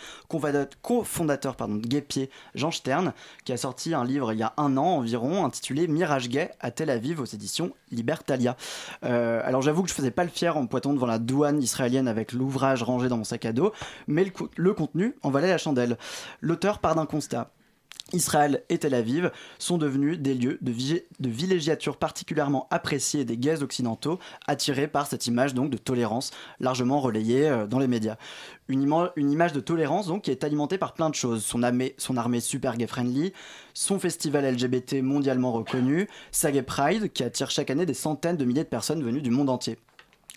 cofondateur 0.81 1.55
pardon, 1.55 1.75
de 1.75 1.87
Gay-Pied, 1.87 2.29
Jean 2.53 2.71
Stern, 2.71 3.13
qui 3.45 3.53
a 3.53 3.57
sorti 3.57 3.93
un 3.93 4.03
livre 4.03 4.33
il 4.33 4.39
y 4.39 4.43
a 4.43 4.53
un 4.57 4.75
an 4.75 4.97
environ 4.97 5.45
intitulé 5.45 5.87
Mirage 5.87 6.27
gay 6.27 6.51
à 6.59 6.71
Tel 6.71 6.89
Aviv 6.89 7.21
aux 7.21 7.25
éditions 7.25 7.71
Libertalia. 7.91 8.57
Euh, 9.05 9.41
alors 9.45 9.61
j'avoue 9.61 9.83
que 9.83 9.89
je 9.89 9.93
faisais 9.93 10.11
pas 10.11 10.25
le 10.25 10.29
fier 10.29 10.57
en 10.57 10.63
me 10.63 10.67
pointant 10.67 10.91
devant 10.93 11.07
la 11.07 11.17
douane 11.17 11.63
israélienne 11.63 12.09
avec 12.09 12.33
l'ouvrage 12.33 12.83
rangé 12.83 13.07
dans 13.07 13.17
mon 13.17 13.23
sac 13.23 13.45
à 13.45 13.53
dos, 13.53 13.71
mais 14.07 14.25
le 14.57 14.73
contenu 14.73 15.15
en 15.23 15.29
valait 15.29 15.47
la 15.47 15.57
chandelle. 15.57 15.97
L'auteur 16.41 16.79
part 16.79 16.95
d'un 16.95 17.05
constat. 17.05 17.51
Israël 18.13 18.63
et 18.69 18.77
Tel 18.77 18.93
Aviv 18.93 19.31
sont 19.57 19.77
devenus 19.77 20.19
des 20.19 20.35
lieux 20.35 20.59
de, 20.61 21.29
villégiature 21.29 21.97
particulièrement 21.97 22.67
appréciés 22.69 23.25
des 23.25 23.35
gays 23.37 23.63
occidentaux, 23.63 24.19
attirés 24.47 24.87
par 24.87 25.07
cette 25.07 25.25
image 25.25 25.53
donc 25.55 25.71
de 25.71 25.77
tolérance 25.77 26.31
largement 26.59 26.99
relayée 26.99 27.49
euh, 27.49 27.65
dans 27.65 27.79
les 27.79 27.87
médias. 27.87 28.17
Une, 28.67 28.83
ima- 28.83 29.11
une 29.15 29.31
image 29.31 29.53
de 29.53 29.59
tolérance 29.59 30.07
donc 30.07 30.23
qui 30.23 30.31
est 30.31 30.43
alimentée 30.43 30.77
par 30.77 30.93
plein 30.93 31.09
de 31.09 31.15
choses. 31.15 31.43
Son 31.43 31.63
armée 31.63 32.39
super 32.39 32.77
gay 32.77 32.87
friendly, 32.87 33.33
son 33.73 33.99
festival 33.99 34.45
LGBT 34.53 35.01
mondialement 35.01 35.51
reconnu, 35.51 36.07
sa 36.31 36.51
Gay 36.51 36.61
Pride 36.61 37.11
qui 37.11 37.23
attire 37.23 37.49
chaque 37.49 37.69
année 37.69 37.85
des 37.85 37.93
centaines 37.93 38.37
de 38.37 38.45
milliers 38.45 38.63
de 38.63 38.69
personnes 38.69 39.03
venues 39.03 39.21
du 39.21 39.31
monde 39.31 39.49
entier. 39.49 39.77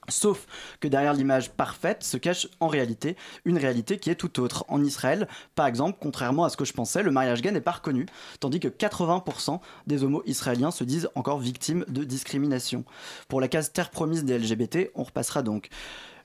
Sauf 0.09 0.47
que 0.81 0.89
derrière 0.89 1.13
l'image 1.13 1.51
parfaite 1.51 2.03
se 2.03 2.17
cache 2.17 2.49
en 2.61 2.69
réalité 2.69 3.17
une 3.45 3.59
réalité 3.59 3.99
qui 3.99 4.11
est 4.11 4.15
tout 4.15 4.41
autre. 4.41 4.65
En 4.69 4.83
Israël, 4.83 5.29
par 5.55 5.67
exemple, 5.67 5.99
contrairement 6.01 6.45
à 6.45 6.49
ce 6.51 6.57
que 6.57 6.65
je 6.65 6.73
pensais, 6.73 7.03
le 7.03 7.11
mariage 7.11 7.43
gay 7.43 7.53
n'est 7.53 7.61
pas 7.61 7.73
reconnu, 7.73 8.07
tandis 8.41 8.61
que 8.61 8.69
80% 8.69 9.61
des 9.87 10.05
homos 10.05 10.23
israéliens 10.27 10.71
se 10.71 10.85
disent 10.85 11.09
encore 11.15 11.39
victimes 11.39 11.85
de 11.89 12.05
discrimination. 12.05 12.85
Pour 13.29 13.41
la 13.41 13.49
case 13.49 13.73
terre 13.73 13.91
promise 13.91 14.25
des 14.25 14.39
LGBT, 14.39 14.91
on 14.95 15.03
repassera 15.03 15.43
donc. 15.43 15.69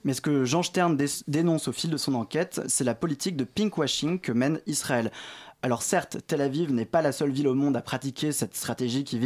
Mais 0.05 0.13
ce 0.13 0.19
que 0.21 0.43
Jean 0.43 0.63
Stern 0.63 0.97
dé- 0.97 1.05
dénonce 1.27 1.69
au 1.69 1.71
fil 1.71 1.89
de 1.89 1.95
son 1.97 2.15
enquête, 2.15 2.61
c'est 2.67 2.83
la 2.83 2.93
politique 2.95 3.37
de 3.37 3.45
pinkwashing 3.45 4.19
que 4.19 4.33
mène 4.33 4.59
Israël. 4.67 5.11
Alors 5.65 5.81
certes, 5.81 6.17
Tel 6.27 6.41
Aviv 6.41 6.73
n'est 6.73 6.83
pas 6.83 7.01
la 7.01 7.13
seule 7.13 7.31
ville 7.31 7.47
au 7.47 7.53
monde 7.53 7.77
à 7.77 7.81
pratiquer 7.81 8.33
cette 8.33 8.53
stratégie 8.53 9.05
qui 9.05 9.17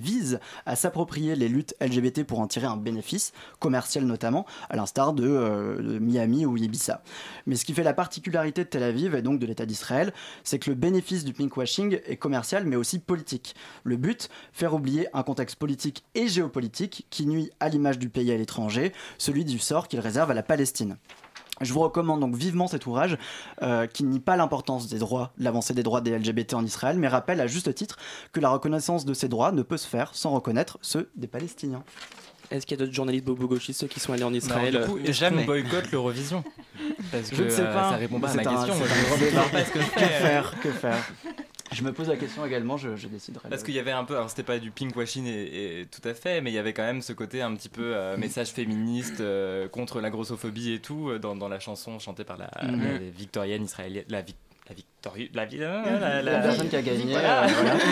vise, 0.00 0.40
à 0.66 0.74
s'approprier 0.74 1.36
les 1.36 1.48
luttes 1.48 1.76
LGBT 1.80 2.24
pour 2.24 2.40
en 2.40 2.48
tirer 2.48 2.66
un 2.66 2.76
bénéfice, 2.76 3.32
commercial 3.60 4.04
notamment, 4.04 4.46
à 4.68 4.74
l'instar 4.74 5.12
de, 5.12 5.24
euh, 5.24 5.76
de 5.76 6.00
Miami 6.00 6.44
ou 6.44 6.56
Ibiza. 6.56 7.04
Mais 7.46 7.54
ce 7.54 7.64
qui 7.64 7.72
fait 7.72 7.84
la 7.84 7.94
particularité 7.94 8.64
de 8.64 8.68
Tel 8.68 8.82
Aviv 8.82 9.14
et 9.14 9.22
donc 9.22 9.38
de 9.38 9.46
l'État 9.46 9.64
d'Israël, 9.64 10.12
c'est 10.42 10.58
que 10.58 10.70
le 10.70 10.74
bénéfice 10.74 11.24
du 11.24 11.32
pinkwashing 11.32 12.00
est 12.04 12.16
commercial 12.16 12.66
mais 12.66 12.74
aussi 12.74 12.98
politique. 12.98 13.54
Le 13.84 13.96
but, 13.96 14.28
faire 14.52 14.74
oublier 14.74 15.06
un 15.12 15.22
contexte 15.22 15.54
politique 15.54 16.02
et 16.16 16.26
géopolitique 16.26 17.06
qui 17.10 17.26
nuit 17.26 17.52
à 17.60 17.68
l'image 17.68 18.00
du 18.00 18.08
pays 18.08 18.32
à 18.32 18.36
l'étranger, 18.36 18.92
celui 19.18 19.44
du 19.44 19.60
sort 19.60 19.86
qu'il 19.86 20.00
réserve 20.00 20.32
à 20.32 20.34
la 20.34 20.42
Palestine. 20.42 20.96
Je 21.62 21.72
vous 21.72 21.80
recommande 21.80 22.20
donc 22.20 22.34
vivement 22.34 22.66
cet 22.66 22.86
ouvrage 22.86 23.16
euh, 23.62 23.86
qui 23.86 24.04
nie 24.04 24.20
pas 24.20 24.36
l'importance 24.36 24.88
des 24.88 24.98
droits, 24.98 25.32
l'avancée 25.38 25.74
des 25.74 25.82
droits 25.82 26.00
des 26.00 26.18
LGBT 26.18 26.54
en 26.54 26.64
Israël, 26.64 26.96
mais 26.98 27.08
rappelle 27.08 27.40
à 27.40 27.46
juste 27.46 27.74
titre 27.74 27.96
que 28.32 28.40
la 28.40 28.50
reconnaissance 28.50 29.04
de 29.04 29.14
ces 29.14 29.28
droits 29.28 29.52
ne 29.52 29.62
peut 29.62 29.76
se 29.76 29.86
faire 29.86 30.10
sans 30.14 30.30
reconnaître 30.30 30.78
ceux 30.82 31.10
des 31.16 31.26
Palestiniens. 31.26 31.82
Est-ce 32.50 32.66
qu'il 32.66 32.76
y 32.78 32.82
a 32.82 32.84
d'autres 32.84 32.94
journalistes 32.94 33.24
bobo-gauchistes 33.24 33.88
qui 33.88 33.98
sont 33.98 34.12
allés 34.12 34.24
en 34.24 34.34
Israël 34.34 34.78
du 34.78 34.86
coup, 34.86 34.98
est-ce 34.98 35.24
qu'on 35.30 35.44
boycotte 35.44 35.90
l'Eurovision? 35.90 36.44
Parce 37.10 37.30
que 37.30 37.36
Je 37.36 37.42
ne 37.44 37.48
sais 37.48 37.62
euh, 37.62 37.72
pas. 37.72 37.90
ça 37.90 37.96
répond 37.96 38.20
pas 38.20 38.28
à 38.28 38.30
C'est 38.32 38.44
ma 38.44 38.50
un- 38.50 38.54
question. 38.66 38.74
un 38.74 39.16
je 39.16 39.50
pas 39.52 39.64
ce 39.64 39.70
que 39.70 39.78
faire 39.80 40.54
Que 40.62 40.70
faire? 40.70 41.12
Je 41.72 41.82
me 41.82 41.92
pose 41.92 42.08
la 42.08 42.16
question 42.16 42.44
également, 42.46 42.76
je, 42.76 42.96
je 42.96 43.08
déciderai. 43.08 43.48
Parce 43.48 43.62
qu'il 43.62 43.74
y 43.74 43.78
avait 43.78 43.90
un 43.92 44.04
peu, 44.04 44.14
alors 44.14 44.28
c'était 44.30 44.42
pas 44.42 44.58
du 44.58 44.70
pinkwashing 44.70 45.26
et, 45.26 45.80
et 45.80 45.86
tout 45.86 46.06
à 46.06 46.14
fait, 46.14 46.40
mais 46.40 46.50
il 46.50 46.54
y 46.54 46.58
avait 46.58 46.72
quand 46.72 46.82
même 46.84 47.02
ce 47.02 47.12
côté 47.12 47.42
un 47.42 47.54
petit 47.54 47.68
peu 47.68 47.94
euh, 47.94 48.16
message 48.16 48.48
féministe 48.48 49.20
euh, 49.20 49.68
contre 49.68 50.00
la 50.00 50.10
grossophobie 50.10 50.72
et 50.72 50.78
tout 50.80 51.10
euh, 51.10 51.18
dans, 51.18 51.34
dans 51.36 51.48
la 51.48 51.58
chanson 51.60 51.98
chantée 51.98 52.24
par 52.24 52.36
la, 52.36 52.50
la 52.62 52.98
victorienne 53.16 53.64
israélienne, 53.64 54.04
la, 54.08 54.18
la 54.68 54.74
victorieuse, 54.74 55.30
la, 55.34 55.46
vi- 55.46 55.58
La 55.58 56.22
la, 56.22 56.38
personne 56.40 56.68
qui 56.68 56.76
a 56.76 56.82
gagné, 56.82 57.12
Voilà. 57.12 57.44
euh, 57.44 57.48
voilà. 57.52 57.74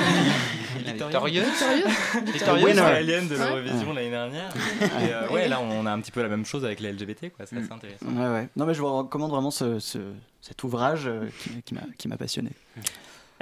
Victorieuse. 0.87 1.45
victorieuse 2.33 2.71
israélienne 2.71 3.29
de 3.29 3.35
Ouais. 3.37 3.45
l'Eurovision 3.47 3.93
l'année 3.93 4.11
dernière. 4.11 4.51
Et 4.81 5.12
euh, 5.12 5.29
ouais, 5.31 5.49
là 5.49 5.61
on 5.61 5.85
a 5.87 5.90
un 5.93 6.01
petit 6.01 6.12
peu 6.12 6.23
la 6.23 6.29
même 6.29 6.45
chose 6.45 6.64
avec 6.64 6.81
les 6.81 6.93
LGBT, 6.93 7.31
quoi. 7.37 7.45
C'est 7.47 7.57
assez 7.57 7.73
intéressant. 7.73 8.07
Ouais, 8.07 8.29
ouais. 8.33 8.49
Non, 8.57 8.66
mais 8.66 8.75
je 8.75 8.81
vous 8.81 8.97
recommande 8.99 9.31
vraiment 9.31 9.51
ce, 9.51 9.79
ce- 9.79 9.99
cet 10.40 10.62
ouvrage 10.64 11.07
euh, 11.07 11.27
qui, 11.43 11.62
qui 11.62 11.75
m'a- 11.75 11.81
qui 11.99 12.09
m'a 12.09 12.16
passionné. 12.16 12.51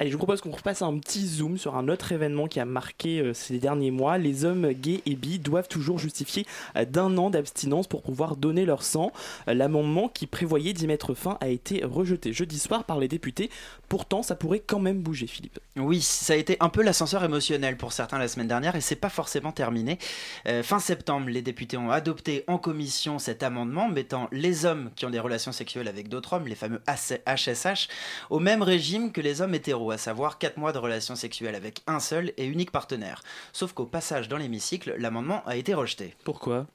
Allez, 0.00 0.10
je 0.10 0.14
vous 0.14 0.18
propose 0.18 0.40
qu'on 0.40 0.52
repasse 0.52 0.80
un 0.82 0.96
petit 0.96 1.26
zoom 1.26 1.58
sur 1.58 1.74
un 1.74 1.88
autre 1.88 2.12
événement 2.12 2.46
qui 2.46 2.60
a 2.60 2.64
marqué 2.64 3.18
euh, 3.18 3.34
ces 3.34 3.58
derniers 3.58 3.90
mois. 3.90 4.16
Les 4.16 4.44
hommes 4.44 4.70
gays 4.70 5.02
et 5.06 5.16
bi 5.16 5.40
doivent 5.40 5.66
toujours 5.66 5.98
justifier 5.98 6.46
euh, 6.76 6.84
d'un 6.84 7.18
an 7.18 7.30
d'abstinence 7.30 7.88
pour 7.88 8.02
pouvoir 8.02 8.36
donner 8.36 8.64
leur 8.64 8.84
sang. 8.84 9.10
Euh, 9.48 9.54
L'amendement 9.54 10.08
qui 10.08 10.28
prévoyait 10.28 10.72
d'y 10.72 10.86
mettre 10.86 11.14
fin 11.14 11.36
a 11.40 11.48
été 11.48 11.84
rejeté 11.84 12.32
jeudi 12.32 12.60
soir 12.60 12.84
par 12.84 13.00
les 13.00 13.08
députés. 13.08 13.50
Pourtant, 13.88 14.22
ça 14.22 14.36
pourrait 14.36 14.62
quand 14.64 14.78
même 14.78 15.00
bouger, 15.00 15.26
Philippe. 15.26 15.58
Oui, 15.74 16.00
ça 16.00 16.34
a 16.34 16.36
été 16.36 16.56
un 16.60 16.68
peu 16.68 16.82
l'ascenseur 16.82 17.24
émotionnel 17.24 17.76
pour 17.76 17.92
certains 17.92 18.18
la 18.18 18.28
semaine 18.28 18.46
dernière 18.46 18.76
et 18.76 18.80
c'est 18.80 18.94
pas 18.94 19.08
forcément 19.08 19.50
terminé. 19.50 19.98
Fin 20.62 20.78
septembre, 20.78 21.28
les 21.28 21.42
députés 21.42 21.76
ont 21.76 21.90
adopté 21.90 22.44
en 22.48 22.58
commission 22.58 23.18
cet 23.18 23.42
amendement 23.42 23.88
mettant 23.88 24.28
les 24.30 24.64
hommes 24.66 24.90
qui 24.94 25.06
ont 25.06 25.10
des 25.10 25.20
relations 25.20 25.52
sexuelles 25.52 25.88
avec 25.88 26.08
d'autres 26.08 26.34
hommes, 26.34 26.46
les 26.46 26.54
fameux 26.54 26.82
HSH, 26.86 27.88
au 28.28 28.40
même 28.40 28.62
régime 28.62 29.12
que 29.12 29.20
les 29.20 29.40
hommes 29.40 29.54
hétéros, 29.54 29.87
à 29.90 29.98
savoir 29.98 30.38
4 30.38 30.56
mois 30.56 30.72
de 30.72 30.78
relations 30.78 31.16
sexuelles 31.16 31.54
avec 31.54 31.82
un 31.86 32.00
seul 32.00 32.32
et 32.36 32.46
unique 32.46 32.70
partenaire. 32.70 33.22
Sauf 33.52 33.72
qu'au 33.72 33.86
passage 33.86 34.28
dans 34.28 34.36
l'hémicycle, 34.36 34.94
l'amendement 34.98 35.42
a 35.46 35.56
été 35.56 35.74
rejeté. 35.74 36.14
Pourquoi? 36.24 36.66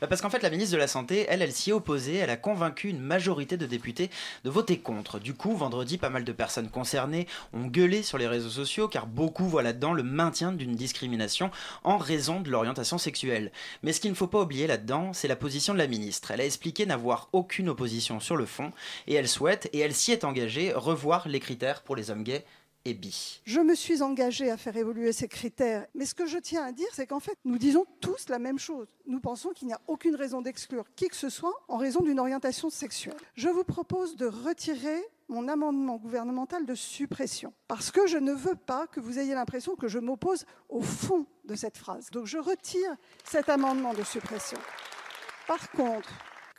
Bah 0.00 0.06
parce 0.06 0.20
qu'en 0.20 0.30
fait, 0.30 0.42
la 0.42 0.50
ministre 0.50 0.72
de 0.72 0.78
la 0.78 0.86
Santé, 0.86 1.26
elle, 1.28 1.42
elle 1.42 1.52
s'y 1.52 1.70
est 1.70 1.74
opposée. 1.74 2.16
Elle 2.16 2.30
a 2.30 2.36
convaincu 2.36 2.88
une 2.88 3.00
majorité 3.00 3.56
de 3.56 3.66
députés 3.66 4.10
de 4.44 4.50
voter 4.50 4.78
contre. 4.78 5.18
Du 5.18 5.34
coup, 5.34 5.56
vendredi, 5.56 5.98
pas 5.98 6.10
mal 6.10 6.24
de 6.24 6.32
personnes 6.32 6.70
concernées 6.70 7.26
ont 7.52 7.66
gueulé 7.66 8.02
sur 8.02 8.18
les 8.18 8.26
réseaux 8.26 8.50
sociaux 8.50 8.88
car 8.88 9.06
beaucoup 9.06 9.44
voient 9.44 9.62
là-dedans 9.62 9.92
le 9.92 10.02
maintien 10.02 10.52
d'une 10.52 10.74
discrimination 10.74 11.50
en 11.84 11.98
raison 11.98 12.40
de 12.40 12.50
l'orientation 12.50 12.98
sexuelle. 12.98 13.52
Mais 13.82 13.92
ce 13.92 14.00
qu'il 14.00 14.10
ne 14.10 14.16
faut 14.16 14.26
pas 14.26 14.40
oublier 14.40 14.66
là-dedans, 14.66 15.12
c'est 15.12 15.28
la 15.28 15.36
position 15.36 15.72
de 15.72 15.78
la 15.78 15.86
ministre. 15.86 16.30
Elle 16.30 16.40
a 16.40 16.46
expliqué 16.46 16.86
n'avoir 16.86 17.28
aucune 17.32 17.68
opposition 17.68 18.20
sur 18.20 18.36
le 18.36 18.46
fond 18.46 18.72
et 19.06 19.14
elle 19.14 19.28
souhaite, 19.28 19.68
et 19.72 19.80
elle 19.80 19.94
s'y 19.94 20.12
est 20.12 20.24
engagée, 20.24 20.72
revoir 20.72 21.28
les 21.28 21.40
critères 21.40 21.82
pour 21.82 21.96
les 21.96 22.10
hommes 22.10 22.24
gays 22.24 22.44
Je 22.84 23.60
me 23.60 23.74
suis 23.74 24.02
engagée 24.02 24.50
à 24.50 24.56
faire 24.56 24.76
évoluer 24.76 25.12
ces 25.12 25.28
critères, 25.28 25.86
mais 25.94 26.04
ce 26.04 26.14
que 26.14 26.26
je 26.26 26.38
tiens 26.38 26.64
à 26.64 26.72
dire, 26.72 26.88
c'est 26.92 27.06
qu'en 27.06 27.20
fait, 27.20 27.38
nous 27.44 27.58
disons 27.58 27.86
tous 28.00 28.28
la 28.28 28.38
même 28.40 28.58
chose. 28.58 28.88
Nous 29.06 29.20
pensons 29.20 29.50
qu'il 29.50 29.68
n'y 29.68 29.72
a 29.72 29.80
aucune 29.86 30.16
raison 30.16 30.42
d'exclure 30.42 30.84
qui 30.96 31.08
que 31.08 31.16
ce 31.16 31.28
soit 31.28 31.54
en 31.68 31.76
raison 31.76 32.00
d'une 32.00 32.18
orientation 32.18 32.70
sexuelle. 32.70 33.16
Je 33.34 33.48
vous 33.48 33.64
propose 33.64 34.16
de 34.16 34.26
retirer 34.26 35.00
mon 35.28 35.48
amendement 35.48 35.96
gouvernemental 35.96 36.66
de 36.66 36.74
suppression, 36.74 37.54
parce 37.68 37.90
que 37.90 38.06
je 38.06 38.18
ne 38.18 38.32
veux 38.32 38.56
pas 38.56 38.86
que 38.88 39.00
vous 39.00 39.18
ayez 39.18 39.34
l'impression 39.34 39.76
que 39.76 39.88
je 39.88 39.98
m'oppose 39.98 40.44
au 40.68 40.82
fond 40.82 41.26
de 41.44 41.54
cette 41.54 41.78
phrase. 41.78 42.10
Donc 42.10 42.26
je 42.26 42.38
retire 42.38 42.96
cet 43.24 43.48
amendement 43.48 43.94
de 43.94 44.02
suppression. 44.02 44.58
Par 45.46 45.70
contre, 45.70 46.12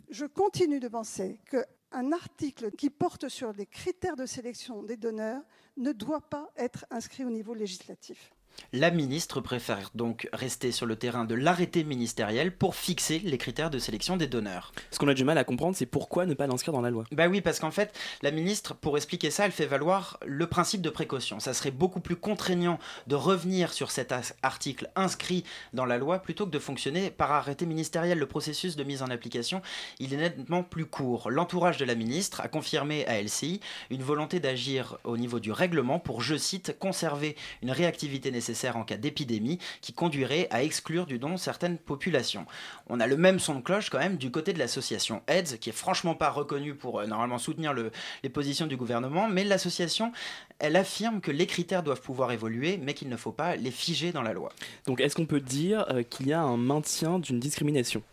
je 0.09 0.25
continue 0.25 0.79
de 0.79 0.87
penser 0.87 1.39
qu'un 1.49 2.11
article 2.13 2.71
qui 2.71 2.89
porte 2.89 3.27
sur 3.27 3.51
les 3.53 3.65
critères 3.65 4.15
de 4.15 4.25
sélection 4.25 4.83
des 4.83 4.97
donneurs 4.97 5.41
ne 5.77 5.91
doit 5.91 6.21
pas 6.21 6.51
être 6.57 6.85
inscrit 6.89 7.25
au 7.25 7.29
niveau 7.29 7.53
législatif. 7.53 8.32
La 8.75 8.89
ministre 8.89 9.39
préfère 9.39 9.91
donc 9.93 10.27
rester 10.33 10.71
sur 10.71 10.85
le 10.85 10.95
terrain 10.95 11.25
de 11.25 11.35
l'arrêté 11.35 11.83
ministériel 11.83 12.55
pour 12.55 12.75
fixer 12.75 13.19
les 13.23 13.37
critères 13.37 13.69
de 13.69 13.79
sélection 13.79 14.17
des 14.17 14.27
donneurs. 14.27 14.71
Ce 14.91 14.99
qu'on 14.99 15.07
a 15.07 15.13
du 15.13 15.23
mal 15.23 15.37
à 15.37 15.43
comprendre, 15.43 15.75
c'est 15.75 15.85
pourquoi 15.85 16.25
ne 16.25 16.33
pas 16.33 16.47
l'inscrire 16.47 16.73
dans 16.73 16.81
la 16.81 16.89
loi? 16.89 17.03
Bah 17.11 17.27
oui, 17.27 17.41
parce 17.41 17.59
qu'en 17.59 17.71
fait, 17.71 17.95
la 18.21 18.31
ministre, 18.31 18.73
pour 18.73 18.97
expliquer 18.97 19.29
ça, 19.29 19.45
elle 19.45 19.51
fait 19.51 19.65
valoir 19.65 20.19
le 20.25 20.47
principe 20.47 20.81
de 20.81 20.89
précaution. 20.89 21.39
Ça 21.39 21.53
serait 21.53 21.71
beaucoup 21.71 21.99
plus 21.99 22.15
contraignant 22.15 22.79
de 23.07 23.15
revenir 23.15 23.73
sur 23.73 23.91
cet 23.91 24.13
article 24.41 24.89
inscrit 24.95 25.43
dans 25.73 25.85
la 25.85 25.97
loi 25.97 26.19
plutôt 26.19 26.45
que 26.45 26.51
de 26.51 26.59
fonctionner 26.59 27.11
par 27.11 27.31
arrêté 27.31 27.65
ministériel. 27.65 28.17
Le 28.17 28.27
processus 28.27 28.75
de 28.75 28.83
mise 28.83 29.03
en 29.03 29.09
application, 29.09 29.61
il 29.99 30.13
est 30.13 30.17
nettement 30.17 30.63
plus 30.63 30.85
court. 30.85 31.29
L'entourage 31.29 31.77
de 31.77 31.85
la 31.85 31.95
ministre 31.95 32.41
a 32.41 32.47
confirmé 32.47 33.05
à 33.05 33.21
LCI 33.21 33.59
une 33.89 34.03
volonté 34.03 34.39
d'agir 34.39 34.97
au 35.03 35.17
niveau 35.17 35.39
du 35.39 35.51
règlement 35.51 35.99
pour, 35.99 36.21
je 36.21 36.35
cite, 36.35 36.77
conserver 36.79 37.35
une 37.61 37.71
réactivité 37.71 38.31
nécessaire 38.31 38.42
nécessaire 38.43 38.75
en 38.75 38.83
cas 38.83 38.97
d'épidémie 38.97 39.59
qui 39.79 39.93
conduirait 39.93 40.47
à 40.51 40.63
exclure 40.63 41.05
du 41.05 41.17
don 41.17 41.37
certaines 41.37 41.77
populations. 41.77 42.45
On 42.87 42.99
a 42.99 43.07
le 43.07 43.15
même 43.15 43.39
son 43.39 43.55
de 43.55 43.61
cloche 43.61 43.89
quand 43.89 43.99
même 43.99 44.17
du 44.17 44.31
côté 44.31 44.51
de 44.51 44.59
l'association 44.59 45.21
AIDS, 45.27 45.57
qui 45.59 45.69
est 45.69 45.73
franchement 45.73 46.13
pas 46.13 46.29
reconnue 46.29 46.75
pour 46.75 46.99
euh, 46.99 47.07
normalement 47.07 47.37
soutenir 47.37 47.73
les 47.73 48.29
positions 48.29 48.67
du 48.67 48.75
gouvernement, 48.75 49.29
mais 49.29 49.45
l'association, 49.45 50.11
elle 50.59 50.75
affirme 50.75 51.21
que 51.21 51.31
les 51.31 51.47
critères 51.47 51.83
doivent 51.83 52.01
pouvoir 52.01 52.33
évoluer, 52.33 52.77
mais 52.77 52.93
qu'il 52.93 53.07
ne 53.07 53.17
faut 53.17 53.31
pas 53.31 53.55
les 53.55 53.71
figer 53.71 54.11
dans 54.11 54.21
la 54.21 54.33
loi. 54.33 54.49
Donc 54.85 54.99
est-ce 54.99 55.15
qu'on 55.15 55.25
peut 55.25 55.39
dire 55.39 55.85
euh, 55.89 56.03
qu'il 56.03 56.27
y 56.27 56.33
a 56.33 56.41
un 56.41 56.57
maintien 56.57 57.19
d'une 57.19 57.39
discrimination? 57.39 58.03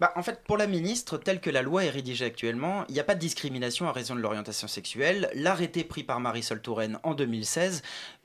Bah, 0.00 0.12
en 0.16 0.22
fait, 0.22 0.42
pour 0.44 0.56
la 0.56 0.66
ministre, 0.66 1.16
telle 1.16 1.40
que 1.40 1.50
la 1.50 1.62
loi 1.62 1.84
est 1.84 1.90
rédigée 1.90 2.24
actuellement, 2.24 2.84
il 2.88 2.94
n'y 2.94 3.00
a 3.00 3.04
pas 3.04 3.14
de 3.14 3.20
discrimination 3.20 3.88
à 3.88 3.92
raison 3.92 4.14
de 4.14 4.20
l'orientation 4.20 4.66
sexuelle. 4.68 5.30
L'arrêté 5.34 5.84
pris 5.84 6.02
par 6.02 6.18
Marisol 6.18 6.60
Touraine 6.60 6.98
en 7.02 7.14
2016 7.14 7.82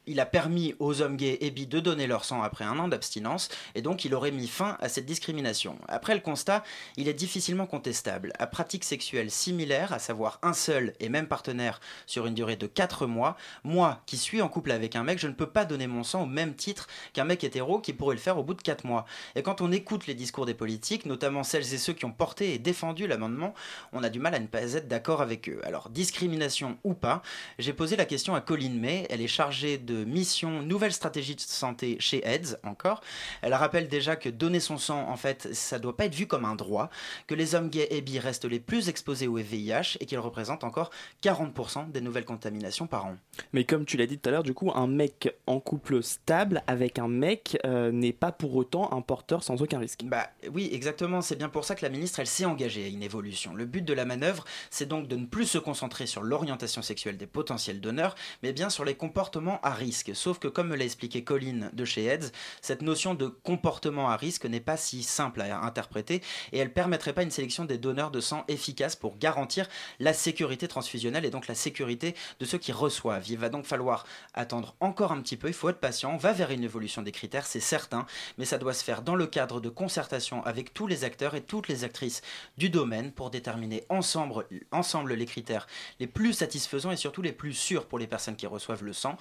il 0.07 0.19
a 0.19 0.25
permis 0.25 0.73
aux 0.79 1.01
hommes 1.01 1.17
gays 1.17 1.37
et 1.41 1.51
bi 1.51 1.67
de 1.67 1.79
donner 1.79 2.07
leur 2.07 2.25
sang 2.25 2.41
après 2.41 2.65
un 2.65 2.79
an 2.79 2.87
d'abstinence, 2.87 3.49
et 3.75 3.81
donc 3.81 4.05
il 4.05 4.15
aurait 4.15 4.31
mis 4.31 4.47
fin 4.47 4.77
à 4.79 4.89
cette 4.89 5.05
discrimination. 5.05 5.77
Après 5.87 6.15
le 6.15 6.21
constat, 6.21 6.63
il 6.95 7.07
est 7.07 7.13
difficilement 7.13 7.67
contestable. 7.67 8.33
À 8.39 8.47
pratique 8.47 8.83
sexuelle 8.83 9.29
similaire, 9.29 9.93
à 9.93 9.99
savoir 9.99 10.39
un 10.41 10.53
seul 10.53 10.93
et 10.99 11.09
même 11.09 11.27
partenaire 11.27 11.79
sur 12.05 12.25
une 12.25 12.33
durée 12.33 12.55
de 12.55 12.67
4 12.67 13.05
mois, 13.05 13.37
moi 13.63 14.01
qui 14.05 14.17
suis 14.17 14.41
en 14.41 14.49
couple 14.49 14.71
avec 14.71 14.95
un 14.95 15.03
mec, 15.03 15.19
je 15.19 15.27
ne 15.27 15.33
peux 15.33 15.49
pas 15.49 15.65
donner 15.65 15.87
mon 15.87 16.03
sang 16.03 16.23
au 16.23 16.25
même 16.25 16.55
titre 16.55 16.87
qu'un 17.13 17.25
mec 17.25 17.43
hétéro 17.43 17.79
qui 17.79 17.93
pourrait 17.93 18.15
le 18.15 18.21
faire 18.21 18.37
au 18.37 18.43
bout 18.43 18.53
de 18.53 18.61
4 18.61 18.85
mois. 18.85 19.05
Et 19.35 19.43
quand 19.43 19.61
on 19.61 19.71
écoute 19.71 20.07
les 20.07 20.15
discours 20.15 20.45
des 20.45 20.53
politiques, 20.53 21.05
notamment 21.05 21.43
celles 21.43 21.73
et 21.73 21.77
ceux 21.77 21.93
qui 21.93 22.05
ont 22.05 22.11
porté 22.11 22.53
et 22.53 22.59
défendu 22.59 23.07
l'amendement, 23.07 23.53
on 23.93 24.03
a 24.03 24.09
du 24.09 24.19
mal 24.19 24.35
à 24.35 24.39
ne 24.39 24.47
pas 24.47 24.73
être 24.73 24.87
d'accord 24.87 25.21
avec 25.21 25.49
eux. 25.49 25.59
Alors, 25.63 25.89
discrimination 25.89 26.77
ou 26.83 26.93
pas, 26.93 27.21
j'ai 27.59 27.73
posé 27.73 27.95
la 27.95 28.05
question 28.05 28.35
à 28.35 28.41
Colline 28.41 28.79
May, 28.79 29.05
elle 29.09 29.21
est 29.21 29.27
chargée 29.27 29.77
de 29.77 29.96
mission 30.05 30.61
Nouvelle 30.61 30.93
stratégie 30.93 31.35
de 31.35 31.41
santé 31.41 31.97
chez 31.99 32.25
AIDS 32.25 32.57
encore. 32.63 33.01
Elle 33.41 33.53
rappelle 33.53 33.87
déjà 33.87 34.15
que 34.15 34.29
donner 34.29 34.59
son 34.59 34.77
sang, 34.77 35.09
en 35.09 35.17
fait, 35.17 35.53
ça 35.53 35.79
doit 35.79 35.95
pas 35.95 36.05
être 36.05 36.15
vu 36.15 36.27
comme 36.27 36.45
un 36.45 36.55
droit, 36.55 36.89
que 37.27 37.35
les 37.35 37.55
hommes 37.55 37.69
gays 37.69 37.87
et 37.91 38.01
bi 38.01 38.19
restent 38.19 38.45
les 38.45 38.59
plus 38.59 38.89
exposés 38.89 39.27
au 39.27 39.35
VIH 39.35 39.97
et 39.99 40.05
qu'ils 40.05 40.19
représentent 40.19 40.63
encore 40.63 40.91
40% 41.23 41.91
des 41.91 42.01
nouvelles 42.01 42.25
contaminations 42.25 42.87
par 42.87 43.05
an. 43.05 43.17
Mais 43.53 43.63
comme 43.63 43.85
tu 43.85 43.97
l'as 43.97 44.05
dit 44.05 44.17
tout 44.17 44.29
à 44.29 44.31
l'heure, 44.31 44.43
du 44.43 44.53
coup, 44.53 44.71
un 44.73 44.87
mec 44.87 45.33
en 45.45 45.59
couple 45.59 46.03
stable 46.03 46.63
avec 46.67 46.99
un 46.99 47.07
mec 47.07 47.57
euh, 47.65 47.91
n'est 47.91 48.13
pas 48.13 48.31
pour 48.31 48.55
autant 48.55 48.91
un 48.93 49.01
porteur 49.01 49.43
sans 49.43 49.61
aucun 49.61 49.79
risque. 49.79 50.03
Bah 50.03 50.29
oui, 50.51 50.69
exactement. 50.71 51.21
C'est 51.21 51.35
bien 51.35 51.49
pour 51.49 51.65
ça 51.65 51.75
que 51.75 51.83
la 51.83 51.89
ministre, 51.89 52.19
elle 52.19 52.27
s'est 52.27 52.45
engagée 52.45 52.85
à 52.85 52.87
une 52.87 53.03
évolution. 53.03 53.53
Le 53.53 53.65
but 53.65 53.83
de 53.83 53.93
la 53.93 54.05
manœuvre, 54.05 54.45
c'est 54.69 54.87
donc 54.87 55.07
de 55.07 55.15
ne 55.15 55.25
plus 55.25 55.45
se 55.45 55.57
concentrer 55.57 56.07
sur 56.07 56.21
l'orientation 56.21 56.81
sexuelle 56.81 57.17
des 57.17 57.27
potentiels 57.27 57.81
donneurs, 57.81 58.15
mais 58.43 58.53
bien 58.53 58.69
sur 58.69 58.85
les 58.85 58.95
comportements 58.95 59.59
à 59.61 59.71
risque 59.71 59.86
Sauf 59.91 60.39
que, 60.39 60.47
comme 60.47 60.69
me 60.69 60.75
l'a 60.75 60.85
expliqué 60.85 61.23
Colline 61.23 61.69
de 61.73 61.85
chez 61.85 62.05
AIDS, 62.05 62.31
cette 62.61 62.81
notion 62.81 63.13
de 63.13 63.27
comportement 63.27 64.09
à 64.09 64.17
risque 64.17 64.45
n'est 64.45 64.59
pas 64.59 64.77
si 64.77 65.03
simple 65.03 65.41
à 65.41 65.59
interpréter 65.61 66.21
et 66.51 66.57
elle 66.57 66.73
permettrait 66.73 67.13
pas 67.13 67.23
une 67.23 67.31
sélection 67.31 67.65
des 67.65 67.77
donneurs 67.77 68.11
de 68.11 68.19
sang 68.19 68.43
efficace 68.47 68.95
pour 68.95 69.17
garantir 69.17 69.67
la 69.99 70.13
sécurité 70.13 70.67
transfusionnelle 70.67 71.25
et 71.25 71.29
donc 71.29 71.47
la 71.47 71.55
sécurité 71.55 72.15
de 72.39 72.45
ceux 72.45 72.57
qui 72.57 72.71
reçoivent. 72.71 73.27
Il 73.29 73.37
va 73.37 73.49
donc 73.49 73.65
falloir 73.65 74.05
attendre 74.33 74.75
encore 74.79 75.11
un 75.11 75.21
petit 75.21 75.37
peu, 75.37 75.47
il 75.47 75.53
faut 75.53 75.69
être 75.69 75.79
patient, 75.79 76.13
on 76.13 76.17
va 76.17 76.33
vers 76.33 76.51
une 76.51 76.63
évolution 76.63 77.01
des 77.01 77.11
critères, 77.11 77.45
c'est 77.45 77.59
certain, 77.59 78.05
mais 78.37 78.45
ça 78.45 78.57
doit 78.57 78.73
se 78.73 78.83
faire 78.83 79.01
dans 79.01 79.15
le 79.15 79.27
cadre 79.27 79.61
de 79.61 79.69
concertation 79.69 80.43
avec 80.45 80.73
tous 80.73 80.87
les 80.87 81.03
acteurs 81.03 81.35
et 81.35 81.41
toutes 81.41 81.67
les 81.67 81.83
actrices 81.83 82.21
du 82.57 82.69
domaine 82.69 83.11
pour 83.11 83.29
déterminer 83.29 83.85
ensemble, 83.89 85.13
les 85.13 85.25
critères 85.25 85.67
les 85.99 86.07
plus 86.07 86.33
satisfaisants 86.33 86.91
et 86.91 86.97
surtout 86.97 87.21
les 87.21 87.31
plus 87.31 87.53
sûrs 87.53 87.85
pour 87.85 87.99
les 87.99 88.07
personnes 88.07 88.35
qui 88.35 88.47
reçoivent 88.47 88.83
le 88.83 88.93
sang. 88.93 89.17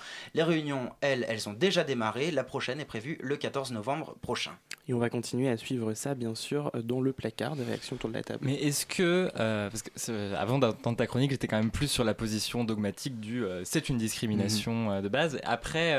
Réunions, 0.56 0.90
elles, 1.00 1.26
elles 1.28 1.48
ont 1.48 1.52
déjà 1.52 1.84
démarré. 1.84 2.30
La 2.30 2.44
prochaine 2.44 2.80
est 2.80 2.86
prévue 2.86 3.18
le 3.20 3.36
14 3.36 3.72
novembre 3.72 4.16
prochain. 4.22 4.52
Et 4.88 4.94
on 4.94 4.98
va 4.98 5.10
continuer 5.10 5.48
à 5.48 5.56
suivre 5.56 5.94
ça, 5.94 6.14
bien 6.14 6.34
sûr, 6.34 6.70
dans 6.84 7.00
le 7.00 7.12
placard 7.12 7.56
de 7.56 7.64
réaction 7.64 7.96
autour 7.96 8.08
de 8.08 8.14
la 8.14 8.22
table. 8.22 8.38
Mais 8.42 8.54
est-ce 8.54 8.86
que, 8.86 9.30
euh, 9.38 9.68
parce 9.68 9.82
que 9.82 10.34
avant 10.34 10.58
d'entendre 10.58 10.96
ta 10.96 11.06
chronique, 11.06 11.32
j'étais 11.32 11.48
quand 11.48 11.58
même 11.58 11.72
plus 11.72 11.88
sur 11.88 12.04
la 12.04 12.14
position 12.14 12.64
dogmatique 12.64 13.18
du 13.20 13.44
euh, 13.44 13.62
c'est 13.64 13.88
une 13.88 13.98
discrimination 13.98 14.72
mhm. 14.72 14.90
euh, 14.90 15.02
de 15.02 15.08
base. 15.08 15.40
Après, 15.42 15.92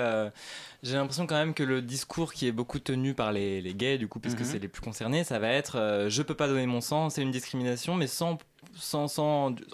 j'ai 0.83 0.95
l'impression 0.95 1.27
quand 1.27 1.35
même 1.35 1.53
que 1.53 1.63
le 1.63 1.81
discours 1.81 2.33
qui 2.33 2.47
est 2.47 2.51
beaucoup 2.51 2.79
tenu 2.79 3.13
par 3.13 3.31
les, 3.31 3.61
gays, 3.73 3.97
du 3.97 4.07
coup, 4.07 4.19
puisque 4.19 4.39
mhm. 4.39 4.45
c'est 4.45 4.59
les 4.59 4.67
plus 4.67 4.81
concernés, 4.81 5.23
ça 5.23 5.39
va 5.39 5.49
être 5.49 6.07
je 6.09 6.21
peux 6.21 6.35
pas 6.35 6.47
donner 6.47 6.65
mon 6.65 6.81
sang, 6.81 7.09
c'est 7.09 7.21
une 7.21 7.31
discrimination, 7.31 7.95
mais 7.95 8.07
sans 8.07 8.37
sans, 8.75 9.19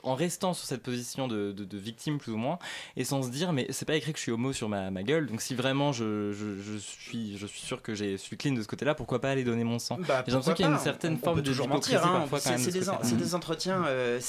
en 0.03 0.15
restant 0.15 0.53
sur 0.53 0.65
cette 0.65 0.83
position 0.83 1.27
de, 1.27 1.51
de, 1.51 1.77
victime 1.77 2.17
plus 2.17 2.31
ou 2.31 2.37
moins 2.37 2.59
et 2.95 3.03
sans 3.03 3.23
se 3.23 3.29
dire 3.29 3.53
mais 3.53 3.67
c'est 3.69 3.85
pas 3.85 3.95
écrit 3.95 4.13
que 4.13 4.17
je 4.17 4.23
suis 4.23 4.31
homo 4.31 4.53
sur 4.53 4.69
ma, 4.69 4.91
ma 4.91 5.03
gueule 5.03 5.27
donc 5.27 5.41
si 5.41 5.55
vraiment 5.55 5.91
je, 5.91 6.31
je, 6.31 6.61
je, 6.61 6.77
suis 6.77 7.37
je 7.37 7.45
suis 7.45 7.61
sûr 7.61 7.81
que 7.81 7.93
j'ai 7.93 8.17
suis 8.17 8.37
clean 8.37 8.53
de 8.53 8.61
ce 8.61 8.67
côté 8.67 8.85
là 8.85 8.95
pourquoi 8.95 9.19
pas 9.19 9.31
aller 9.31 9.43
donner 9.43 9.63
mon 9.63 9.79
sang? 9.79 9.97
Bah, 10.07 10.23
j'ai 10.25 10.33
l'impression 10.33 10.53
qu'il 10.53 10.65
y 10.65 10.69
a 10.69 10.71
une 10.71 10.79
certaine 10.79 11.17
forme 11.17 11.41
de 11.41 11.49
toujours 11.49 11.67
mentir 11.67 12.05
hein. 12.05 12.25
c'est 12.37 12.71
des, 12.71 13.15
des, 13.15 13.35
entretiens 13.35 13.83
euh, 13.85 14.19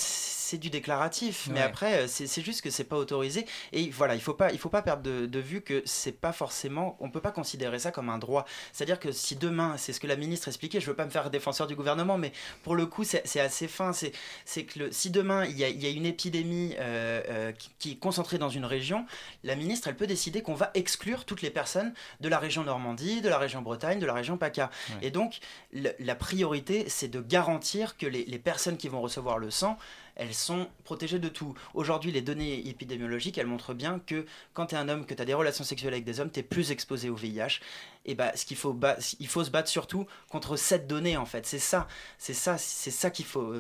c'est 0.45 0.59
du 0.59 0.69
déclaratif, 0.69 1.49
mais 1.51 1.61
après, 1.61 2.03
euh, 2.03 2.07
c'est 2.07 2.43
juste 2.43 2.61
que 2.61 2.71
c'est 2.71 2.85
pas 2.85 2.97
autorisé. 2.97 3.47
Et 3.73 3.89
voilà, 3.91 4.15
il 4.15 4.21
faut 4.21 4.35
pas, 4.35 4.53
il 4.53 4.59
faut 4.59 4.69
pas 4.69 4.83
perdre 4.83 5.03
de, 5.03 5.39
vue 5.39 5.63
que 5.63 5.83
c'est 5.85 6.13
pas 6.13 6.33
forcément, 6.33 6.97
on 7.01 7.11
peut 7.11 7.21
pas 7.21 7.33
considérer 7.33 7.79
ça 7.79 7.91
comme 7.91 8.09
un 8.09 8.19
droit. 8.19 8.45
C'est-à-dire 8.73 9.01
que 9.01 9.11
si 9.11 9.37
demain, 9.37 9.77
c'est 9.79 9.93
ce 9.93 10.01
que 10.01 10.07
la 10.07 10.17
ministre 10.17 10.49
expliquait, 10.49 10.81
je 10.81 10.87
veux 10.87 10.97
pas 10.97 11.07
me 11.07 11.11
faire 11.11 11.31
défenseur 11.31 11.67
du 11.67 11.75
gouvernement, 11.75 12.19
mais 12.19 12.33
pour 12.63 12.77
le 12.77 12.87
coup, 12.87 13.05
c'est 13.05 13.41
assez 13.41 13.69
fin. 13.69 13.93
C'est 13.93 14.65
que 14.65 14.79
le, 14.79 14.93
si 14.93 15.11
demain 15.11 15.45
il 15.47 15.59
y, 15.59 15.65
a, 15.65 15.69
il 15.69 15.83
y 15.83 15.87
a 15.87 15.91
une 15.91 16.07
épidémie 16.07 16.75
euh, 16.79 17.23
euh, 17.29 17.53
qui, 17.79 17.93
est 17.93 17.97
concentrée 17.97 18.39
dans 18.39 18.49
une 18.49 18.65
région, 18.65 19.07
la 19.45 19.57
ministre, 19.57 19.89
elle 19.89 19.97
peut 19.97 20.07
décider 20.07 20.43
qu'on 20.43 20.55
va 20.55 20.71
exclure 20.75 21.25
toutes 21.25 21.43
les 21.43 21.51
personnes 21.51 21.95
de 22.21 22.29
la 22.29 22.39
région 22.39 22.65
Normandie, 22.65 23.23
de 23.23 23.29
la 23.29 23.39
région 23.39 23.63
Bretagne, 23.63 23.99
de 23.99 24.07
la 24.07 24.15
région 24.15 24.37
PACA. 24.37 24.71
Et 25.03 25.11
donc, 25.11 25.39
la 25.73 26.15
priorité, 26.15 26.89
c'est 26.89 27.09
de 27.09 27.21
garantir 27.21 27.97
que 27.97 28.07
les, 28.07 28.25
les 28.25 28.39
personnes 28.39 28.77
qui 28.77 28.89
vont 28.89 29.01
recevoir 29.01 29.39
le 29.39 29.51
sang 29.51 29.79
elles 30.17 30.35
sont 30.35 30.69
protégées 30.85 31.19
de 31.19 31.29
tout. 31.29 31.55
Aujourd'hui, 31.75 32.13
les 32.13 32.23
données 32.23 32.69
épidémiologiques, 32.69 33.39
elles 33.39 33.47
montrent 33.47 33.75
bien 33.75 34.01
que 34.07 34.27
quand 34.53 34.67
tu 34.67 34.75
es 34.75 34.79
un 34.79 34.89
homme, 34.89 35.07
que 35.07 35.15
tu 35.15 35.23
as 35.23 35.25
des 35.25 35.35
relations 35.35 35.65
sexuelles 35.65 35.95
avec 35.95 36.05
des 36.05 36.21
hommes, 36.21 36.31
tu 36.31 36.41
es 36.41 36.43
plus 36.43 36.71
exposé 36.71 37.09
au 37.09 37.15
VIH. 37.15 37.61
Et 38.07 38.15
bah, 38.15 38.33
ce 38.37 38.45
qu'il 38.45 38.57
faut, 38.57 38.79
il 39.19 39.29
faut 39.29 39.45
se 39.45 39.51
battre 39.51 39.69
surtout 39.69 40.07
contre 40.31 40.57
cette 40.57 40.87
donnée, 40.87 41.17
en 41.17 41.27
fait. 41.27 41.47
C'est 41.47 41.59
ça, 41.59 41.89
c'est 42.19 42.35
ça, 42.35 42.59
c'est 42.59 42.91
ça 42.91 43.11
qu'il 43.11 43.25
faut, 43.25 43.55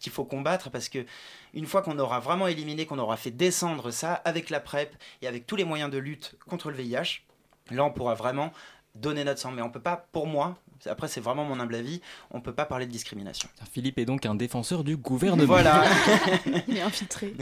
qu'il 0.00 0.12
faut 0.12 0.24
combattre 0.24 0.70
parce 0.70 0.88
que 0.88 1.04
une 1.54 1.66
fois 1.66 1.82
qu'on 1.82 1.98
aura 1.98 2.20
vraiment 2.20 2.48
éliminé, 2.48 2.84
qu'on 2.84 2.98
aura 2.98 3.16
fait 3.16 3.30
descendre 3.30 3.90
ça 3.90 4.14
avec 4.14 4.50
la 4.50 4.60
PrEP 4.60 4.94
et 5.22 5.28
avec 5.28 5.46
tous 5.46 5.56
les 5.56 5.64
moyens 5.64 5.90
de 5.90 5.98
lutte 5.98 6.36
contre 6.48 6.70
le 6.70 6.76
VIH, 6.76 7.22
là, 7.70 7.84
on 7.84 7.90
pourra 7.90 8.14
vraiment 8.14 8.52
donner 8.94 9.24
notre 9.24 9.40
sang. 9.40 9.52
Mais 9.52 9.62
on 9.62 9.70
peut 9.70 9.80
pas, 9.80 10.08
pour 10.12 10.26
moi, 10.26 10.56
après, 10.90 11.08
c'est 11.08 11.20
vraiment 11.20 11.44
mon 11.44 11.60
humble 11.60 11.74
avis. 11.74 12.00
On 12.30 12.38
ne 12.38 12.42
peut 12.42 12.52
pas 12.52 12.64
parler 12.64 12.86
de 12.86 12.90
discrimination. 12.90 13.48
Philippe 13.72 13.98
est 13.98 14.04
donc 14.04 14.26
un 14.26 14.34
défenseur 14.34 14.84
du 14.84 14.96
gouvernement. 14.96 15.46
Voilà. 15.46 15.84
Il 16.68 16.76
est 16.76 16.82
infiltré. 16.82 17.34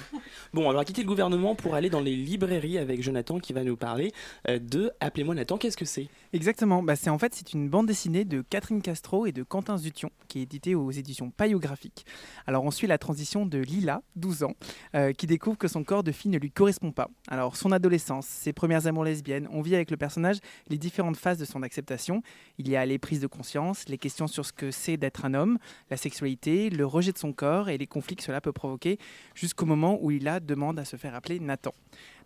bon, 0.54 0.68
on 0.68 0.72
va 0.72 0.84
quitter 0.84 1.02
le 1.02 1.08
gouvernement 1.08 1.54
pour 1.54 1.74
aller 1.74 1.90
dans 1.90 2.00
les 2.00 2.16
librairies 2.16 2.78
avec 2.78 3.02
Jonathan 3.02 3.38
qui 3.38 3.52
va 3.52 3.64
nous 3.64 3.76
parler 3.76 4.12
euh, 4.48 4.58
de 4.58 4.90
Appelez-moi 5.00 5.34
Nathan. 5.34 5.56
Qu'est-ce 5.56 5.76
que 5.76 5.84
c'est? 5.84 6.08
Exactement. 6.32 6.82
Bah, 6.82 6.96
c'est 6.96 7.10
en 7.10 7.18
fait 7.18 7.34
c'est 7.34 7.52
une 7.52 7.68
bande 7.68 7.86
dessinée 7.86 8.24
de 8.24 8.42
Catherine 8.42 8.82
Castro 8.82 9.26
et 9.26 9.32
de 9.32 9.42
Quentin 9.42 9.76
Zution 9.78 10.10
qui 10.28 10.40
est 10.40 10.42
éditée 10.42 10.74
aux 10.74 10.90
éditions 10.90 11.30
Paiographiques. 11.30 12.06
Alors 12.46 12.64
on 12.64 12.70
suit 12.70 12.86
la 12.86 12.98
transition 12.98 13.46
de 13.46 13.58
Lila, 13.58 14.02
12 14.16 14.44
ans, 14.44 14.54
euh, 14.94 15.12
qui 15.12 15.26
découvre 15.26 15.58
que 15.58 15.68
son 15.68 15.84
corps 15.84 16.02
de 16.02 16.12
fille 16.12 16.30
ne 16.30 16.38
lui 16.38 16.50
correspond 16.50 16.92
pas. 16.92 17.08
Alors 17.28 17.56
son 17.56 17.72
adolescence, 17.72 18.26
ses 18.26 18.52
premières 18.52 18.86
amours 18.86 19.04
lesbiennes, 19.04 19.48
on 19.52 19.62
vit 19.62 19.74
avec 19.74 19.90
le 19.90 19.96
personnage 19.96 20.38
les 20.68 20.78
différentes 20.78 21.16
phases 21.16 21.38
de 21.38 21.44
son 21.44 21.62
acceptation. 21.62 22.22
Il 22.58 22.68
y 22.68 22.76
a 22.76 22.84
les 22.90 22.98
prises 22.98 23.20
de 23.20 23.26
conscience, 23.26 23.88
les 23.88 23.98
questions 23.98 24.26
sur 24.26 24.44
ce 24.44 24.52
que 24.52 24.70
c'est 24.70 24.96
d'être 24.96 25.24
un 25.24 25.34
homme, 25.34 25.58
la 25.90 25.96
sexualité, 25.96 26.70
le 26.70 26.84
rejet 26.84 27.12
de 27.12 27.18
son 27.18 27.32
corps 27.32 27.68
et 27.68 27.78
les 27.78 27.86
conflits 27.86 28.16
que 28.16 28.22
cela 28.22 28.40
peut 28.40 28.52
provoquer, 28.52 28.98
jusqu'au 29.34 29.64
moment 29.64 29.98
où 30.02 30.10
il 30.10 30.18
Lila 30.18 30.40
demande 30.40 30.78
à 30.78 30.84
se 30.84 30.96
faire 30.96 31.14
appeler 31.14 31.40
Nathan. 31.40 31.72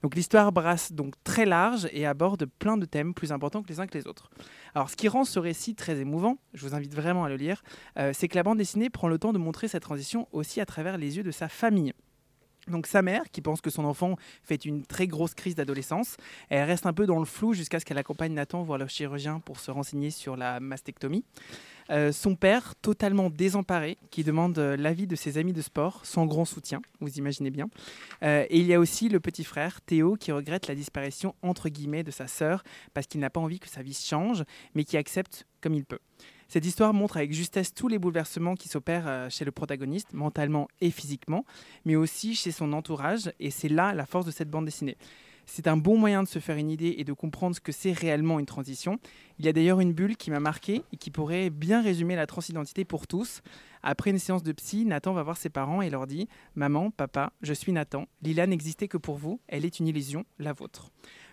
Donc 0.02 0.16
l'histoire 0.16 0.52
brasse 0.52 0.92
donc 0.92 1.14
très 1.22 1.46
large 1.46 1.88
et 1.92 2.06
aborde 2.06 2.46
plein 2.58 2.76
de 2.76 2.84
thèmes 2.84 3.14
plus 3.14 3.30
importants 3.30 3.62
que 3.62 3.68
les 3.68 3.80
uns 3.80 3.86
que 3.86 3.96
les 3.96 4.06
autres. 4.06 4.30
Alors 4.74 4.90
ce 4.90 4.96
qui 4.96 5.08
rend 5.08 5.24
ce 5.24 5.38
récit 5.38 5.74
très 5.74 5.98
émouvant, 6.00 6.38
je 6.54 6.66
vous 6.66 6.74
invite 6.74 6.94
vraiment 6.94 7.24
à 7.24 7.28
le 7.28 7.36
lire, 7.36 7.62
euh, 7.98 8.12
c'est 8.12 8.28
que 8.28 8.34
la 8.34 8.42
bande 8.42 8.58
dessinée 8.58 8.90
prend 8.90 9.08
le 9.08 9.18
temps 9.18 9.32
de 9.32 9.38
montrer 9.38 9.68
cette 9.68 9.82
transition 9.82 10.28
aussi 10.32 10.60
à 10.60 10.66
travers 10.66 10.98
les 10.98 11.16
yeux 11.16 11.22
de 11.22 11.30
sa 11.30 11.48
famille. 11.48 11.92
Donc 12.68 12.86
sa 12.86 13.02
mère, 13.02 13.24
qui 13.30 13.40
pense 13.40 13.60
que 13.60 13.70
son 13.70 13.84
enfant 13.84 14.16
fait 14.42 14.64
une 14.64 14.84
très 14.84 15.06
grosse 15.06 15.34
crise 15.34 15.54
d'adolescence, 15.54 16.16
elle 16.48 16.64
reste 16.64 16.86
un 16.86 16.92
peu 16.92 17.06
dans 17.06 17.18
le 17.18 17.24
flou 17.24 17.52
jusqu'à 17.52 17.80
ce 17.80 17.84
qu'elle 17.84 17.98
accompagne 17.98 18.32
Nathan 18.32 18.62
voir 18.62 18.78
le 18.78 18.86
chirurgien 18.86 19.40
pour 19.40 19.60
se 19.60 19.70
renseigner 19.70 20.10
sur 20.10 20.36
la 20.36 20.60
mastectomie. 20.60 21.24
Euh, 21.90 22.12
son 22.12 22.34
père, 22.34 22.74
totalement 22.76 23.28
désemparé, 23.28 23.98
qui 24.10 24.24
demande 24.24 24.58
euh, 24.58 24.76
l'avis 24.76 25.06
de 25.06 25.16
ses 25.16 25.36
amis 25.38 25.52
de 25.52 25.60
sport, 25.60 26.00
sans 26.04 26.26
grand 26.26 26.44
soutien, 26.44 26.80
vous 27.00 27.18
imaginez 27.18 27.50
bien. 27.50 27.68
Euh, 28.22 28.46
et 28.48 28.58
il 28.58 28.66
y 28.66 28.74
a 28.74 28.80
aussi 28.80 29.08
le 29.08 29.20
petit 29.20 29.44
frère, 29.44 29.80
Théo, 29.82 30.16
qui 30.16 30.32
regrette 30.32 30.66
la 30.66 30.74
disparition, 30.74 31.34
entre 31.42 31.68
guillemets, 31.68 32.02
de 32.02 32.10
sa 32.10 32.26
sœur, 32.26 32.64
parce 32.94 33.06
qu'il 33.06 33.20
n'a 33.20 33.30
pas 33.30 33.40
envie 33.40 33.58
que 33.58 33.68
sa 33.68 33.82
vie 33.82 33.94
change, 33.94 34.44
mais 34.74 34.84
qui 34.84 34.96
accepte 34.96 35.46
comme 35.60 35.74
il 35.74 35.84
peut. 35.84 36.00
Cette 36.48 36.66
histoire 36.66 36.94
montre 36.94 37.16
avec 37.16 37.32
justesse 37.32 37.74
tous 37.74 37.88
les 37.88 37.98
bouleversements 37.98 38.54
qui 38.54 38.68
s'opèrent 38.68 39.08
euh, 39.08 39.28
chez 39.28 39.44
le 39.44 39.52
protagoniste, 39.52 40.12
mentalement 40.12 40.68
et 40.80 40.90
physiquement, 40.90 41.44
mais 41.84 41.96
aussi 41.96 42.34
chez 42.34 42.52
son 42.52 42.72
entourage, 42.72 43.32
et 43.40 43.50
c'est 43.50 43.68
là 43.68 43.94
la 43.94 44.06
force 44.06 44.26
de 44.26 44.30
cette 44.30 44.50
bande 44.50 44.64
dessinée. 44.64 44.96
C'est 45.46 45.68
un 45.68 45.76
bon 45.76 45.98
moyen 45.98 46.22
de 46.22 46.28
se 46.28 46.38
faire 46.38 46.56
une 46.56 46.70
idée 46.70 46.94
et 46.98 47.04
de 47.04 47.12
comprendre 47.12 47.54
ce 47.54 47.60
que 47.60 47.72
c'est 47.72 47.92
réellement 47.92 48.40
une 48.40 48.46
transition. 48.46 48.98
Il 49.38 49.44
y 49.44 49.48
a 49.48 49.52
d'ailleurs 49.52 49.80
une 49.80 49.92
bulle 49.92 50.16
qui 50.16 50.30
m'a 50.30 50.40
marqué 50.40 50.82
et 50.92 50.96
qui 50.96 51.10
pourrait 51.10 51.50
bien 51.50 51.82
résumer 51.82 52.16
la 52.16 52.26
transidentité 52.26 52.84
pour 52.84 53.06
tous. 53.06 53.42
Après 53.82 54.10
une 54.10 54.18
séance 54.18 54.42
de 54.42 54.52
psy, 54.52 54.84
Nathan 54.86 55.12
va 55.12 55.22
voir 55.22 55.36
ses 55.36 55.50
parents 55.50 55.82
et 55.82 55.90
leur 55.90 56.06
dit 56.06 56.28
Maman, 56.54 56.90
papa, 56.90 57.32
je 57.42 57.52
suis 57.52 57.72
Nathan. 57.72 58.06
Lila 58.22 58.46
n'existait 58.46 58.88
que 58.88 58.96
pour 58.96 59.16
vous. 59.16 59.40
Elle 59.46 59.64
est 59.64 59.78
une 59.78 59.86
illusion, 59.86 60.24
la 60.38 60.52
vôtre. 60.52 60.90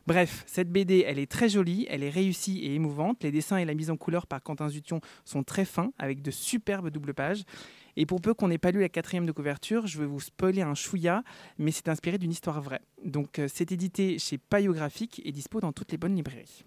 Bref, 0.08 0.44
cette 0.48 0.72
BD, 0.72 1.04
elle 1.06 1.20
est 1.20 1.30
très 1.30 1.50
jolie, 1.50 1.86
elle 1.90 2.04
est 2.04 2.10
réussie 2.10 2.60
et 2.60 2.74
émouvante. 2.74 3.24
Les 3.24 3.32
dessins 3.32 3.58
et 3.58 3.66
la 3.66 3.74
mise 3.74 3.92
en 3.92 3.98
couleur 3.98 4.26
par 4.26 4.42
Quentin 4.42 4.68
Zution 4.68 5.00
sont 5.26 5.44
très 5.44 5.66
fins, 5.66 5.92
avec 6.00 6.22
de 6.22 6.32
superbes 6.32 6.90
doubles 6.90 7.14
pages. 7.14 7.44
Et 7.98 8.06
pour 8.06 8.22
peu 8.22 8.34
qu'on 8.34 8.48
n'ait 8.48 8.58
pas 8.58 8.72
lu 8.72 8.80
la 8.80 8.90
quatrième 8.90 9.26
de 9.26 9.32
couverture, 9.32 9.86
je 9.86 10.00
vais 10.00 10.06
vous 10.06 10.20
spoiler 10.20 10.62
un 10.62 10.76
chouïa, 10.76 11.24
mais 11.58 11.72
c'est 11.72 11.90
inspiré 11.90 12.18
d'une 12.18 12.32
histoire 12.32 12.62
vraie. 12.62 12.82
Donc 13.04 13.40
euh, 13.40 13.48
c'est 13.54 13.72
édité 13.72 14.18
chez 14.18 14.38
Payot 14.38 14.74
Graphique 14.74 15.22
et 15.26 15.32
dispo 15.32 15.60
dans 15.60 15.74
toutes 15.74 15.92
les 15.92 15.98
bonnes 15.98 16.16
librairies. 16.16 16.64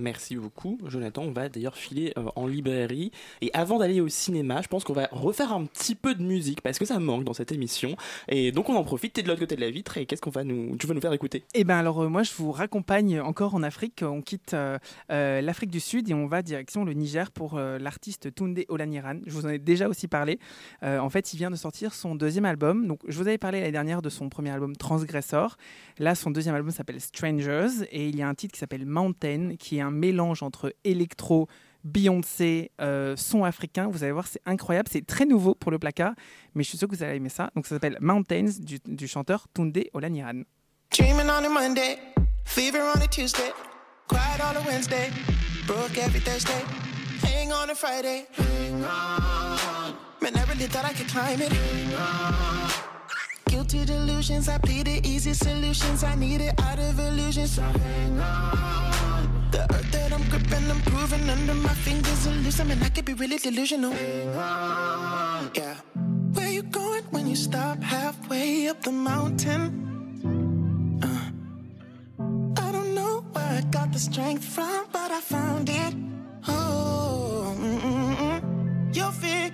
Merci 0.00 0.36
beaucoup, 0.36 0.78
Jonathan. 0.86 1.22
On 1.24 1.32
va 1.32 1.50
d'ailleurs 1.50 1.76
filer 1.76 2.14
euh, 2.16 2.24
en 2.34 2.46
librairie. 2.46 3.12
Et 3.42 3.50
avant 3.52 3.78
d'aller 3.78 4.00
au 4.00 4.08
cinéma, 4.08 4.62
je 4.62 4.68
pense 4.68 4.82
qu'on 4.82 4.94
va 4.94 5.08
refaire 5.12 5.52
un 5.52 5.66
petit 5.66 5.94
peu 5.94 6.14
de 6.14 6.22
musique 6.22 6.62
parce 6.62 6.78
que 6.78 6.86
ça 6.86 6.98
manque 6.98 7.24
dans 7.24 7.34
cette 7.34 7.52
émission. 7.52 7.96
Et 8.28 8.50
donc 8.50 8.70
on 8.70 8.76
en 8.76 8.82
profite. 8.82 9.12
T'es 9.12 9.22
de 9.22 9.28
l'autre 9.28 9.40
côté 9.40 9.56
de 9.56 9.60
la 9.60 9.70
vitre 9.70 9.98
et 9.98 10.06
qu'est-ce 10.06 10.22
qu'on 10.22 10.30
va 10.30 10.42
nous, 10.42 10.74
tu 10.78 10.86
vas 10.86 10.94
nous 10.94 11.02
faire 11.02 11.12
écouter? 11.12 11.44
Eh 11.52 11.64
ben 11.64 11.76
alors 11.76 12.02
euh, 12.02 12.08
moi 12.08 12.22
je 12.22 12.32
vous 12.34 12.50
raccompagne 12.50 13.20
encore 13.20 13.54
en 13.54 13.62
Afrique. 13.62 14.02
On 14.02 14.22
quitte 14.22 14.54
euh, 14.54 14.78
l'Afrique 15.10 15.70
du 15.70 15.80
Sud 15.80 16.08
et 16.08 16.14
on 16.14 16.26
va 16.26 16.40
direction 16.40 16.84
le 16.84 16.94
Niger 16.94 17.30
pour 17.30 17.58
l'artiste 17.58 18.34
Tunde 18.34 18.58
Olaniran. 18.68 19.20
Je 19.26 19.32
vous 19.32 19.44
en 19.44 19.50
ai 19.50 19.58
déjà 19.58 19.88
aussi 19.88 20.08
parlé. 20.08 20.38
En 20.82 21.10
fait, 21.10 21.34
il 21.34 21.36
vient 21.36 21.50
de 21.50 21.56
sortir 21.56 21.92
son 21.92 22.14
deuxième 22.14 22.46
album. 22.46 22.86
Donc 22.86 23.00
je 23.06 23.18
vous 23.18 23.28
avais 23.28 23.38
parlé 23.38 23.60
l'année 23.60 23.72
dernière 23.72 24.00
de 24.00 24.08
son 24.08 24.30
premier 24.30 24.50
album 24.50 24.76
Transgressor. 24.76 25.56
Là, 25.98 26.14
son 26.14 26.30
deuxième 26.30 26.54
album 26.54 26.70
s'appelle 26.70 27.00
Strangers 27.00 27.84
et 27.90 28.08
il 28.08 28.16
y 28.16 28.22
a 28.22 28.28
un 28.28 28.34
titre 28.34 28.54
qui 28.54 28.60
s'appelle 28.60 28.86
Mountain 28.86 29.56
qui 29.58 29.78
est 29.78 29.80
un 29.80 29.89
mélange 29.90 30.42
entre 30.42 30.74
électro, 30.84 31.48
Beyoncé, 31.82 32.72
euh, 32.80 33.16
son 33.16 33.44
africain. 33.44 33.88
Vous 33.88 34.02
allez 34.02 34.12
voir, 34.12 34.26
c'est 34.26 34.42
incroyable. 34.44 34.88
C'est 34.92 35.06
très 35.06 35.24
nouveau 35.24 35.54
pour 35.54 35.70
le 35.70 35.78
placard, 35.78 36.12
mais 36.54 36.62
je 36.62 36.68
suis 36.68 36.78
sûr 36.78 36.86
que 36.88 36.94
vous 36.94 37.02
allez 37.02 37.16
aimer 37.16 37.30
ça. 37.30 37.50
Donc 37.56 37.66
ça 37.66 37.76
s'appelle 37.76 37.96
Mountains 38.00 38.50
du, 38.60 38.78
du 38.84 39.08
chanteur 39.08 39.46
Tunde 39.54 39.78
Olaniran. 39.94 40.42
Dreaming 40.90 41.26
on 41.26 41.44
a 41.44 41.48
Monday, 41.48 41.98
fever 42.44 42.80
on 42.94 43.00
a 43.00 43.06
Tuesday, 43.06 43.52
cried 44.08 44.40
on 44.40 44.56
a 44.56 44.66
Wednesday, 44.66 45.08
broke 45.66 45.96
every 45.96 46.20
Thursday, 46.20 46.62
hang 47.22 47.52
on 47.52 47.70
a 47.70 47.74
Friday. 47.74 48.26
Hang 48.32 48.84
on. 48.84 49.94
Man, 50.20 50.36
I 50.36 50.44
really 50.52 50.66
thought 50.66 50.84
I 50.84 50.92
could 50.92 51.08
climb 51.08 51.40
it. 51.40 51.52
Hang 51.52 51.94
on. 51.94 52.70
Guilty 53.46 53.84
delusions, 53.84 54.48
I 54.48 54.58
pleaded 54.58 55.06
easy 55.06 55.32
solutions. 55.32 56.04
I 56.04 56.14
needed 56.14 56.52
out 56.60 56.78
of 56.78 56.98
illusions. 56.98 57.54
So 57.54 57.62
hang 57.62 58.20
on. 58.20 59.09
The 59.50 59.62
earth 59.74 59.90
that 59.90 60.12
I'm 60.12 60.22
gripping, 60.30 60.70
I'm 60.70 60.80
proving 60.82 61.28
under 61.28 61.54
my 61.54 61.74
fingers 61.74 62.26
are 62.28 62.30
loose. 62.30 62.60
I 62.60 62.88
could 62.88 63.04
be 63.04 63.14
really 63.14 63.38
delusional. 63.38 63.92
Yeah. 65.54 65.74
Where 66.34 66.48
you 66.48 66.62
going 66.62 67.02
when 67.10 67.26
you 67.26 67.34
stop 67.34 67.82
halfway 67.82 68.68
up 68.68 68.80
the 68.82 68.92
mountain? 68.92 69.62
Uh. 71.02 72.62
I 72.62 72.72
don't 72.72 72.94
know 72.94 73.24
where 73.32 73.44
I 73.58 73.62
got 73.72 73.92
the 73.92 73.98
strength 73.98 74.44
from, 74.44 74.86
but 74.92 75.10
I 75.10 75.20
found 75.20 75.68
it. 75.68 75.94
Oh, 76.46 77.56
mm-mm-mm. 77.58 78.94
your 78.94 79.10
fear 79.10 79.50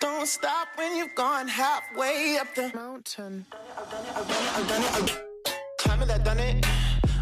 Don't 0.00 0.26
stop 0.28 0.68
when 0.76 0.96
you've 0.96 1.14
gone 1.14 1.48
halfway 1.48 2.38
up 2.38 2.54
the 2.54 2.70
mountain. 2.74 3.44
I've 3.76 3.90
done 3.90 4.04
it, 4.04 4.16
I've 4.16 4.28
done 4.28 4.42
it, 4.44 4.56
I've 4.56 4.68
done 4.68 4.82
it. 4.82 4.94
I've 4.94 5.78
Climb 5.78 6.02
it, 6.02 6.10
I 6.10 6.18
done 6.18 6.38
it. 6.38 6.66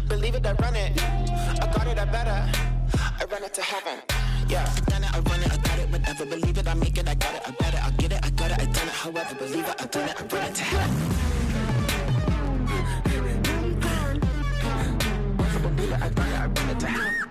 Believe 0.07 0.35
it, 0.35 0.45
I 0.45 0.51
run 0.53 0.75
it. 0.75 1.01
I 1.01 1.71
got 1.73 1.87
it, 1.87 1.97
I 1.97 2.05
better. 2.05 2.51
I 3.19 3.25
run 3.31 3.43
it 3.43 3.53
to 3.55 3.61
heaven. 3.61 3.99
Yeah, 4.47 4.63
I've 4.75 4.85
done 4.85 5.03
it, 5.03 5.13
I 5.13 5.19
run 5.19 5.41
it, 5.41 5.51
I 5.51 5.57
got 5.57 5.79
it, 5.79 5.89
whatever. 5.89 6.25
Believe 6.25 6.57
it, 6.57 6.67
I 6.67 6.73
make 6.75 6.97
it, 6.97 7.07
I 7.09 7.15
got 7.15 7.35
it, 7.35 7.41
I 7.47 7.51
bet 7.51 7.73
it, 7.73 7.83
I 7.83 7.89
get 7.91 8.11
it, 8.11 8.19
I 8.23 8.29
got 8.29 8.51
it, 8.51 8.59
I 8.59 8.65
done 8.65 8.87
it. 8.87 8.93
However, 8.93 9.35
believe 9.35 9.67
it, 9.67 9.81
I 9.81 9.85
done 9.85 10.09
it, 10.09 10.21
I 10.21 10.35
run 10.35 10.45
it 10.45 10.55
to 10.55 10.63
heaven. 10.63 10.95
Believe 15.75 15.91
it, 15.91 16.01
I 16.01 16.09
done 16.09 16.27
it, 16.27 16.59
I 16.59 16.71
it 16.71 16.79
to 16.79 16.87
heaven. 16.87 17.26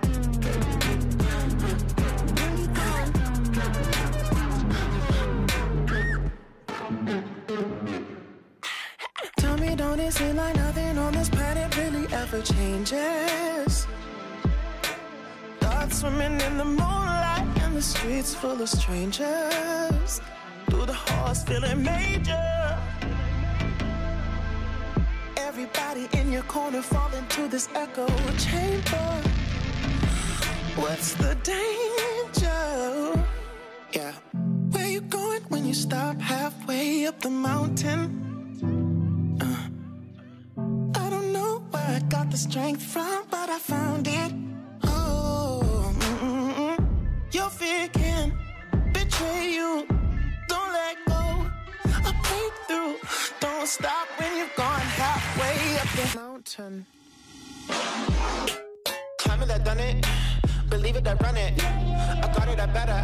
Don't 9.96 10.08
it 10.08 10.12
seem 10.12 10.36
like 10.36 10.54
nothing 10.56 10.98
on 10.98 11.12
this 11.12 11.28
planet 11.30 11.74
really 11.76 12.06
ever 12.12 12.42
changes? 12.42 13.86
Thoughts 15.60 16.00
swimming 16.00 16.40
in 16.40 16.58
the 16.58 16.64
moonlight 16.64 17.46
and 17.62 17.74
the 17.74 17.82
streets 17.82 18.34
full 18.34 18.60
of 18.60 18.68
strangers. 18.68 20.20
Through 20.68 20.86
the 20.86 20.92
halls 20.92 21.44
feeling 21.44 21.82
major. 21.82 22.78
Everybody 25.38 26.08
in 26.12 26.30
your 26.30 26.42
corner 26.42 26.82
fall 26.82 27.10
into 27.14 27.48
this 27.48 27.68
echo 27.74 28.06
chamber. 28.36 29.22
What's 30.76 31.14
the 31.14 31.34
danger? 31.42 33.24
Yeah. 33.92 34.12
Where 34.72 34.88
you 34.88 35.00
going 35.00 35.42
when 35.48 35.64
you 35.64 35.74
stop 35.74 36.20
halfway 36.20 37.06
up 37.06 37.20
the 37.20 37.30
mountain? 37.30 38.26
I 41.96 41.98
got 42.10 42.30
the 42.30 42.36
strength 42.36 42.82
from, 42.82 43.24
but 43.30 43.48
I 43.48 43.58
found 43.58 44.06
it. 44.06 44.30
Oh, 44.84 45.94
mm-mm-mm. 45.98 46.78
your 47.32 47.48
fear 47.48 47.88
can 47.88 48.36
betray 48.92 49.50
you. 49.50 49.86
Don't 50.46 50.72
let 50.74 50.96
go. 51.08 51.22
A 52.10 52.12
breakthrough. 52.26 52.96
Don't 53.40 53.66
stop 53.66 54.08
when 54.18 54.36
you've 54.36 54.54
gone 54.56 54.86
halfway 55.00 55.56
up 55.80 55.88
the 55.96 56.18
mountain. 56.20 56.86
Climb 59.20 59.42
it, 59.44 59.50
I 59.50 59.56
done 59.56 59.80
it. 59.80 60.06
Believe 60.68 60.96
it, 60.96 61.08
I 61.08 61.14
run 61.14 61.38
it. 61.38 61.64
I 61.64 62.30
got 62.36 62.46
it, 62.46 62.60
I 62.60 62.66
better. 62.66 63.02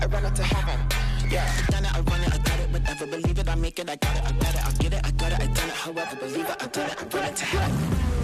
I 0.00 0.06
run 0.06 0.24
it 0.24 0.34
to 0.36 0.42
heaven. 0.42 1.05
Yeah, 1.30 1.66
done 1.70 1.84
it, 1.84 1.94
I 1.94 2.00
run 2.00 2.20
it, 2.20 2.32
I 2.32 2.38
got 2.38 2.60
it, 2.60 2.70
whatever. 2.70 3.06
Believe 3.06 3.38
it, 3.38 3.48
I 3.48 3.54
make 3.56 3.78
it, 3.78 3.90
I 3.90 3.96
got 3.96 4.16
it, 4.16 4.22
I 4.24 4.32
bet 4.32 4.54
it, 4.54 4.66
I 4.66 4.72
get 4.72 4.92
it, 4.94 5.00
I 5.04 5.10
got 5.10 5.32
it, 5.32 5.40
I 5.40 5.46
done 5.46 5.68
it. 5.68 5.74
However, 5.74 6.16
believe 6.16 6.48
it, 6.48 6.56
I 6.62 6.66
done 6.66 6.90
it, 6.90 7.02
I 7.02 7.16
run 7.16 7.24
it 7.24 7.36
to 7.36 7.44
heaven. 7.44 8.15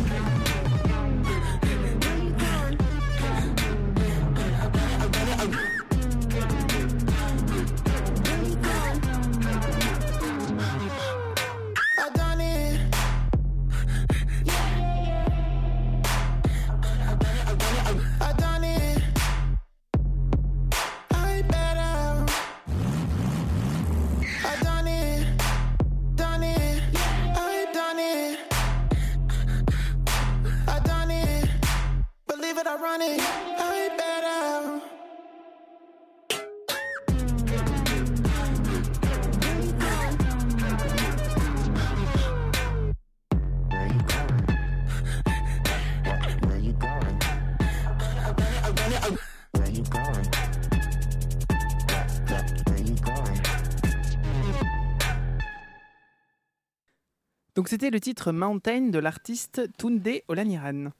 C'était 57.73 57.89
le 57.89 58.01
titre 58.01 58.33
Mountain 58.33 58.89
de 58.91 58.99
l'artiste 58.99 59.63
Tunde 59.79 60.07
Olaniran. 60.29 60.91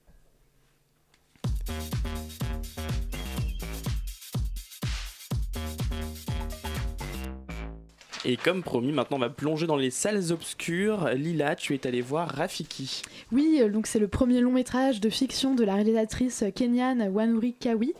Et 8.25 8.39
comme 8.39 8.63
promis, 8.63 8.91
maintenant 8.93 9.19
on 9.19 9.21
va 9.21 9.29
plonger 9.29 9.67
dans 9.67 9.77
les 9.77 9.91
salles 9.91 10.33
obscures. 10.33 11.11
Lila, 11.11 11.57
tu 11.57 11.75
es 11.75 11.87
allée 11.87 12.01
voir 12.01 12.31
Rafiki. 12.31 13.03
Oui, 13.33 13.59
euh, 13.61 13.69
donc 13.69 13.87
c'est 13.87 13.99
le 13.99 14.09
premier 14.09 14.41
long 14.41 14.53
métrage 14.53 15.03
de 15.03 15.11
fiction 15.11 15.55
de 15.55 15.65
la 15.65 15.75
réalisatrice 15.75 16.45
kenyane 16.55 17.11
Wanuri 17.13 17.53
Kawi. 17.53 17.93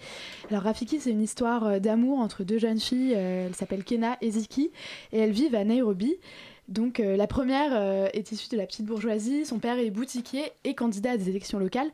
Alors 0.49 0.63
Rafiki, 0.63 0.99
c'est 0.99 1.11
une 1.11 1.21
histoire 1.21 1.67
euh, 1.67 1.79
d'amour 1.79 2.21
entre 2.21 2.43
deux 2.43 2.59
jeunes 2.59 2.81
filles. 2.81 3.13
euh, 3.17 3.49
Elles 3.49 3.55
s'appellent 3.55 3.85
Kena 3.85 4.17
et 4.23 4.31
Ziki 4.31 4.71
et 5.13 5.19
elles 5.19 5.33
vivent 5.33 5.57
à 5.57 5.65
Nairobi. 5.65 6.17
Donc 6.73 7.01
euh, 7.01 7.17
la 7.17 7.27
première 7.27 7.73
euh, 7.75 8.09
est 8.15 8.33
issue 8.33 8.49
de 8.49 8.57
la 8.57 8.67
petite 8.67 8.87
bourgeoisie. 8.87 9.45
Son 9.45 9.59
père 9.59 9.79
est 9.79 9.91
boutiquier 9.91 10.53
et 10.65 10.75
candidat 10.75 11.13
à 11.13 11.17
des 11.19 11.29
élections 11.29 11.59
locales. 11.59 11.91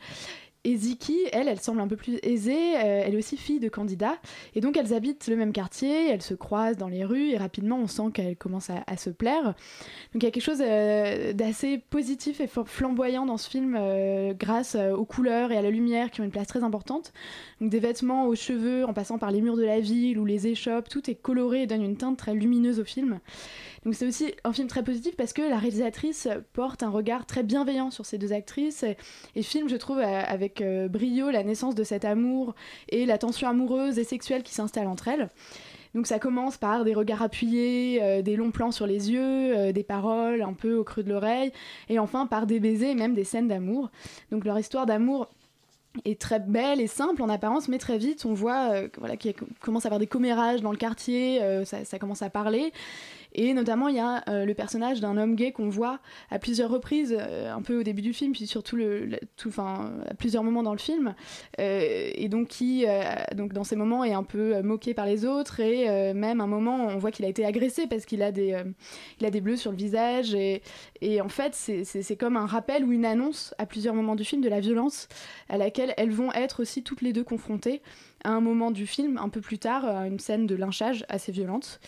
Et 0.64 0.76
Ziki, 0.76 1.16
elle, 1.32 1.46
elle 1.48 1.60
semble 1.60 1.80
un 1.80 1.86
peu 1.86 1.96
plus 1.96 2.18
aisée, 2.22 2.76
euh, 2.76 3.02
elle 3.04 3.14
est 3.14 3.16
aussi 3.16 3.36
fille 3.36 3.60
de 3.60 3.68
candidat, 3.68 4.16
et 4.54 4.60
donc 4.60 4.76
elles 4.76 4.92
habitent 4.92 5.28
le 5.28 5.36
même 5.36 5.52
quartier, 5.52 6.10
elles 6.10 6.20
se 6.20 6.34
croisent 6.34 6.76
dans 6.76 6.88
les 6.88 7.04
rues, 7.04 7.30
et 7.30 7.36
rapidement 7.36 7.78
on 7.78 7.86
sent 7.86 8.10
qu'elles 8.12 8.36
commencent 8.36 8.70
à, 8.70 8.96
se 8.96 9.10
plaire. 9.10 9.44
Donc 10.12 10.22
il 10.22 10.24
y 10.24 10.26
a 10.26 10.30
quelque 10.30 10.42
chose 10.42 10.60
euh, 10.60 11.32
d'assez 11.32 11.78
positif 11.78 12.40
et 12.40 12.46
fl- 12.46 12.66
flamboyant 12.66 13.24
dans 13.24 13.36
ce 13.36 13.48
film, 13.48 13.76
euh, 13.78 14.34
grâce 14.34 14.74
aux 14.74 15.04
couleurs 15.04 15.52
et 15.52 15.56
à 15.56 15.62
la 15.62 15.70
lumière 15.70 16.10
qui 16.10 16.20
ont 16.20 16.24
une 16.24 16.30
place 16.32 16.48
très 16.48 16.64
importante. 16.64 17.12
Donc 17.60 17.70
des 17.70 17.78
vêtements 17.78 18.26
aux 18.26 18.34
cheveux, 18.34 18.84
en 18.84 18.92
passant 18.92 19.18
par 19.18 19.30
les 19.30 19.40
murs 19.40 19.56
de 19.56 19.64
la 19.64 19.78
ville 19.80 20.18
ou 20.18 20.24
les 20.24 20.48
échoppes, 20.48 20.88
tout 20.88 21.08
est 21.08 21.14
coloré 21.14 21.62
et 21.62 21.66
donne 21.66 21.82
une 21.82 21.96
teinte 21.96 22.18
très 22.18 22.34
lumineuse 22.34 22.80
au 22.80 22.84
film. 22.84 23.20
Donc 23.84 23.94
c'est 23.94 24.06
aussi 24.06 24.34
un 24.44 24.52
film 24.52 24.66
très 24.66 24.82
positif 24.82 25.16
parce 25.16 25.32
que 25.32 25.42
la 25.42 25.56
réalisatrice 25.56 26.28
porte 26.52 26.82
un 26.82 26.90
regard 26.90 27.26
très 27.26 27.44
bienveillant 27.44 27.90
sur 27.90 28.04
ces 28.04 28.18
deux 28.18 28.32
actrices 28.32 28.82
et, 28.82 28.96
et 29.36 29.42
filme, 29.42 29.68
je 29.68 29.76
trouve, 29.76 29.98
euh, 29.98 30.22
euh, 30.60 30.88
brio 30.88 31.30
la 31.30 31.42
naissance 31.42 31.74
de 31.74 31.84
cet 31.84 32.04
amour 32.04 32.54
et 32.88 33.06
la 33.06 33.18
tension 33.18 33.48
amoureuse 33.48 33.98
et 33.98 34.04
sexuelle 34.04 34.42
qui 34.42 34.54
s'installe 34.54 34.86
entre 34.86 35.08
elles. 35.08 35.30
Donc 35.94 36.06
ça 36.06 36.18
commence 36.18 36.56
par 36.56 36.84
des 36.84 36.94
regards 36.94 37.22
appuyés, 37.22 38.02
euh, 38.02 38.22
des 38.22 38.36
longs 38.36 38.50
plans 38.50 38.72
sur 38.72 38.86
les 38.86 39.10
yeux, 39.10 39.56
euh, 39.56 39.72
des 39.72 39.82
paroles 39.82 40.42
un 40.42 40.52
peu 40.52 40.76
au 40.76 40.84
creux 40.84 41.02
de 41.02 41.08
l'oreille, 41.08 41.52
et 41.88 41.98
enfin 41.98 42.26
par 42.26 42.46
des 42.46 42.60
baisers 42.60 42.90
et 42.90 42.94
même 42.94 43.14
des 43.14 43.24
scènes 43.24 43.48
d'amour. 43.48 43.90
Donc 44.30 44.44
leur 44.44 44.58
histoire 44.58 44.86
d'amour 44.86 45.28
est 46.04 46.20
très 46.20 46.40
belle 46.40 46.80
et 46.80 46.86
simple 46.86 47.22
en 47.22 47.28
apparence, 47.28 47.68
mais 47.68 47.78
très 47.78 47.98
vite 47.98 48.24
on 48.26 48.34
voit 48.34 48.82
voilà, 48.98 49.16
qu'il 49.16 49.34
commence 49.60 49.86
à 49.86 49.88
avoir 49.88 49.98
des 49.98 50.06
commérages 50.06 50.60
dans 50.60 50.70
le 50.70 50.76
quartier, 50.76 51.40
ça 51.64 51.98
commence 51.98 52.22
à 52.22 52.30
parler. 52.30 52.72
Et 53.34 53.52
notamment, 53.52 53.88
il 53.88 53.96
y 53.96 54.00
a 54.00 54.24
euh, 54.28 54.44
le 54.44 54.54
personnage 54.54 55.00
d'un 55.00 55.16
homme 55.16 55.34
gay 55.34 55.52
qu'on 55.52 55.68
voit 55.68 56.00
à 56.30 56.38
plusieurs 56.38 56.70
reprises, 56.70 57.16
euh, 57.18 57.52
un 57.52 57.62
peu 57.62 57.80
au 57.80 57.82
début 57.82 58.02
du 58.02 58.12
film, 58.12 58.32
puis 58.32 58.46
surtout 58.46 58.78
à 59.58 60.14
plusieurs 60.14 60.42
moments 60.42 60.62
dans 60.62 60.72
le 60.72 60.78
film, 60.78 61.14
euh, 61.60 62.10
et 62.14 62.28
donc 62.28 62.48
qui, 62.48 62.84
donc 63.34 63.52
dans 63.52 63.64
ces 63.64 63.76
moments, 63.76 64.04
est 64.04 64.12
un 64.12 64.22
peu 64.22 64.62
moqué 64.62 64.94
par 64.94 65.06
les 65.06 65.24
autres, 65.24 65.60
et 65.60 66.12
même 66.14 66.40
un 66.40 66.46
moment, 66.46 66.86
on 66.86 66.98
voit 66.98 67.10
qu'il 67.10 67.24
a 67.24 67.28
été 67.28 67.44
agressé 67.44 67.86
parce 67.86 68.04
qu'il 68.04 68.22
a 68.22 68.32
des, 68.32 68.64
bleus 69.40 69.56
sur 69.56 69.70
le 69.70 69.76
visage, 69.76 70.34
et, 70.34 70.62
et 71.00 71.20
en 71.20 71.28
fait, 71.28 71.54
c'est 71.54 72.16
comme 72.16 72.36
un 72.36 72.46
rappel 72.46 72.84
ou 72.84 72.92
une 72.92 73.04
annonce 73.04 73.54
à 73.58 73.66
plusieurs 73.66 73.94
moments 73.94 74.16
du 74.16 74.24
film 74.24 74.42
de 74.42 74.48
la 74.48 74.60
violence 74.60 75.08
à 75.48 75.58
laquelle 75.58 75.94
elles 75.96 76.10
vont 76.10 76.32
être 76.32 76.60
aussi 76.60 76.82
toutes 76.82 77.02
les 77.02 77.12
deux 77.12 77.24
confrontées 77.24 77.82
à 78.24 78.30
un 78.30 78.40
moment 78.40 78.70
du 78.70 78.86
film, 78.86 79.18
un 79.18 79.28
peu 79.28 79.40
plus 79.40 79.58
tard, 79.58 79.84
à 79.84 80.06
une 80.06 80.18
scène 80.18 80.46
de 80.46 80.54
lynchage 80.54 81.04
assez 81.08 81.32
violente. 81.32 81.80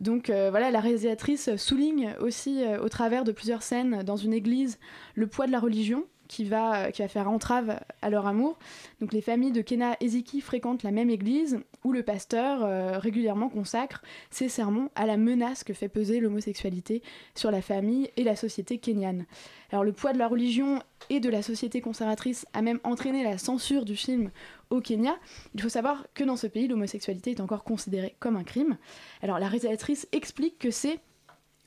Donc 0.00 0.30
euh, 0.30 0.50
voilà, 0.50 0.70
la 0.70 0.80
réalisatrice 0.80 1.54
souligne 1.56 2.14
aussi 2.20 2.64
euh, 2.64 2.80
au 2.80 2.88
travers 2.88 3.24
de 3.24 3.32
plusieurs 3.32 3.62
scènes 3.62 4.02
dans 4.02 4.16
une 4.16 4.32
église 4.32 4.78
le 5.14 5.26
poids 5.26 5.46
de 5.46 5.52
la 5.52 5.60
religion 5.60 6.04
qui 6.32 6.44
va, 6.44 6.90
qui 6.90 7.02
va 7.02 7.08
faire 7.08 7.28
entrave 7.28 7.78
à 8.00 8.08
leur 8.08 8.26
amour. 8.26 8.58
Donc 9.02 9.12
les 9.12 9.20
familles 9.20 9.52
de 9.52 9.60
Kena 9.60 9.98
et 10.00 10.08
Ziki 10.08 10.40
fréquentent 10.40 10.82
la 10.82 10.90
même 10.90 11.10
église 11.10 11.60
où 11.84 11.92
le 11.92 12.02
pasteur 12.02 12.64
euh, 12.64 12.98
régulièrement 12.98 13.50
consacre 13.50 14.02
ses 14.30 14.48
sermons 14.48 14.88
à 14.94 15.04
la 15.04 15.18
menace 15.18 15.62
que 15.62 15.74
fait 15.74 15.90
peser 15.90 16.20
l'homosexualité 16.20 17.02
sur 17.34 17.50
la 17.50 17.60
famille 17.60 18.10
et 18.16 18.24
la 18.24 18.34
société 18.34 18.78
kenyane. 18.78 19.26
Alors 19.70 19.84
le 19.84 19.92
poids 19.92 20.14
de 20.14 20.18
la 20.18 20.26
religion 20.26 20.82
et 21.10 21.20
de 21.20 21.28
la 21.28 21.42
société 21.42 21.82
conservatrice 21.82 22.46
a 22.54 22.62
même 22.62 22.80
entraîné 22.82 23.24
la 23.24 23.36
censure 23.36 23.84
du 23.84 23.94
film 23.94 24.30
au 24.70 24.80
Kenya. 24.80 25.16
Il 25.54 25.60
faut 25.60 25.68
savoir 25.68 26.06
que 26.14 26.24
dans 26.24 26.36
ce 26.36 26.46
pays, 26.46 26.66
l'homosexualité 26.66 27.32
est 27.32 27.40
encore 27.40 27.62
considérée 27.62 28.16
comme 28.20 28.36
un 28.36 28.44
crime. 28.44 28.78
Alors 29.20 29.38
la 29.38 29.48
réalisatrice 29.48 30.08
explique 30.12 30.58
que 30.58 30.70
c'est 30.70 30.98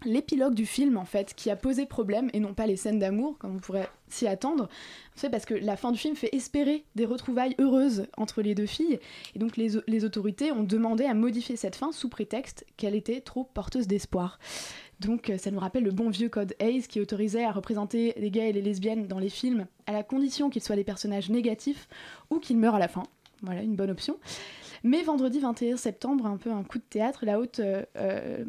l'épilogue 0.03 0.53
du 0.53 0.65
film 0.65 0.97
en 0.97 1.05
fait 1.05 1.33
qui 1.35 1.49
a 1.49 1.55
posé 1.55 1.85
problème 1.85 2.29
et 2.33 2.39
non 2.39 2.53
pas 2.53 2.67
les 2.67 2.75
scènes 2.75 2.99
d'amour 2.99 3.37
comme 3.37 3.55
on 3.55 3.59
pourrait 3.59 3.89
s'y 4.07 4.27
attendre. 4.27 4.69
C'est 5.15 5.29
parce 5.29 5.45
que 5.45 5.53
la 5.53 5.77
fin 5.77 5.91
du 5.91 5.97
film 5.97 6.15
fait 6.15 6.33
espérer 6.35 6.83
des 6.95 7.05
retrouvailles 7.05 7.55
heureuses 7.59 8.07
entre 8.17 8.41
les 8.41 8.55
deux 8.55 8.65
filles 8.65 8.99
et 9.35 9.39
donc 9.39 9.57
les, 9.57 10.05
autorités 10.05 10.51
ont 10.51 10.63
demandé 10.63 11.05
à 11.05 11.13
modifier 11.13 11.55
cette 11.55 11.75
fin 11.75 11.91
sous 11.91 12.09
prétexte 12.09 12.65
qu'elle 12.77 12.95
était 12.95 13.21
trop 13.21 13.45
porteuse 13.45 13.87
d'espoir. 13.87 14.39
Donc 14.99 15.29
euh, 15.29 15.37
ça 15.37 15.51
nous 15.51 15.59
rappelle 15.59 15.83
le 15.83 15.91
bon 15.91 16.09
vieux 16.09 16.29
code 16.29 16.55
Hayes 16.59 16.83
qui 16.83 17.01
autorisait 17.01 17.43
à 17.43 17.51
représenter 17.51 18.13
les 18.17 18.31
gays 18.31 18.49
et 18.49 18.53
les 18.53 18.61
lesbiennes 18.61 19.07
dans 19.07 19.19
les 19.19 19.29
films 19.29 19.67
à 19.87 19.91
la 19.91 20.03
condition 20.03 20.49
qu'ils 20.49 20.63
soient 20.63 20.75
des 20.75 20.83
personnages 20.83 21.29
négatifs 21.29 21.87
ou 22.29 22.39
qu'ils 22.39 22.57
meurent 22.57 22.75
à 22.75 22.79
la 22.79 22.87
fin. 22.87 23.03
Voilà, 23.41 23.61
une 23.61 23.75
bonne 23.75 23.91
option. 23.91 24.17
Mais 24.85 25.01
vendredi 25.01 25.39
21 25.39 25.77
septembre, 25.77 26.27
un 26.27 26.37
peu 26.37 26.51
un 26.51 26.63
coup 26.63 26.77
de 26.77 26.83
théâtre, 26.83 27.25
la 27.25 27.39
haute, 27.39 27.59
euh, 27.59 27.81
euh, 27.97 28.45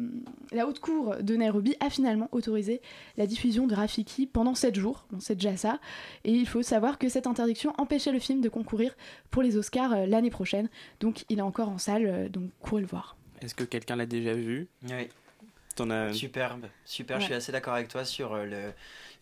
la 0.51 0.67
haute 0.67 0.79
cour 0.79 1.15
de 1.19 1.35
Nairobi 1.35 1.75
a 1.79 1.89
finalement 1.89 2.29
autorisé 2.31 2.79
la 3.17 3.25
diffusion 3.25 3.65
de 3.65 3.73
Rafiki 3.73 4.27
pendant 4.27 4.53
7 4.53 4.75
jours. 4.75 5.07
Bon, 5.09 5.19
c'est 5.19 5.33
déjà 5.33 5.57
ça. 5.57 5.79
Et 6.25 6.31
il 6.31 6.47
faut 6.47 6.61
savoir 6.61 6.99
que 6.99 7.09
cette 7.09 7.25
interdiction 7.25 7.73
empêchait 7.79 8.11
le 8.11 8.19
film 8.19 8.39
de 8.41 8.49
concourir 8.49 8.95
pour 9.31 9.41
les 9.41 9.57
Oscars 9.57 9.93
euh, 9.93 10.05
l'année 10.05 10.29
prochaine. 10.29 10.69
Donc 10.99 11.25
il 11.29 11.39
est 11.39 11.41
encore 11.41 11.69
en 11.69 11.79
salle, 11.79 12.05
euh, 12.05 12.29
donc 12.29 12.51
courez 12.59 12.81
le 12.81 12.87
voir. 12.87 13.17
Est-ce 13.41 13.55
que 13.55 13.63
quelqu'un 13.63 13.95
l'a 13.95 14.05
déjà 14.05 14.35
vu? 14.35 14.67
Oui. 14.83 15.09
As... 15.89 16.13
Superbe, 16.13 16.67
super. 16.85 17.19
Je 17.19 17.25
suis 17.25 17.33
assez 17.33 17.51
d'accord 17.51 17.73
avec 17.73 17.87
toi 17.87 18.05
sur 18.05 18.35
le, 18.35 18.73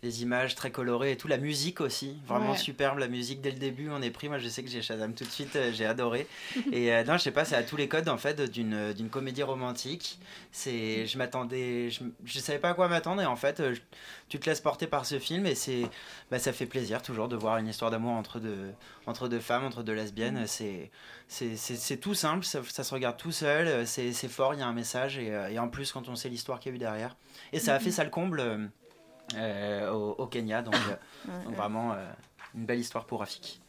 les 0.06 0.22
images 0.22 0.54
très 0.56 0.72
colorées 0.72 1.12
et 1.14 1.18
tout. 1.18 1.28
La 1.28 1.38
musique 1.38 1.82
aussi, 1.82 2.18
vraiment 2.28 2.52
Ouais. 2.52 2.58
superbe. 2.58 3.00
La 3.00 3.08
musique 3.08 3.42
dès 3.42 3.50
le 3.52 3.58
début, 3.58 3.90
on 3.92 4.02
est 4.02 4.12
pris. 4.12 4.30
Moi, 4.30 4.38
je 4.38 4.48
sais 4.48 4.64
que 4.64 4.70
j'ai 4.70 4.82
Shazam 4.84 5.14
tout 5.16 5.24
de 5.26 5.30
suite, 5.32 5.56
euh, 5.56 5.72
j'ai 5.74 5.86
adoré. 5.86 6.28
et 6.72 6.94
euh, 6.94 7.04
non, 7.04 7.18
je 7.18 7.24
sais 7.24 7.32
pas, 7.32 7.44
c'est 7.44 7.56
à 7.56 7.64
tous 7.64 7.76
les 7.76 7.88
codes 7.88 8.08
en 8.08 8.18
fait 8.18 8.40
d'une 8.50 8.94
d'une 8.94 9.10
comédie 9.10 9.44
romantique. 9.44 10.20
C'est, 10.52 11.06
je 11.08 11.18
m'attendais, 11.18 11.90
je, 11.90 12.04
je 12.24 12.40
savais 12.40 12.60
pas 12.60 12.70
à 12.70 12.74
quoi 12.76 12.88
m'attendre 12.88 13.22
et 13.22 13.26
en 13.26 13.36
fait, 13.36 13.60
euh, 13.60 13.74
je- 13.74 13.82
tu 14.30 14.40
te 14.40 14.50
laisses 14.50 14.62
porter 14.62 14.88
par 14.88 15.06
ce 15.06 15.20
film 15.20 15.46
et 15.48 15.56
c'est, 15.56 15.84
bah, 16.32 16.40
ça 16.40 16.54
fait 16.54 16.66
plaisir 16.66 17.02
toujours 17.02 17.28
de 17.28 17.36
voir 17.36 17.58
une 17.58 17.68
histoire 17.68 17.90
d'amour 17.92 18.12
entre 18.14 18.40
deux, 18.40 18.72
entre 19.08 19.28
deux 19.28 19.40
femmes, 19.40 19.64
entre 19.66 19.82
deux 19.84 19.94
lesbiennes. 19.94 20.46
C'est, 20.48 20.92
c'est, 21.28 21.56
c'est, 21.58 21.76
c'est 21.76 21.98
tout 21.98 22.14
simple, 22.14 22.46
ça, 22.46 22.62
ça 22.70 22.84
se 22.84 22.94
regarde 22.94 23.18
tout 23.18 23.32
seul, 23.32 23.68
euh, 23.68 23.86
c'est, 23.86 24.14
c'est 24.14 24.28
fort, 24.28 24.54
il 24.54 24.60
y 24.60 24.64
a 24.64 24.68
un 24.68 24.74
message 24.74 25.18
et, 25.18 25.34
euh, 25.34 25.50
et 25.50 25.58
en 25.60 25.68
plus 25.68 25.92
quand 25.92 26.08
on 26.10 26.16
sait 26.16 26.30
l'histoire 26.30 26.60
qu'il 26.60 26.72
y 26.72 26.74
a 26.74 26.76
eu 26.76 26.80
derrière. 26.80 27.16
Et 27.54 27.60
ça 27.60 27.74
a 27.76 27.80
fait 27.80 27.92
ça 27.92 28.04
le 28.04 28.10
comble 28.10 28.40
euh, 28.40 28.58
euh, 28.58 28.68
au, 29.92 30.16
au 30.18 30.28
Kenya, 30.28 30.62
donc, 30.62 30.76
euh, 30.76 30.78
Ouais, 31.28 31.44
donc 31.44 31.50
ouais. 31.50 31.56
vraiment 31.56 31.94
euh, 31.94 32.06
une 32.56 32.66
belle 32.66 32.80
histoire 32.80 33.06
pour 33.06 33.20
Rafik. 33.20 33.60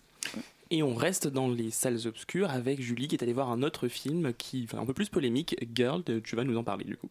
Et 0.70 0.82
on 0.82 0.94
reste 0.94 1.28
dans 1.28 1.48
les 1.48 1.70
salles 1.70 2.06
obscures 2.06 2.50
avec 2.50 2.80
Julie 2.80 3.06
qui 3.06 3.14
est 3.14 3.22
allée 3.22 3.32
voir 3.32 3.50
un 3.50 3.62
autre 3.62 3.86
film 3.86 4.32
qui 4.34 4.66
enfin, 4.68 4.82
un 4.82 4.86
peu 4.86 4.94
plus 4.94 5.08
polémique, 5.08 5.56
Girl, 5.74 6.02
tu 6.24 6.34
vas 6.34 6.42
nous 6.42 6.56
en 6.56 6.64
parler 6.64 6.84
du 6.84 6.96
coup. 6.96 7.08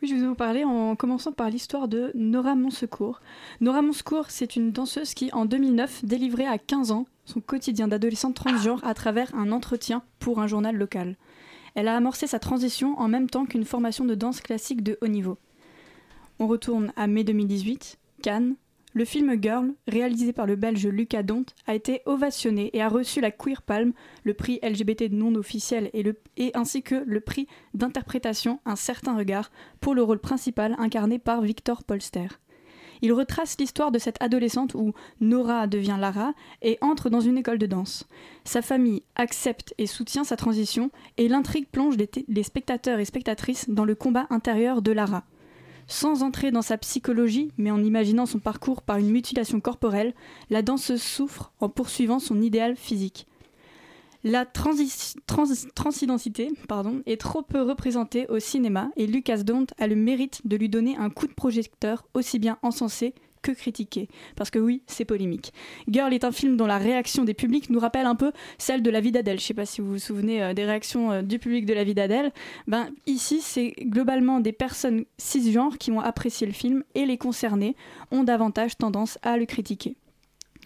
Oui, 0.00 0.08
je 0.08 0.14
vais 0.14 0.20
vous 0.20 0.30
en 0.30 0.34
parler 0.34 0.64
en 0.64 0.96
commençant 0.96 1.32
par 1.32 1.50
l'histoire 1.50 1.88
de 1.88 2.10
Nora 2.14 2.54
Monsecours. 2.54 3.20
Nora 3.60 3.82
Monsecours, 3.82 4.26
c'est 4.30 4.56
une 4.56 4.72
danseuse 4.72 5.14
qui, 5.14 5.30
en 5.32 5.44
2009, 5.44 6.04
délivrait 6.04 6.46
à 6.46 6.58
15 6.58 6.90
ans 6.90 7.06
son 7.24 7.40
quotidien 7.40 7.88
d'adolescente 7.88 8.34
transgenre 8.34 8.82
à 8.84 8.94
travers 8.94 9.34
un 9.34 9.52
entretien 9.52 10.02
pour 10.18 10.40
un 10.40 10.46
journal 10.46 10.76
local. 10.76 11.16
Elle 11.74 11.88
a 11.88 11.96
amorcé 11.96 12.26
sa 12.26 12.38
transition 12.38 12.98
en 12.98 13.08
même 13.08 13.28
temps 13.28 13.44
qu'une 13.44 13.64
formation 13.64 14.04
de 14.04 14.14
danse 14.14 14.40
classique 14.40 14.82
de 14.82 14.98
haut 15.02 15.08
niveau. 15.08 15.38
On 16.38 16.48
retourne 16.48 16.92
à 16.96 17.06
mai 17.06 17.24
2018, 17.24 17.98
Cannes. 18.22 18.56
Le 18.92 19.06
film 19.06 19.42
Girl, 19.42 19.72
réalisé 19.88 20.34
par 20.34 20.46
le 20.46 20.54
belge 20.54 20.86
Lucas 20.86 21.22
Dont, 21.22 21.46
a 21.66 21.74
été 21.74 22.02
ovationné 22.04 22.70
et 22.74 22.82
a 22.82 22.88
reçu 22.88 23.22
la 23.22 23.30
Queer 23.30 23.62
Palm, 23.62 23.94
le 24.24 24.34
prix 24.34 24.58
LGBT 24.62 25.10
non 25.10 25.34
officiel 25.34 25.90
et, 25.94 26.50
ainsi 26.54 26.82
que 26.82 27.02
le 27.06 27.20
prix 27.20 27.46
d'interprétation 27.72 28.60
Un 28.66 28.76
certain 28.76 29.16
regard 29.16 29.50
pour 29.80 29.94
le 29.94 30.02
rôle 30.02 30.18
principal 30.18 30.76
incarné 30.78 31.18
par 31.18 31.40
Victor 31.40 31.84
Polster. 31.84 32.28
Il 33.00 33.14
retrace 33.14 33.56
l'histoire 33.58 33.90
de 33.90 33.98
cette 33.98 34.22
adolescente 34.22 34.74
où 34.74 34.92
Nora 35.20 35.66
devient 35.66 35.96
Lara 35.98 36.34
et 36.60 36.76
entre 36.82 37.08
dans 37.08 37.20
une 37.20 37.38
école 37.38 37.58
de 37.58 37.66
danse. 37.66 38.06
Sa 38.44 38.60
famille 38.60 39.02
accepte 39.14 39.74
et 39.78 39.86
soutient 39.86 40.24
sa 40.24 40.36
transition 40.36 40.90
et 41.16 41.28
l'intrigue 41.28 41.68
plonge 41.68 41.96
les 41.96 42.42
spectateurs 42.42 42.98
et 42.98 43.06
spectatrices 43.06 43.70
dans 43.70 43.86
le 43.86 43.94
combat 43.94 44.26
intérieur 44.28 44.82
de 44.82 44.92
Lara. 44.92 45.24
Sans 45.88 46.22
entrer 46.22 46.50
dans 46.50 46.62
sa 46.62 46.78
psychologie, 46.78 47.52
mais 47.58 47.70
en 47.70 47.82
imaginant 47.82 48.26
son 48.26 48.40
parcours 48.40 48.82
par 48.82 48.96
une 48.96 49.10
mutilation 49.10 49.60
corporelle, 49.60 50.14
la 50.50 50.62
danseuse 50.62 51.02
souffre 51.02 51.52
en 51.60 51.68
poursuivant 51.68 52.18
son 52.18 52.42
idéal 52.42 52.76
physique. 52.76 53.26
La 54.24 54.44
transi- 54.44 55.14
trans- 55.26 55.44
transidentité 55.76 56.50
est 57.06 57.20
trop 57.20 57.42
peu 57.42 57.62
représentée 57.62 58.26
au 58.28 58.40
cinéma 58.40 58.90
et 58.96 59.06
Lucas 59.06 59.44
Dont 59.44 59.66
a 59.78 59.86
le 59.86 59.94
mérite 59.94 60.40
de 60.44 60.56
lui 60.56 60.68
donner 60.68 60.96
un 60.96 61.10
coup 61.10 61.28
de 61.28 61.32
projecteur 61.34 62.04
aussi 62.14 62.40
bien 62.40 62.58
encensé 62.62 63.14
que. 63.54 64.06
Parce 64.36 64.50
que 64.50 64.58
oui, 64.58 64.82
c'est 64.86 65.04
polémique. 65.04 65.52
Girl 65.88 66.12
est 66.12 66.24
un 66.24 66.32
film 66.32 66.56
dont 66.56 66.66
la 66.66 66.78
réaction 66.78 67.24
des 67.24 67.34
publics 67.34 67.70
nous 67.70 67.78
rappelle 67.78 68.06
un 68.06 68.14
peu 68.14 68.32
celle 68.58 68.82
de 68.82 68.90
La 68.90 69.00
vie 69.00 69.12
d'Adèle. 69.12 69.38
Je 69.38 69.44
sais 69.44 69.54
pas 69.54 69.66
si 69.66 69.80
vous 69.80 69.92
vous 69.92 69.98
souvenez 69.98 70.42
euh, 70.42 70.54
des 70.54 70.64
réactions 70.64 71.12
euh, 71.12 71.22
du 71.22 71.38
public 71.38 71.66
de 71.66 71.74
La 71.74 71.84
vie 71.84 71.94
d'Adèle. 71.94 72.32
Ben, 72.66 72.88
ici, 73.06 73.40
c'est 73.40 73.74
globalement 73.80 74.40
des 74.40 74.52
personnes 74.52 75.04
cisgenres 75.18 75.78
qui 75.78 75.90
ont 75.90 76.00
apprécié 76.00 76.46
le 76.46 76.52
film 76.52 76.82
et 76.94 77.06
les 77.06 77.18
concernés 77.18 77.76
ont 78.10 78.24
davantage 78.24 78.76
tendance 78.76 79.18
à 79.22 79.36
le 79.36 79.46
critiquer. 79.46 79.96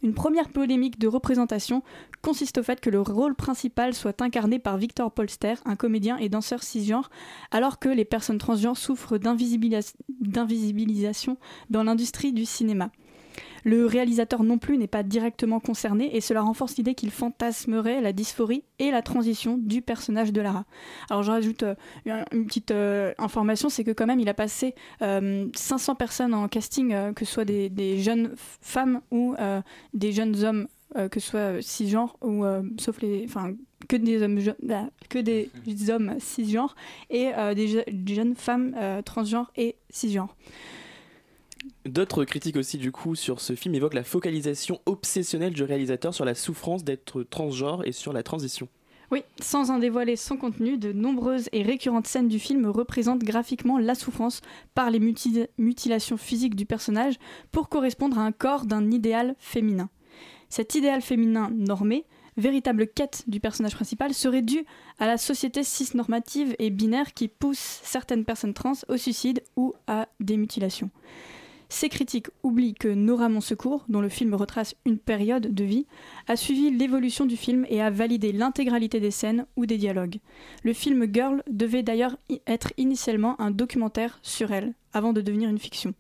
Une 0.03 0.14
première 0.14 0.48
polémique 0.48 0.98
de 0.98 1.09
représentation 1.09 1.82
consiste 2.22 2.59
au 2.59 2.62
fait 2.62 2.80
que 2.80 2.88
le 2.88 3.01
rôle 3.01 3.34
principal 3.34 3.94
soit 3.94 4.22
incarné 4.22 4.59
par 4.59 4.78
Victor 4.78 5.12
Polster, 5.12 5.55
un 5.66 5.76
comédien 5.76 6.16
et 6.16 6.28
danseur 6.30 6.62
cisgenre, 6.62 7.11
alors 7.51 7.78
que 7.78 7.88
les 7.90 8.07
personnes 8.07 8.38
transgenres 8.38 8.78
souffrent 8.78 9.18
d'invisibilis- 9.18 9.94
d'invisibilisation 10.20 11.36
dans 11.68 11.82
l'industrie 11.82 12.32
du 12.32 12.46
cinéma. 12.46 12.90
Le 13.65 13.87
réalisateur 13.87 14.43
non 14.43 14.59
plus 14.59 14.79
n'est 14.79 14.87
pas 14.87 15.03
directement 15.03 15.61
concerné 15.61 16.15
et 16.17 16.21
cela 16.21 16.43
renforce 16.43 16.77
l'idée 16.77 16.95
qu'il 16.95 17.11
fantasmerait 17.11 18.01
la 18.01 18.13
dysphorie 18.13 18.65
et 18.79 18.91
la 18.91 19.03
transition 19.03 19.59
du 19.59 19.83
personnage 19.83 20.33
de 20.33 20.41
Lara. 20.41 20.65
Alors 21.11 21.23
je 21.23 21.31
rajoute 21.31 21.63
euh, 21.63 21.75
une 22.33 22.47
petite 22.47 22.71
euh, 22.71 23.13
information, 23.19 23.69
c'est 23.69 23.85
que 23.85 23.91
quand 23.91 24.07
même 24.07 24.21
il 24.21 24.29
a 24.29 24.35
passé 24.35 24.75
euh, 25.03 25.47
500 25.55 25.95
personnes 25.95 26.35
en 26.35 26.49
casting, 26.49 26.93
euh, 26.95 27.13
que 27.13 27.25
ce 27.25 27.33
soit 27.33 27.45
des, 27.45 27.99
jeunes 27.99 28.33
femmes 28.37 29.01
ou 29.11 29.35
euh, 29.39 29.61
des 29.95 30.13
jeunes 30.13 30.43
hommes, 30.45 30.67
euh, 30.97 31.09
que 31.09 31.21
ce 31.21 31.31
soit 31.31 31.41
euh, 31.41 31.61
cisgenres 31.61 32.17
ou 32.23 32.45
euh, 32.45 32.63
sauf 32.79 33.01
les, 33.03 33.25
enfin 33.25 33.53
que 33.89 33.97
des 33.97 34.23
hommes 34.23 34.39
je- 34.41 34.51
ah, 34.71 34.89
que 35.09 35.19
des 35.19 35.51
hommes 35.91 36.15
cisgenres 36.19 36.75
et 37.11 37.31
euh, 37.37 37.55
des, 37.55 37.85
des 37.91 38.15
jeunes 38.15 38.35
femmes 38.37 38.75
euh, 38.77 39.03
transgenres 39.03 39.51
et 39.57 39.77
cisgenres. 39.91 40.37
D'autres 41.85 42.25
critiques 42.25 42.57
aussi 42.57 42.79
du 42.79 42.93
coup 42.93 43.15
sur 43.15 43.41
ce 43.41 43.55
film 43.55 43.75
évoquent 43.75 43.95
la 43.95 44.05
focalisation 44.05 44.81
obsessionnelle 44.87 45.53
du 45.53 45.63
réalisateur 45.63 46.15
sur 46.15 46.25
la 46.25 46.35
souffrance 46.35 46.85
d'être 46.85 47.23
transgenre 47.23 47.85
et 47.87 47.93
sur 47.93 48.13
la 48.13 48.23
transition. 48.23 48.69
Oui, 49.11 49.23
sans 49.41 49.71
en 49.71 49.79
dévoiler 49.79 50.15
son 50.15 50.37
contenu, 50.37 50.79
de 50.79 50.93
nombreuses 50.93 51.49
et 51.51 51.63
récurrentes 51.63 52.07
scènes 52.07 52.29
du 52.29 52.39
film 52.39 52.67
représentent 52.67 53.25
graphiquement 53.25 53.77
la 53.77 53.97
souffrance 53.97 54.41
par 54.75 54.91
les 54.91 55.01
muti- 55.01 55.49
mutilations 55.59 56.17
physiques 56.17 56.55
du 56.55 56.65
personnage 56.65 57.17
pour 57.51 57.69
correspondre 57.69 58.19
à 58.19 58.23
un 58.23 58.31
corps 58.31 58.67
d'un 58.67 58.91
idéal 58.93 59.35
féminin. 59.41 59.89
Cet 60.49 60.77
idéal 60.77 61.03
féminin 61.03 61.51
normé, 61.53 62.05
véritable 62.37 62.87
quête 62.87 63.25
du 63.27 63.41
personnage 63.41 63.75
principal, 63.75 64.15
serait 64.15 64.43
dû 64.43 64.65
à 65.01 65.07
la 65.07 65.19
société 65.19 65.65
cisnormative 65.65 66.55
et 66.61 66.71
binaire 66.71 67.13
qui 67.13 67.27
pousse 67.27 67.81
certaines 67.83 68.25
personnes 68.25 68.55
trans 68.55 68.75
au 68.89 68.97
suicide 68.97 69.43
ou 69.57 69.75
à 69.89 70.09
des 70.21 70.37
mutilations. 70.37 70.91
Ces 71.73 71.89
critiques 71.89 72.27
oublient 72.43 72.75
que 72.75 72.89
Nora 72.89 73.29
Monsecours, 73.29 73.85
dont 73.89 74.01
le 74.01 74.09
film 74.09 74.35
retrace 74.35 74.75
une 74.85 74.99
période 74.99 75.55
de 75.55 75.64
vie, 75.64 75.87
a 76.27 76.35
suivi 76.35 76.77
l'évolution 76.77 77.27
du 77.27 77.37
film 77.37 77.64
et 77.71 77.81
a 77.81 77.91
validé 77.91 78.33
l'intégralité 78.33 78.99
des 78.99 79.12
scènes 79.12 79.47
ou 79.57 79.66
des 79.66 79.79
dialogues. 79.79 80.18
Le 80.64 80.73
film 80.73 81.07
Girl 81.11 81.45
devait 81.49 81.85
d'ailleurs 81.85 82.16
être 82.49 82.73
initialement 82.77 83.41
un 83.41 83.53
documentaire 83.53 84.18
sur 84.21 84.51
elle, 84.51 84.75
avant 84.93 85.12
de 85.12 85.21
devenir 85.21 85.49
une 85.49 85.61
fiction. 85.61 85.95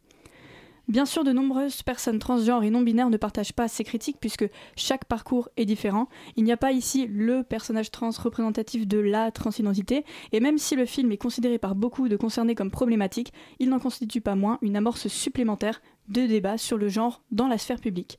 Bien 0.90 1.06
sûr, 1.06 1.22
de 1.22 1.30
nombreuses 1.30 1.84
personnes 1.84 2.18
transgenres 2.18 2.64
et 2.64 2.70
non-binaires 2.70 3.10
ne 3.10 3.16
partagent 3.16 3.52
pas 3.52 3.68
ces 3.68 3.84
critiques 3.84 4.16
puisque 4.18 4.50
chaque 4.74 5.04
parcours 5.04 5.48
est 5.56 5.64
différent. 5.64 6.08
Il 6.34 6.42
n'y 6.42 6.50
a 6.50 6.56
pas 6.56 6.72
ici 6.72 7.06
le 7.06 7.44
personnage 7.44 7.92
trans 7.92 8.10
représentatif 8.10 8.88
de 8.88 8.98
la 8.98 9.30
transidentité, 9.30 10.04
et 10.32 10.40
même 10.40 10.58
si 10.58 10.74
le 10.74 10.86
film 10.86 11.12
est 11.12 11.16
considéré 11.16 11.58
par 11.58 11.76
beaucoup 11.76 12.08
de 12.08 12.16
concernés 12.16 12.56
comme 12.56 12.72
problématique, 12.72 13.32
il 13.60 13.68
n'en 13.68 13.78
constitue 13.78 14.20
pas 14.20 14.34
moins 14.34 14.58
une 14.62 14.76
amorce 14.76 15.06
supplémentaire 15.06 15.80
de 16.08 16.26
débat 16.26 16.58
sur 16.58 16.76
le 16.76 16.88
genre 16.88 17.22
dans 17.30 17.46
la 17.46 17.56
sphère 17.56 17.78
publique. 17.78 18.18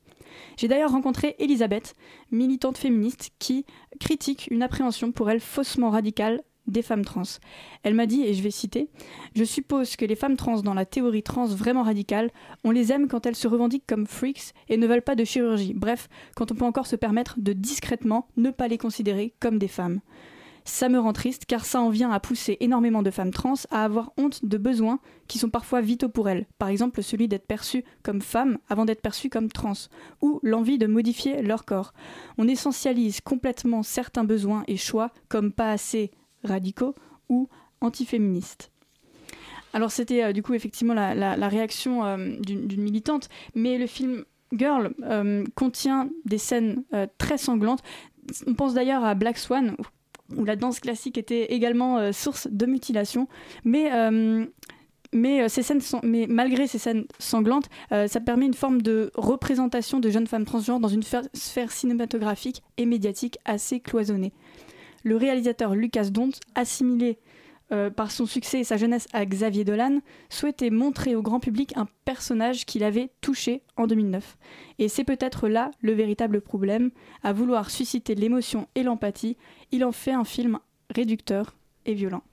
J'ai 0.55 0.69
d'ailleurs 0.69 0.93
rencontré 0.93 1.35
Elisabeth, 1.39 1.93
militante 2.31 2.77
féministe, 2.77 3.31
qui 3.37 3.65
critique 3.99 4.47
une 4.49 4.63
appréhension 4.63 5.11
pour 5.11 5.29
elle 5.29 5.41
faussement 5.41 5.89
radicale 5.89 6.41
des 6.71 6.81
femmes 6.81 7.05
trans. 7.05 7.23
Elle 7.83 7.93
m'a 7.93 8.05
dit, 8.05 8.23
et 8.23 8.33
je 8.33 8.41
vais 8.41 8.51
citer, 8.51 8.89
Je 9.35 9.43
suppose 9.43 9.95
que 9.95 10.05
les 10.05 10.15
femmes 10.15 10.37
trans 10.37 10.61
dans 10.61 10.73
la 10.73 10.85
théorie 10.85 11.23
trans 11.23 11.45
vraiment 11.45 11.83
radicale, 11.83 12.31
on 12.63 12.71
les 12.71 12.91
aime 12.91 13.07
quand 13.07 13.25
elles 13.25 13.35
se 13.35 13.47
revendiquent 13.47 13.87
comme 13.87 14.07
freaks 14.07 14.53
et 14.69 14.77
ne 14.77 14.87
veulent 14.87 15.01
pas 15.01 15.15
de 15.15 15.23
chirurgie. 15.23 15.73
Bref, 15.73 16.09
quand 16.35 16.51
on 16.51 16.55
peut 16.55 16.65
encore 16.65 16.87
se 16.87 16.95
permettre 16.95 17.35
de 17.37 17.53
discrètement 17.53 18.27
ne 18.37 18.49
pas 18.49 18.67
les 18.67 18.77
considérer 18.77 19.33
comme 19.39 19.59
des 19.59 19.67
femmes. 19.67 20.01
Ça 20.63 20.89
me 20.89 20.99
rend 20.99 21.13
triste 21.13 21.45
car 21.45 21.65
ça 21.65 21.81
en 21.81 21.89
vient 21.89 22.11
à 22.11 22.19
pousser 22.19 22.57
énormément 22.59 23.01
de 23.01 23.09
femmes 23.09 23.31
trans 23.31 23.55
à 23.71 23.83
avoir 23.83 24.11
honte 24.17 24.45
de 24.45 24.57
besoins 24.57 24.99
qui 25.27 25.39
sont 25.39 25.49
parfois 25.49 25.81
vitaux 25.81 26.09
pour 26.09 26.29
elles. 26.29 26.45
Par 26.59 26.69
exemple 26.69 27.01
celui 27.01 27.27
d'être 27.27 27.47
perçue 27.47 27.83
comme 28.03 28.21
femme 28.21 28.57
avant 28.69 28.85
d'être 28.85 29.01
perçue 29.01 29.29
comme 29.29 29.51
trans, 29.51 29.73
ou 30.21 30.39
l'envie 30.43 30.77
de 30.77 30.87
modifier 30.87 31.41
leur 31.41 31.65
corps. 31.65 31.93
On 32.37 32.47
essentialise 32.47 33.21
complètement 33.21 33.81
certains 33.81 34.23
besoins 34.23 34.63
et 34.67 34.77
choix 34.77 35.11
comme 35.29 35.51
pas 35.51 35.71
assez 35.71 36.11
radicaux 36.43 36.95
ou 37.29 37.47
antiféministes. 37.81 38.71
Alors 39.73 39.91
c'était 39.91 40.23
euh, 40.23 40.33
du 40.33 40.43
coup 40.43 40.53
effectivement 40.53 40.93
la, 40.93 41.47
réaction 41.47 42.05
euh, 42.05 42.35
d'une 42.39 42.81
militante, 42.81 43.29
mais 43.55 43.77
le 43.77 43.87
film 43.87 44.23
Girl 44.53 44.93
euh, 45.03 45.45
contient 45.55 46.09
des 46.25 46.37
scènes 46.37 46.83
très 47.17 47.37
sanglantes. 47.37 47.81
On 48.47 48.53
pense 48.53 48.73
d'ailleurs 48.73 49.03
à 49.03 49.15
Black 49.15 49.37
Swan, 49.37 49.75
où, 50.35 50.45
la 50.45 50.55
danse 50.55 50.79
classique 50.79 51.17
était 51.17 51.53
également 51.53 52.11
source 52.13 52.47
de 52.49 52.65
mutilation, 52.65 53.27
mais 53.63 53.89
mais, 55.13 55.49
ces 55.49 55.61
scènes 55.61 55.81
sont, 55.81 55.99
mais 56.03 56.25
malgré 56.29 56.67
ces 56.67 56.77
scènes 56.77 57.05
sanglantes, 57.19 57.67
ça 57.89 58.19
permet 58.21 58.45
une 58.45 58.53
forme 58.53 58.81
de 58.81 59.11
représentation 59.15 59.99
de 59.99 60.09
jeunes 60.09 60.27
femmes 60.27 60.45
transgenres 60.45 60.79
dans 60.79 60.87
une 60.87 61.03
sphère 61.03 61.71
cinématographique 61.71 62.63
et 62.77 62.85
médiatique 62.85 63.39
assez 63.43 63.81
cloisonnée. 63.81 64.31
Le 65.03 65.15
réalisateur 65.15 65.75
Lucas 65.75 66.09
Dont, 66.11 66.31
assimilé 66.55 67.19
euh, 67.71 67.89
par 67.89 68.11
son 68.11 68.25
succès 68.25 68.59
et 68.59 68.63
sa 68.63 68.75
jeunesse 68.75 69.07
à 69.13 69.25
Xavier 69.25 69.63
Dolan, 69.63 69.99
souhaitait 70.29 70.69
montrer 70.69 71.15
au 71.15 71.21
grand 71.21 71.39
public 71.39 71.71
un 71.77 71.87
personnage 72.03 72.65
qu'il 72.65 72.83
avait 72.83 73.11
touché 73.21 73.61
en 73.77 73.87
2009. 73.87 74.37
Et 74.77 74.89
c'est 74.89 75.05
peut-être 75.05 75.47
là 75.47 75.71
le 75.79 75.93
véritable 75.93 76.41
problème. 76.41 76.91
À 77.23 77.31
vouloir 77.31 77.69
susciter 77.69 78.13
l'émotion 78.13 78.67
et 78.75 78.83
l'empathie, 78.83 79.37
il 79.71 79.85
en 79.85 79.93
fait 79.93 80.11
un 80.11 80.25
film 80.25 80.59
réducteur 80.89 81.55
et 81.85 81.93
violent. 81.93 82.23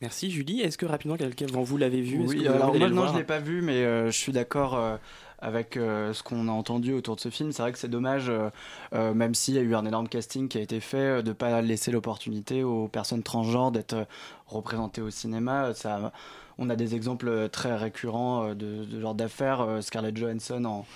Merci 0.00 0.30
Julie. 0.30 0.62
Est-ce 0.62 0.78
que 0.78 0.86
rapidement 0.86 1.16
quelqu'un 1.16 1.46
d'entre 1.46 1.66
vous 1.66 1.76
l'avez 1.76 2.00
vu 2.00 2.18
Oui, 2.26 2.44
vous 2.44 2.50
alors 2.50 2.74
moi 2.74 2.88
non, 2.88 3.06
je 3.12 3.18
l'ai 3.18 3.24
pas 3.24 3.38
vu, 3.38 3.60
mais 3.60 3.84
euh, 3.84 4.06
je 4.10 4.16
suis 4.16 4.32
d'accord 4.32 4.76
euh, 4.76 4.96
avec 5.40 5.76
euh, 5.76 6.12
ce 6.12 6.22
qu'on 6.22 6.48
a 6.48 6.52
entendu 6.52 6.92
autour 6.92 7.16
de 7.16 7.20
ce 7.20 7.30
film. 7.30 7.52
C'est 7.52 7.62
vrai 7.62 7.72
que 7.72 7.78
c'est 7.78 7.88
dommage, 7.88 8.28
euh, 8.28 8.50
euh, 8.94 9.14
même 9.14 9.34
s'il 9.34 9.54
y 9.54 9.58
a 9.58 9.62
eu 9.62 9.74
un 9.74 9.84
énorme 9.86 10.08
casting 10.08 10.48
qui 10.48 10.58
a 10.58 10.60
été 10.60 10.80
fait, 10.80 11.22
de 11.22 11.32
pas 11.32 11.62
laisser 11.62 11.90
l'opportunité 11.90 12.62
aux 12.62 12.88
personnes 12.88 13.22
transgenres 13.22 13.72
d'être 13.72 14.06
représentées 14.46 15.00
au 15.00 15.10
cinéma. 15.10 15.72
Ça, 15.74 16.12
on 16.58 16.68
a 16.70 16.76
des 16.76 16.94
exemples 16.94 17.48
très 17.48 17.76
récurrents 17.76 18.54
de, 18.54 18.84
de 18.84 19.00
genre 19.00 19.14
d'affaires. 19.14 19.78
Scarlett 19.80 20.16
Johansson 20.16 20.64
en 20.64 20.86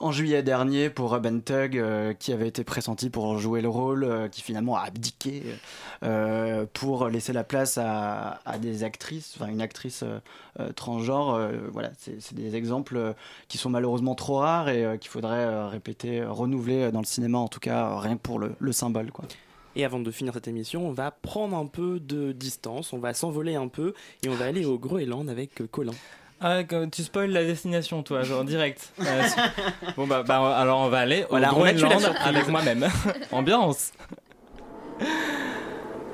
en 0.00 0.10
juillet 0.10 0.42
dernier 0.42 0.90
pour 0.90 1.12
Rub 1.12 1.26
and 1.26 1.40
Tug, 1.40 1.78
euh, 1.78 2.14
qui 2.14 2.32
avait 2.32 2.48
été 2.48 2.64
pressenti 2.64 3.10
pour 3.10 3.38
jouer 3.38 3.62
le 3.62 3.68
rôle, 3.68 4.04
euh, 4.04 4.28
qui 4.28 4.42
finalement 4.42 4.76
a 4.76 4.82
abdiqué 4.82 5.42
euh, 6.02 6.66
pour 6.72 7.08
laisser 7.08 7.32
la 7.32 7.44
place 7.44 7.78
à, 7.78 8.40
des 8.60 8.82
actrices, 8.82 9.34
enfin 9.36 9.50
une 9.50 9.60
actrice 9.60 10.04
transgenre. 10.76 11.50
voilà, 11.72 11.90
c'est 11.98 12.34
des 12.34 12.56
exemples 12.56 13.14
qui 13.48 13.58
sont 13.58 13.70
malheureusement 13.70 14.14
trop 14.14 14.38
rares 14.38 14.68
et 14.68 14.98
qu'il 15.00 15.10
faudrait 15.10 15.68
répéter, 15.68 16.24
renouveler 16.24 16.92
dans 16.92 17.00
le 17.00 17.06
cinéma, 17.06 17.38
en 17.38 17.48
tout 17.48 17.60
cas, 17.60 17.98
rien 17.98 18.16
pour 18.16 18.38
le, 18.38 18.54
le 18.58 18.72
symbole. 18.72 19.10
Quoi. 19.10 19.24
Et 19.76 19.84
avant 19.84 19.98
de 19.98 20.10
finir 20.10 20.34
cette 20.34 20.48
émission, 20.48 20.86
on 20.86 20.92
va 20.92 21.10
prendre 21.10 21.56
un 21.56 21.66
peu 21.66 21.98
de 21.98 22.32
distance, 22.32 22.92
on 22.92 22.98
va 22.98 23.12
s'envoler 23.14 23.56
un 23.56 23.68
peu 23.68 23.94
et 24.22 24.28
on 24.28 24.34
va 24.34 24.44
aller 24.46 24.64
au 24.64 24.78
Groenland 24.78 25.28
avec 25.28 25.62
Colin. 25.70 25.92
Ah, 26.40 26.62
tu 26.90 27.02
spoil 27.02 27.30
la 27.30 27.44
destination, 27.44 28.02
toi, 28.02 28.22
genre 28.22 28.44
direct. 28.44 28.92
Euh, 29.00 29.22
bon, 29.96 30.06
bah, 30.06 30.22
bah, 30.26 30.56
alors 30.56 30.80
on 30.80 30.88
va 30.88 30.98
aller 30.98 31.24
au 31.24 31.28
Voilà, 31.30 31.48
Groenland 31.48 32.14
avec 32.22 32.48
moi-même. 32.48 32.86
Ambiance. 33.32 33.92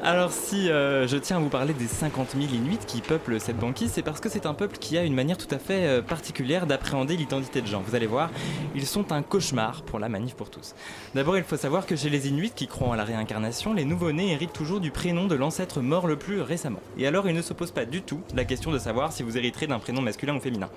Alors 0.03 0.32
si 0.32 0.70
euh, 0.70 1.07
je 1.07 1.18
tiens 1.18 1.36
à 1.36 1.40
vous 1.40 1.51
parler 1.51 1.74
des 1.74 1.86
50 1.86 2.30
000 2.30 2.55
Inuits 2.55 2.78
qui 2.86 3.03
peuplent 3.03 3.38
cette 3.38 3.59
banquise, 3.59 3.92
c'est 3.92 4.03
parce 4.03 4.18
que 4.18 4.30
c'est 4.30 4.46
un 4.46 4.55
peuple 4.55 4.78
qui 4.78 4.96
a 4.96 5.05
une 5.05 5.12
manière 5.12 5.36
tout 5.36 5.55
à 5.55 5.59
fait 5.59 5.86
euh, 5.86 6.01
particulière 6.01 6.66
d'appréhender 6.66 7.18
l'identité 7.18 7.61
de 7.61 7.66
genre. 7.66 7.82
Vous 7.86 7.94
allez 7.94 8.07
voir, 8.07 8.30
ils 8.74 8.86
sont 8.86 9.12
un 9.12 9.20
cauchemar 9.20 9.82
pour 9.82 9.98
la 9.98 10.09
manif 10.09 10.34
pour 10.34 10.48
tous. 10.48 10.74
D'abord, 11.14 11.36
il 11.36 11.44
faut 11.44 11.59
savoir 11.59 11.84
que 11.84 11.96
chez 11.96 12.09
les 12.09 12.28
Inuits 12.28 12.53
qui 12.57 12.66
croient 12.66 12.94
à 12.94 12.96
la 12.96 13.05
réincarnation, 13.05 13.74
les 13.74 13.84
nouveau-nés 13.84 14.32
héritent 14.32 14.55
toujours 14.55 14.80
du 14.80 14.90
prénom 14.90 15.26
de 15.26 15.34
l'ancêtre 15.34 15.82
mort 15.82 16.07
le 16.07 16.16
plus 16.16 16.40
récemment. 16.40 16.80
Et 16.96 17.07
alors, 17.07 17.28
il 17.28 17.34
ne 17.34 17.42
se 17.42 17.53
pose 17.53 17.70
pas 17.70 17.84
du 17.84 18.01
tout 18.01 18.22
la 18.34 18.46
question 18.46 18.70
de 18.70 18.78
savoir 18.78 19.12
si 19.12 19.22
vous 19.22 19.36
hériterez 19.36 19.66
d'un 19.66 19.80
prénom 19.80 20.01
masculin 20.01 20.34
ou 20.34 20.40
féminin. 20.40 20.70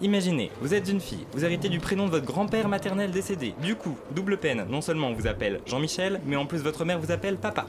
Imaginez, 0.00 0.50
vous 0.60 0.74
êtes 0.74 0.88
une 0.88 1.00
fille, 1.00 1.24
vous 1.34 1.44
héritez 1.44 1.68
du 1.68 1.78
prénom 1.78 2.06
de 2.06 2.10
votre 2.10 2.26
grand-père 2.26 2.68
maternel 2.68 3.12
décédé. 3.12 3.54
Du 3.62 3.76
coup, 3.76 3.96
double 4.10 4.38
peine, 4.38 4.66
non 4.68 4.80
seulement 4.80 5.08
on 5.08 5.14
vous 5.14 5.28
appelle 5.28 5.60
Jean-Michel, 5.66 6.20
mais 6.26 6.34
en 6.34 6.46
plus 6.46 6.58
votre 6.58 6.84
mère 6.84 6.98
vous 6.98 7.12
appelle 7.12 7.36
papa. 7.36 7.66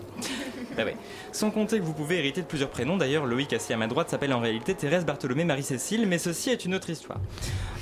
Bah. 0.78 0.92
Sans 1.32 1.50
compter 1.50 1.80
que 1.80 1.84
vous 1.84 1.94
pouvez 1.94 2.20
hériter 2.20 2.42
de 2.42 2.46
plusieurs 2.46 2.70
prénoms, 2.70 2.98
d'ailleurs 2.98 3.26
Loïc 3.26 3.52
assis 3.52 3.74
à 3.74 3.78
ma 3.78 3.88
droite 3.88 4.12
s'appelle 4.12 4.32
en 4.32 4.40
réalité 4.40 4.76
Thérèse 4.76 5.06
Bartholomé 5.06 5.44
Marie-Cécile, 5.44 6.08
mais 6.08 6.20
ceci 6.20 6.52
est 6.52 6.66
une 6.66 6.76
autre 6.76 6.92
histoire. 6.92 7.20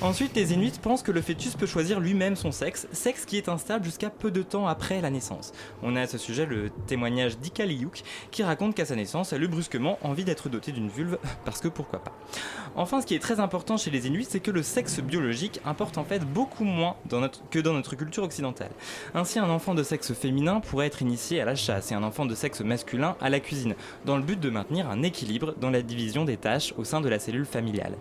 Ensuite, 0.01 0.35
les 0.35 0.53
Inuits 0.53 0.79
pensent 0.81 1.03
que 1.03 1.11
le 1.11 1.21
fœtus 1.21 1.55
peut 1.55 1.65
choisir 1.65 1.99
lui-même 1.99 2.35
son 2.35 2.51
sexe, 2.51 2.87
sexe 2.93 3.25
qui 3.25 3.37
est 3.37 3.49
instable 3.49 3.83
jusqu'à 3.83 4.09
peu 4.09 4.31
de 4.31 4.41
temps 4.41 4.67
après 4.67 5.01
la 5.01 5.09
naissance. 5.09 5.51
On 5.83 5.95
a 5.95 6.01
à 6.01 6.07
ce 6.07 6.17
sujet 6.17 6.45
le 6.45 6.69
témoignage 6.87 7.37
d'Ikaliuk 7.37 8.03
qui 8.31 8.43
raconte 8.43 8.75
qu'à 8.75 8.85
sa 8.85 8.95
naissance, 8.95 9.33
elle 9.33 9.43
eut 9.43 9.49
brusquement 9.49 9.97
envie 10.01 10.23
d'être 10.23 10.47
dotée 10.47 10.71
d'une 10.71 10.89
vulve, 10.89 11.17
parce 11.45 11.59
que 11.59 11.67
pourquoi 11.67 11.99
pas. 11.99 12.13
Enfin, 12.77 13.01
ce 13.01 13.05
qui 13.05 13.15
est 13.15 13.19
très 13.19 13.39
important 13.39 13.77
chez 13.77 13.91
les 13.91 14.07
Inuits, 14.07 14.27
c'est 14.29 14.39
que 14.39 14.51
le 14.51 14.63
sexe 14.63 14.99
biologique 14.99 15.59
importe 15.65 15.97
en 15.97 16.05
fait 16.05 16.23
beaucoup 16.23 16.65
moins 16.65 16.95
que 17.51 17.59
dans 17.59 17.73
notre 17.73 17.95
culture 17.95 18.23
occidentale. 18.23 18.71
Ainsi, 19.13 19.39
un 19.39 19.49
enfant 19.49 19.75
de 19.75 19.83
sexe 19.83 20.13
féminin 20.13 20.61
pourrait 20.61 20.87
être 20.87 21.01
initié 21.01 21.41
à 21.41 21.45
la 21.45 21.55
chasse 21.55 21.91
et 21.91 21.95
un 21.95 22.03
enfant 22.03 22.25
de 22.25 22.35
sexe 22.35 22.61
masculin 22.61 22.84
à 23.19 23.29
la 23.29 23.39
cuisine, 23.39 23.75
dans 24.05 24.17
le 24.17 24.23
but 24.23 24.39
de 24.39 24.49
maintenir 24.49 24.89
un 24.89 25.03
équilibre 25.03 25.53
dans 25.59 25.69
la 25.69 25.81
division 25.81 26.23
des 26.23 26.37
tâches 26.37 26.73
au 26.77 26.83
sein 26.83 27.01
de 27.01 27.09
la 27.09 27.19
cellule 27.19 27.45
familiale. 27.45 27.97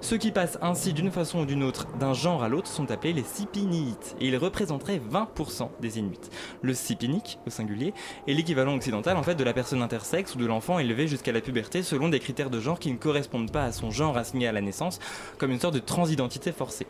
Ceux 0.00 0.16
qui 0.16 0.30
passent 0.30 0.58
ainsi 0.62 0.92
d'une 0.92 1.10
façon 1.10 1.40
ou 1.40 1.46
d'une 1.46 1.62
autre 1.62 1.86
d'un 1.98 2.14
genre 2.14 2.42
à 2.42 2.48
l'autre 2.48 2.68
sont 2.68 2.90
appelés 2.90 3.12
les 3.12 3.24
sipiniites 3.24 4.16
et 4.20 4.28
ils 4.28 4.36
représenteraient 4.36 5.00
20% 5.10 5.68
des 5.80 5.98
Inuits. 5.98 6.30
Le 6.62 6.74
sipinik, 6.74 7.38
au 7.46 7.50
singulier, 7.50 7.92
est 8.26 8.32
l'équivalent 8.32 8.74
occidental 8.74 9.16
en 9.16 9.22
fait 9.22 9.34
de 9.34 9.44
la 9.44 9.52
personne 9.52 9.82
intersexe 9.82 10.34
ou 10.34 10.38
de 10.38 10.46
l'enfant 10.46 10.78
élevé 10.78 11.08
jusqu'à 11.08 11.32
la 11.32 11.40
puberté 11.40 11.82
selon 11.82 12.08
des 12.08 12.20
critères 12.20 12.50
de 12.50 12.60
genre 12.60 12.78
qui 12.78 12.92
ne 12.92 12.98
correspondent 12.98 13.52
pas 13.52 13.64
à 13.64 13.72
son 13.72 13.90
genre 13.90 14.16
assigné 14.16 14.46
à 14.46 14.52
la 14.52 14.60
naissance, 14.60 15.00
comme 15.38 15.50
une 15.50 15.60
sorte 15.60 15.74
de 15.74 15.80
transidentité 15.80 16.52
forcée. 16.52 16.86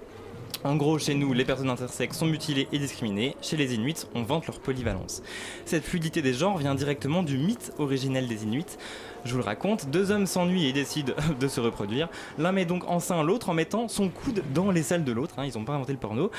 En 0.65 0.75
gros, 0.77 0.99
chez 0.99 1.15
nous, 1.15 1.33
les 1.33 1.45
personnes 1.45 1.71
intersexes 1.71 2.19
sont 2.19 2.27
mutilées 2.27 2.67
et 2.73 2.79
discriminées. 2.79 3.37
Chez 3.41 3.57
les 3.57 3.75
Inuits, 3.75 4.07
on 4.15 4.23
vante 4.23 4.47
leur 4.49 4.59
polyvalence. 4.59 5.23
Cette 5.65 5.85
fluidité 5.85 6.21
des 6.21 6.33
genres 6.33 6.59
vient 6.59 6.75
directement 6.75 7.23
du 7.23 7.39
mythe 7.39 7.73
originel 7.79 8.27
des 8.27 8.43
Inuits. 8.43 8.77
Je 9.25 9.33
vous 9.33 9.39
le 9.39 9.45
raconte, 9.45 9.91
deux 9.91 10.11
hommes 10.11 10.27
s'ennuient 10.27 10.67
et 10.69 10.73
décident 10.73 11.13
de 11.41 11.49
se 11.49 11.61
reproduire. 11.61 12.09
L'un 12.39 12.53
met 12.53 12.65
donc 12.65 12.89
enceint 12.89 13.23
l'autre 13.23 13.49
en 13.51 13.55
mettant 13.55 13.89
son 13.89 14.09
coude 14.09 14.43
dans 14.55 14.71
les 14.71 14.83
selles 14.83 15.05
de 15.05 15.13
l'autre. 15.13 15.35
hein, 15.39 15.45
ils 15.45 15.59
n'ont 15.59 15.65
pas 15.65 15.75
inventé 15.75 15.93
le 15.93 15.99
porno. 15.99 16.31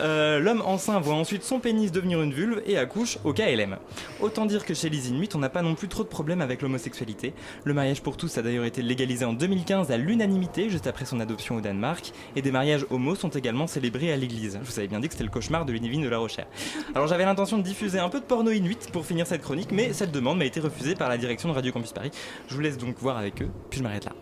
Euh, 0.00 0.40
L'homme 0.40 0.62
enceint 0.66 1.00
voit 1.00 1.14
ensuite 1.14 1.42
son 1.44 1.60
pénis 1.60 1.92
devenir 1.92 2.20
une 2.22 2.32
vulve 2.32 2.62
et 2.66 2.76
accouche 2.78 3.18
au 3.24 3.32
KLM. 3.32 3.76
Autant 4.20 4.46
dire 4.46 4.64
que 4.64 4.74
chez 4.74 4.90
les 4.90 5.08
Inuits, 5.08 5.28
on 5.34 5.38
n'a 5.38 5.48
pas 5.48 5.62
non 5.62 5.74
plus 5.74 5.88
trop 5.88 6.02
de 6.02 6.08
problèmes 6.08 6.40
avec 6.40 6.60
l'homosexualité. 6.62 7.32
Le 7.64 7.74
mariage 7.74 8.02
pour 8.02 8.16
tous 8.16 8.36
a 8.38 8.42
d'ailleurs 8.42 8.64
été 8.64 8.82
légalisé 8.82 9.24
en 9.24 9.32
2015 9.32 9.90
à 9.90 9.96
l'unanimité, 9.96 10.68
juste 10.70 10.86
après 10.86 11.04
son 11.04 11.20
adoption 11.20 11.56
au 11.56 11.60
Danemark. 11.60 12.12
Et 12.36 12.42
des 12.42 12.50
mariages 12.50 12.84
homos 12.90 13.14
sont 13.16 13.30
également 13.30 13.66
célébrés 13.66 14.12
à 14.12 14.16
l'église. 14.16 14.58
Je 14.62 14.70
vous 14.70 14.78
avais 14.78 14.88
bien 14.88 15.00
dit 15.00 15.08
que 15.08 15.14
c'était 15.14 15.24
le 15.24 15.30
cauchemar 15.30 15.64
de 15.64 15.72
Ludivine 15.72 16.02
de 16.02 16.08
la 16.08 16.18
Rochère. 16.18 16.46
Alors 16.94 17.06
j'avais 17.06 17.24
l'intention 17.24 17.58
de 17.58 17.62
diffuser 17.62 17.98
un 17.98 18.08
peu 18.08 18.20
de 18.20 18.24
porno 18.24 18.50
inuit 18.50 18.78
pour 18.92 19.06
finir 19.06 19.26
cette 19.26 19.42
chronique, 19.42 19.70
mais 19.72 19.92
cette 19.92 20.12
demande 20.12 20.38
m'a 20.38 20.44
été 20.44 20.60
refusée 20.60 20.94
par 20.94 21.08
la 21.08 21.16
direction 21.18 21.48
de 21.48 21.54
Radio 21.54 21.72
Campus 21.72 21.92
Paris. 21.92 22.10
Je 22.48 22.54
vous 22.54 22.60
laisse 22.60 22.78
donc 22.78 22.98
voir 22.98 23.16
avec 23.16 23.42
eux, 23.42 23.48
puis 23.70 23.78
je 23.78 23.82
m'arrête 23.82 24.04
là. 24.04 24.12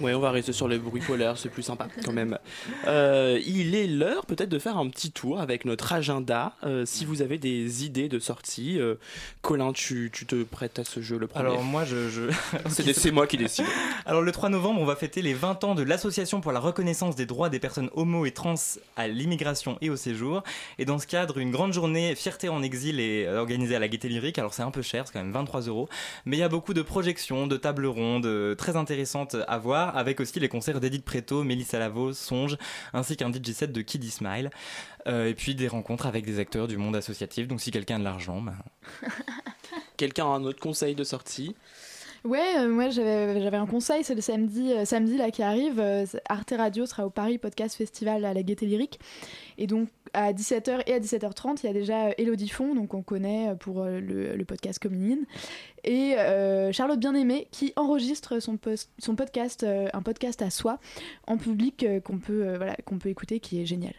Ouais, 0.00 0.12
on 0.12 0.20
va 0.20 0.30
rester 0.30 0.52
sur 0.52 0.68
les 0.68 0.78
bruits 0.78 1.00
polaires, 1.00 1.38
c'est 1.38 1.48
plus 1.48 1.62
sympa 1.62 1.88
quand 2.04 2.12
même. 2.12 2.38
Euh, 2.86 3.40
il 3.44 3.74
est 3.74 3.86
l'heure 3.86 4.26
peut-être 4.26 4.48
de 4.48 4.58
faire 4.58 4.76
un 4.76 4.88
petit 4.88 5.10
tour 5.10 5.40
avec 5.40 5.64
notre 5.64 5.92
agenda. 5.92 6.52
Euh, 6.64 6.84
si 6.86 7.04
vous 7.04 7.20
avez 7.20 7.38
des 7.38 7.84
idées 7.84 8.08
de 8.08 8.18
sortie, 8.18 8.78
euh, 8.78 8.94
Colin, 9.42 9.72
tu, 9.72 10.10
tu 10.12 10.24
te 10.24 10.44
prêtes 10.44 10.78
à 10.78 10.84
ce 10.84 11.00
jeu 11.00 11.18
le 11.18 11.26
premier 11.26 11.46
Alors 11.46 11.62
moi 11.62 11.84
je... 11.84 12.08
je... 12.08 12.30
C'est 12.92 13.10
moi 13.10 13.26
qui 13.26 13.36
décide. 13.38 13.64
Alors 14.04 14.22
le 14.22 14.30
3 14.30 14.50
novembre, 14.50 14.80
on 14.80 14.84
va 14.84 14.94
fêter 14.94 15.20
les 15.20 15.34
20 15.34 15.64
ans 15.64 15.74
de 15.74 15.82
l'Association 15.82 16.40
pour 16.40 16.52
la 16.52 16.60
reconnaissance 16.60 17.16
des 17.16 17.26
droits 17.26 17.48
des 17.48 17.58
personnes 17.58 17.90
homo 17.94 18.24
et 18.24 18.30
trans 18.30 18.54
à 18.96 19.08
l'immigration 19.08 19.78
et 19.80 19.90
au 19.90 19.96
séjour. 19.96 20.42
Et 20.78 20.84
dans 20.84 20.98
ce 20.98 21.06
cadre, 21.06 21.38
une 21.38 21.50
grande 21.50 21.72
journée 21.72 22.14
fierté 22.14 22.48
en 22.48 22.62
exil 22.62 23.00
est 23.00 23.28
organisée 23.28 23.74
à 23.74 23.78
la 23.80 23.88
Gaîté 23.88 24.08
Lyrique. 24.08 24.38
Alors 24.38 24.54
c'est 24.54 24.62
un 24.62 24.70
peu 24.70 24.82
cher, 24.82 25.06
c'est 25.06 25.12
quand 25.12 25.22
même 25.22 25.32
23 25.32 25.62
euros. 25.62 25.88
Mais 26.24 26.36
il 26.36 26.40
y 26.40 26.44
a 26.44 26.48
beaucoup 26.48 26.74
de 26.74 26.82
projections, 26.82 27.46
de 27.46 27.56
tables 27.56 27.86
rondes 27.86 28.56
très 28.56 28.76
intéressantes 28.76 29.36
à 29.48 29.55
voir, 29.58 29.96
avec 29.96 30.20
aussi 30.20 30.40
les 30.40 30.48
concerts 30.48 30.80
d'Edith 30.80 31.04
Preto, 31.04 31.44
Mélissa 31.44 31.78
Lavo, 31.78 32.12
Songe, 32.12 32.56
ainsi 32.92 33.16
qu'un 33.16 33.32
DJ 33.32 33.52
set 33.52 33.72
de 33.72 33.80
Kiddy 33.82 34.10
Smile. 34.10 34.50
Euh, 35.06 35.28
et 35.28 35.34
puis 35.34 35.54
des 35.54 35.68
rencontres 35.68 36.06
avec 36.06 36.24
des 36.24 36.38
acteurs 36.40 36.66
du 36.66 36.76
monde 36.76 36.96
associatif. 36.96 37.46
Donc 37.46 37.60
si 37.60 37.70
quelqu'un 37.70 37.96
a 37.96 37.98
de 38.00 38.04
l'argent, 38.04 38.40
bah, 38.40 38.54
Quelqu'un 39.96 40.24
a 40.24 40.28
un 40.28 40.44
autre 40.44 40.60
conseil 40.60 40.94
de 40.94 41.04
sortie? 41.04 41.54
Ouais, 42.24 42.58
euh, 42.58 42.68
moi 42.68 42.90
j'avais 42.90 43.56
un 43.56 43.66
conseil, 43.66 44.02
c'est 44.02 44.16
le 44.16 44.20
samedi, 44.20 44.72
euh, 44.72 44.84
samedi 44.84 45.16
là 45.16 45.30
qui 45.30 45.42
arrive. 45.44 45.78
euh, 45.78 46.04
Arte 46.28 46.54
Radio 46.56 46.84
sera 46.84 47.06
au 47.06 47.10
Paris 47.10 47.38
Podcast 47.38 47.76
Festival 47.76 48.24
à 48.24 48.34
la 48.34 48.42
Gaîté 48.42 48.66
Lyrique. 48.66 48.98
Et 49.58 49.68
donc 49.68 49.88
à 50.16 50.32
17h 50.32 50.82
et 50.86 50.94
à 50.94 50.98
17h30, 50.98 51.60
il 51.62 51.66
y 51.66 51.68
a 51.68 51.74
déjà 51.74 52.06
euh, 52.06 52.12
Elodie 52.16 52.48
Font, 52.48 52.74
donc 52.74 52.94
on 52.94 53.02
connaît 53.02 53.50
euh, 53.50 53.54
pour 53.54 53.82
euh, 53.82 54.00
le, 54.00 54.44
podcast 54.46 54.78
Communine, 54.78 55.26
et 55.84 56.14
Charlotte 56.72 56.98
Bien-Aimée 56.98 57.48
qui 57.50 57.72
enregistre 57.76 58.38
son, 58.40 58.56
podcast, 58.56 59.64
un 59.64 60.02
podcast 60.02 60.40
à 60.40 60.50
soi, 60.50 60.78
en 61.26 61.36
public 61.36 61.84
qu'on 62.04 62.18
peut, 62.18 62.56
voilà, 62.56 62.76
qu'on 62.84 62.98
peut 62.98 63.08
écouter, 63.08 63.40
qui 63.40 63.60
est 63.60 63.66
génial. 63.66 63.94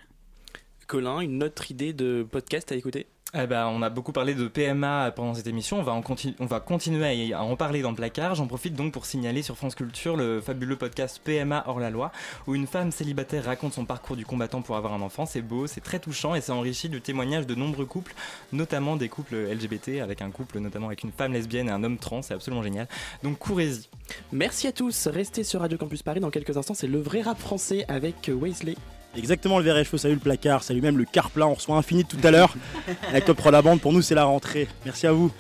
Colin, 0.88 1.20
une 1.20 1.43
autre 1.43 1.70
idée 1.70 1.93
de 1.93 2.26
podcast 2.30 2.72
à 2.72 2.76
écouter? 2.76 3.07
Eh 3.34 3.45
ben, 3.45 3.67
on 3.67 3.82
a 3.82 3.89
beaucoup 3.89 4.13
parlé 4.13 4.34
de 4.36 4.47
PMA 4.47 5.11
pendant 5.11 5.34
cette 5.34 5.47
émission. 5.47 5.80
On 5.80 5.84
va, 5.84 6.59
continuer 6.61 7.34
à, 7.34 7.43
en 7.43 7.57
parler 7.57 7.82
dans 7.82 7.89
le 7.89 7.95
placard. 7.95 8.36
J'en 8.36 8.47
profite 8.47 8.73
donc 8.73 8.93
pour 8.93 9.05
signaler 9.05 9.41
sur 9.41 9.57
France 9.57 9.75
Culture 9.75 10.15
le 10.15 10.39
fabuleux 10.39 10.78
podcast 10.78 11.19
PMA 11.21 11.65
hors 11.67 11.82
la 11.82 11.89
loi, 11.89 12.13
où 12.47 12.55
une 12.55 12.67
femme 12.67 12.89
célibataire 12.89 13.43
raconte 13.43 13.73
son 13.73 13.84
parcours 13.84 14.15
du 14.15 14.25
combattant 14.25 14.61
pour 14.61 14.78
avoir 14.78 14.93
un 14.93 15.01
enfant. 15.01 15.25
C'est 15.25 15.41
beau, 15.41 15.67
c'est 15.67 15.82
très 15.82 15.99
touchant 15.99 16.36
et 16.36 16.41
c'est 16.41 16.53
enrichi 16.53 16.88
du 16.88 17.01
témoignage 17.01 17.45
de 17.45 17.53
nombreux 17.53 17.86
couples, 17.86 18.13
notamment 18.53 18.95
des 18.95 19.09
couples 19.09 19.36
LGBT, 19.36 19.99
avec 20.01 20.21
un 20.21 20.32
couple 20.32 20.59
notamment 20.59 20.88
avec 20.88 21.03
une 21.03 21.11
femme 21.11 21.34
lesbienne 21.34 21.67
et 21.67 21.71
un 21.71 21.84
homme 21.84 21.97
trans. 21.97 22.21
C'est 22.21 22.34
absolument 22.34 22.63
génial. 22.63 22.88
Donc 23.23 23.39
courez-y. 23.39 23.89
Merci 24.32 24.67
à 24.67 24.71
tous. 24.71 25.07
Restez 25.07 25.43
sur 25.43 25.59
Radio 25.59 25.78
Campus 25.78 26.01
Paris 26.01 26.21
dans 26.21 26.32
quelques 26.32 26.55
instants. 26.55 26.75
C'est 26.75 26.88
le 26.88 27.01
vrai 27.01 27.23
rap 27.23 27.38
français 27.38 27.84
avec 27.89 28.32
Weasley. 28.34 28.75
Exactement, 29.18 29.57
le 29.57 29.63
verre 29.63 29.78
et 29.78 29.84
cheveux, 29.84 29.97
salut 29.97 30.13
le 30.13 30.20
placard, 30.20 30.63
salut 30.63 30.82
même 30.82 30.97
le 30.97 31.05
carpla, 31.05 31.47
on 31.47 31.55
reçoit 31.55 31.76
Infini 31.76 32.05
tout 32.05 32.20
à 32.24 32.30
l'heure. 32.30 32.53
Avec 33.09 33.26
Top 33.26 33.38
Pro 33.38 33.49
la 33.49 33.63
bande, 33.63 33.82
pour 33.82 33.91
nous 33.91 34.03
c'est 34.03 34.13
la 34.13 34.26
rentrée. 34.26 34.68
Merci 34.86 35.07
à 35.07 35.11
vous. 35.11 35.32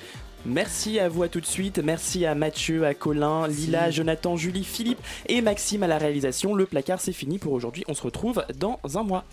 Merci 0.45 0.97
à 0.99 1.09
vous 1.09 1.23
à 1.23 1.27
tout 1.27 1.41
de 1.41 1.45
suite. 1.45 1.79
Merci 1.83 2.25
à 2.25 2.33
Mathieu, 2.33 2.85
à 2.85 2.93
Colin, 2.93 3.47
Lila, 3.47 3.91
Jonathan, 3.91 4.37
Julie, 4.37 4.63
Philippe 4.63 4.99
et 5.27 5.41
Maxime 5.41 5.83
à 5.83 5.87
la 5.87 5.97
réalisation. 5.97 6.55
Le 6.55 6.65
placard, 6.65 7.01
c'est 7.01 7.11
fini 7.11 7.37
pour 7.37 7.51
aujourd'hui. 7.51 7.83
On 7.87 7.93
se 7.93 8.01
retrouve 8.01 8.45
dans 8.57 8.79
un 8.95 9.03
mois. 9.03 9.25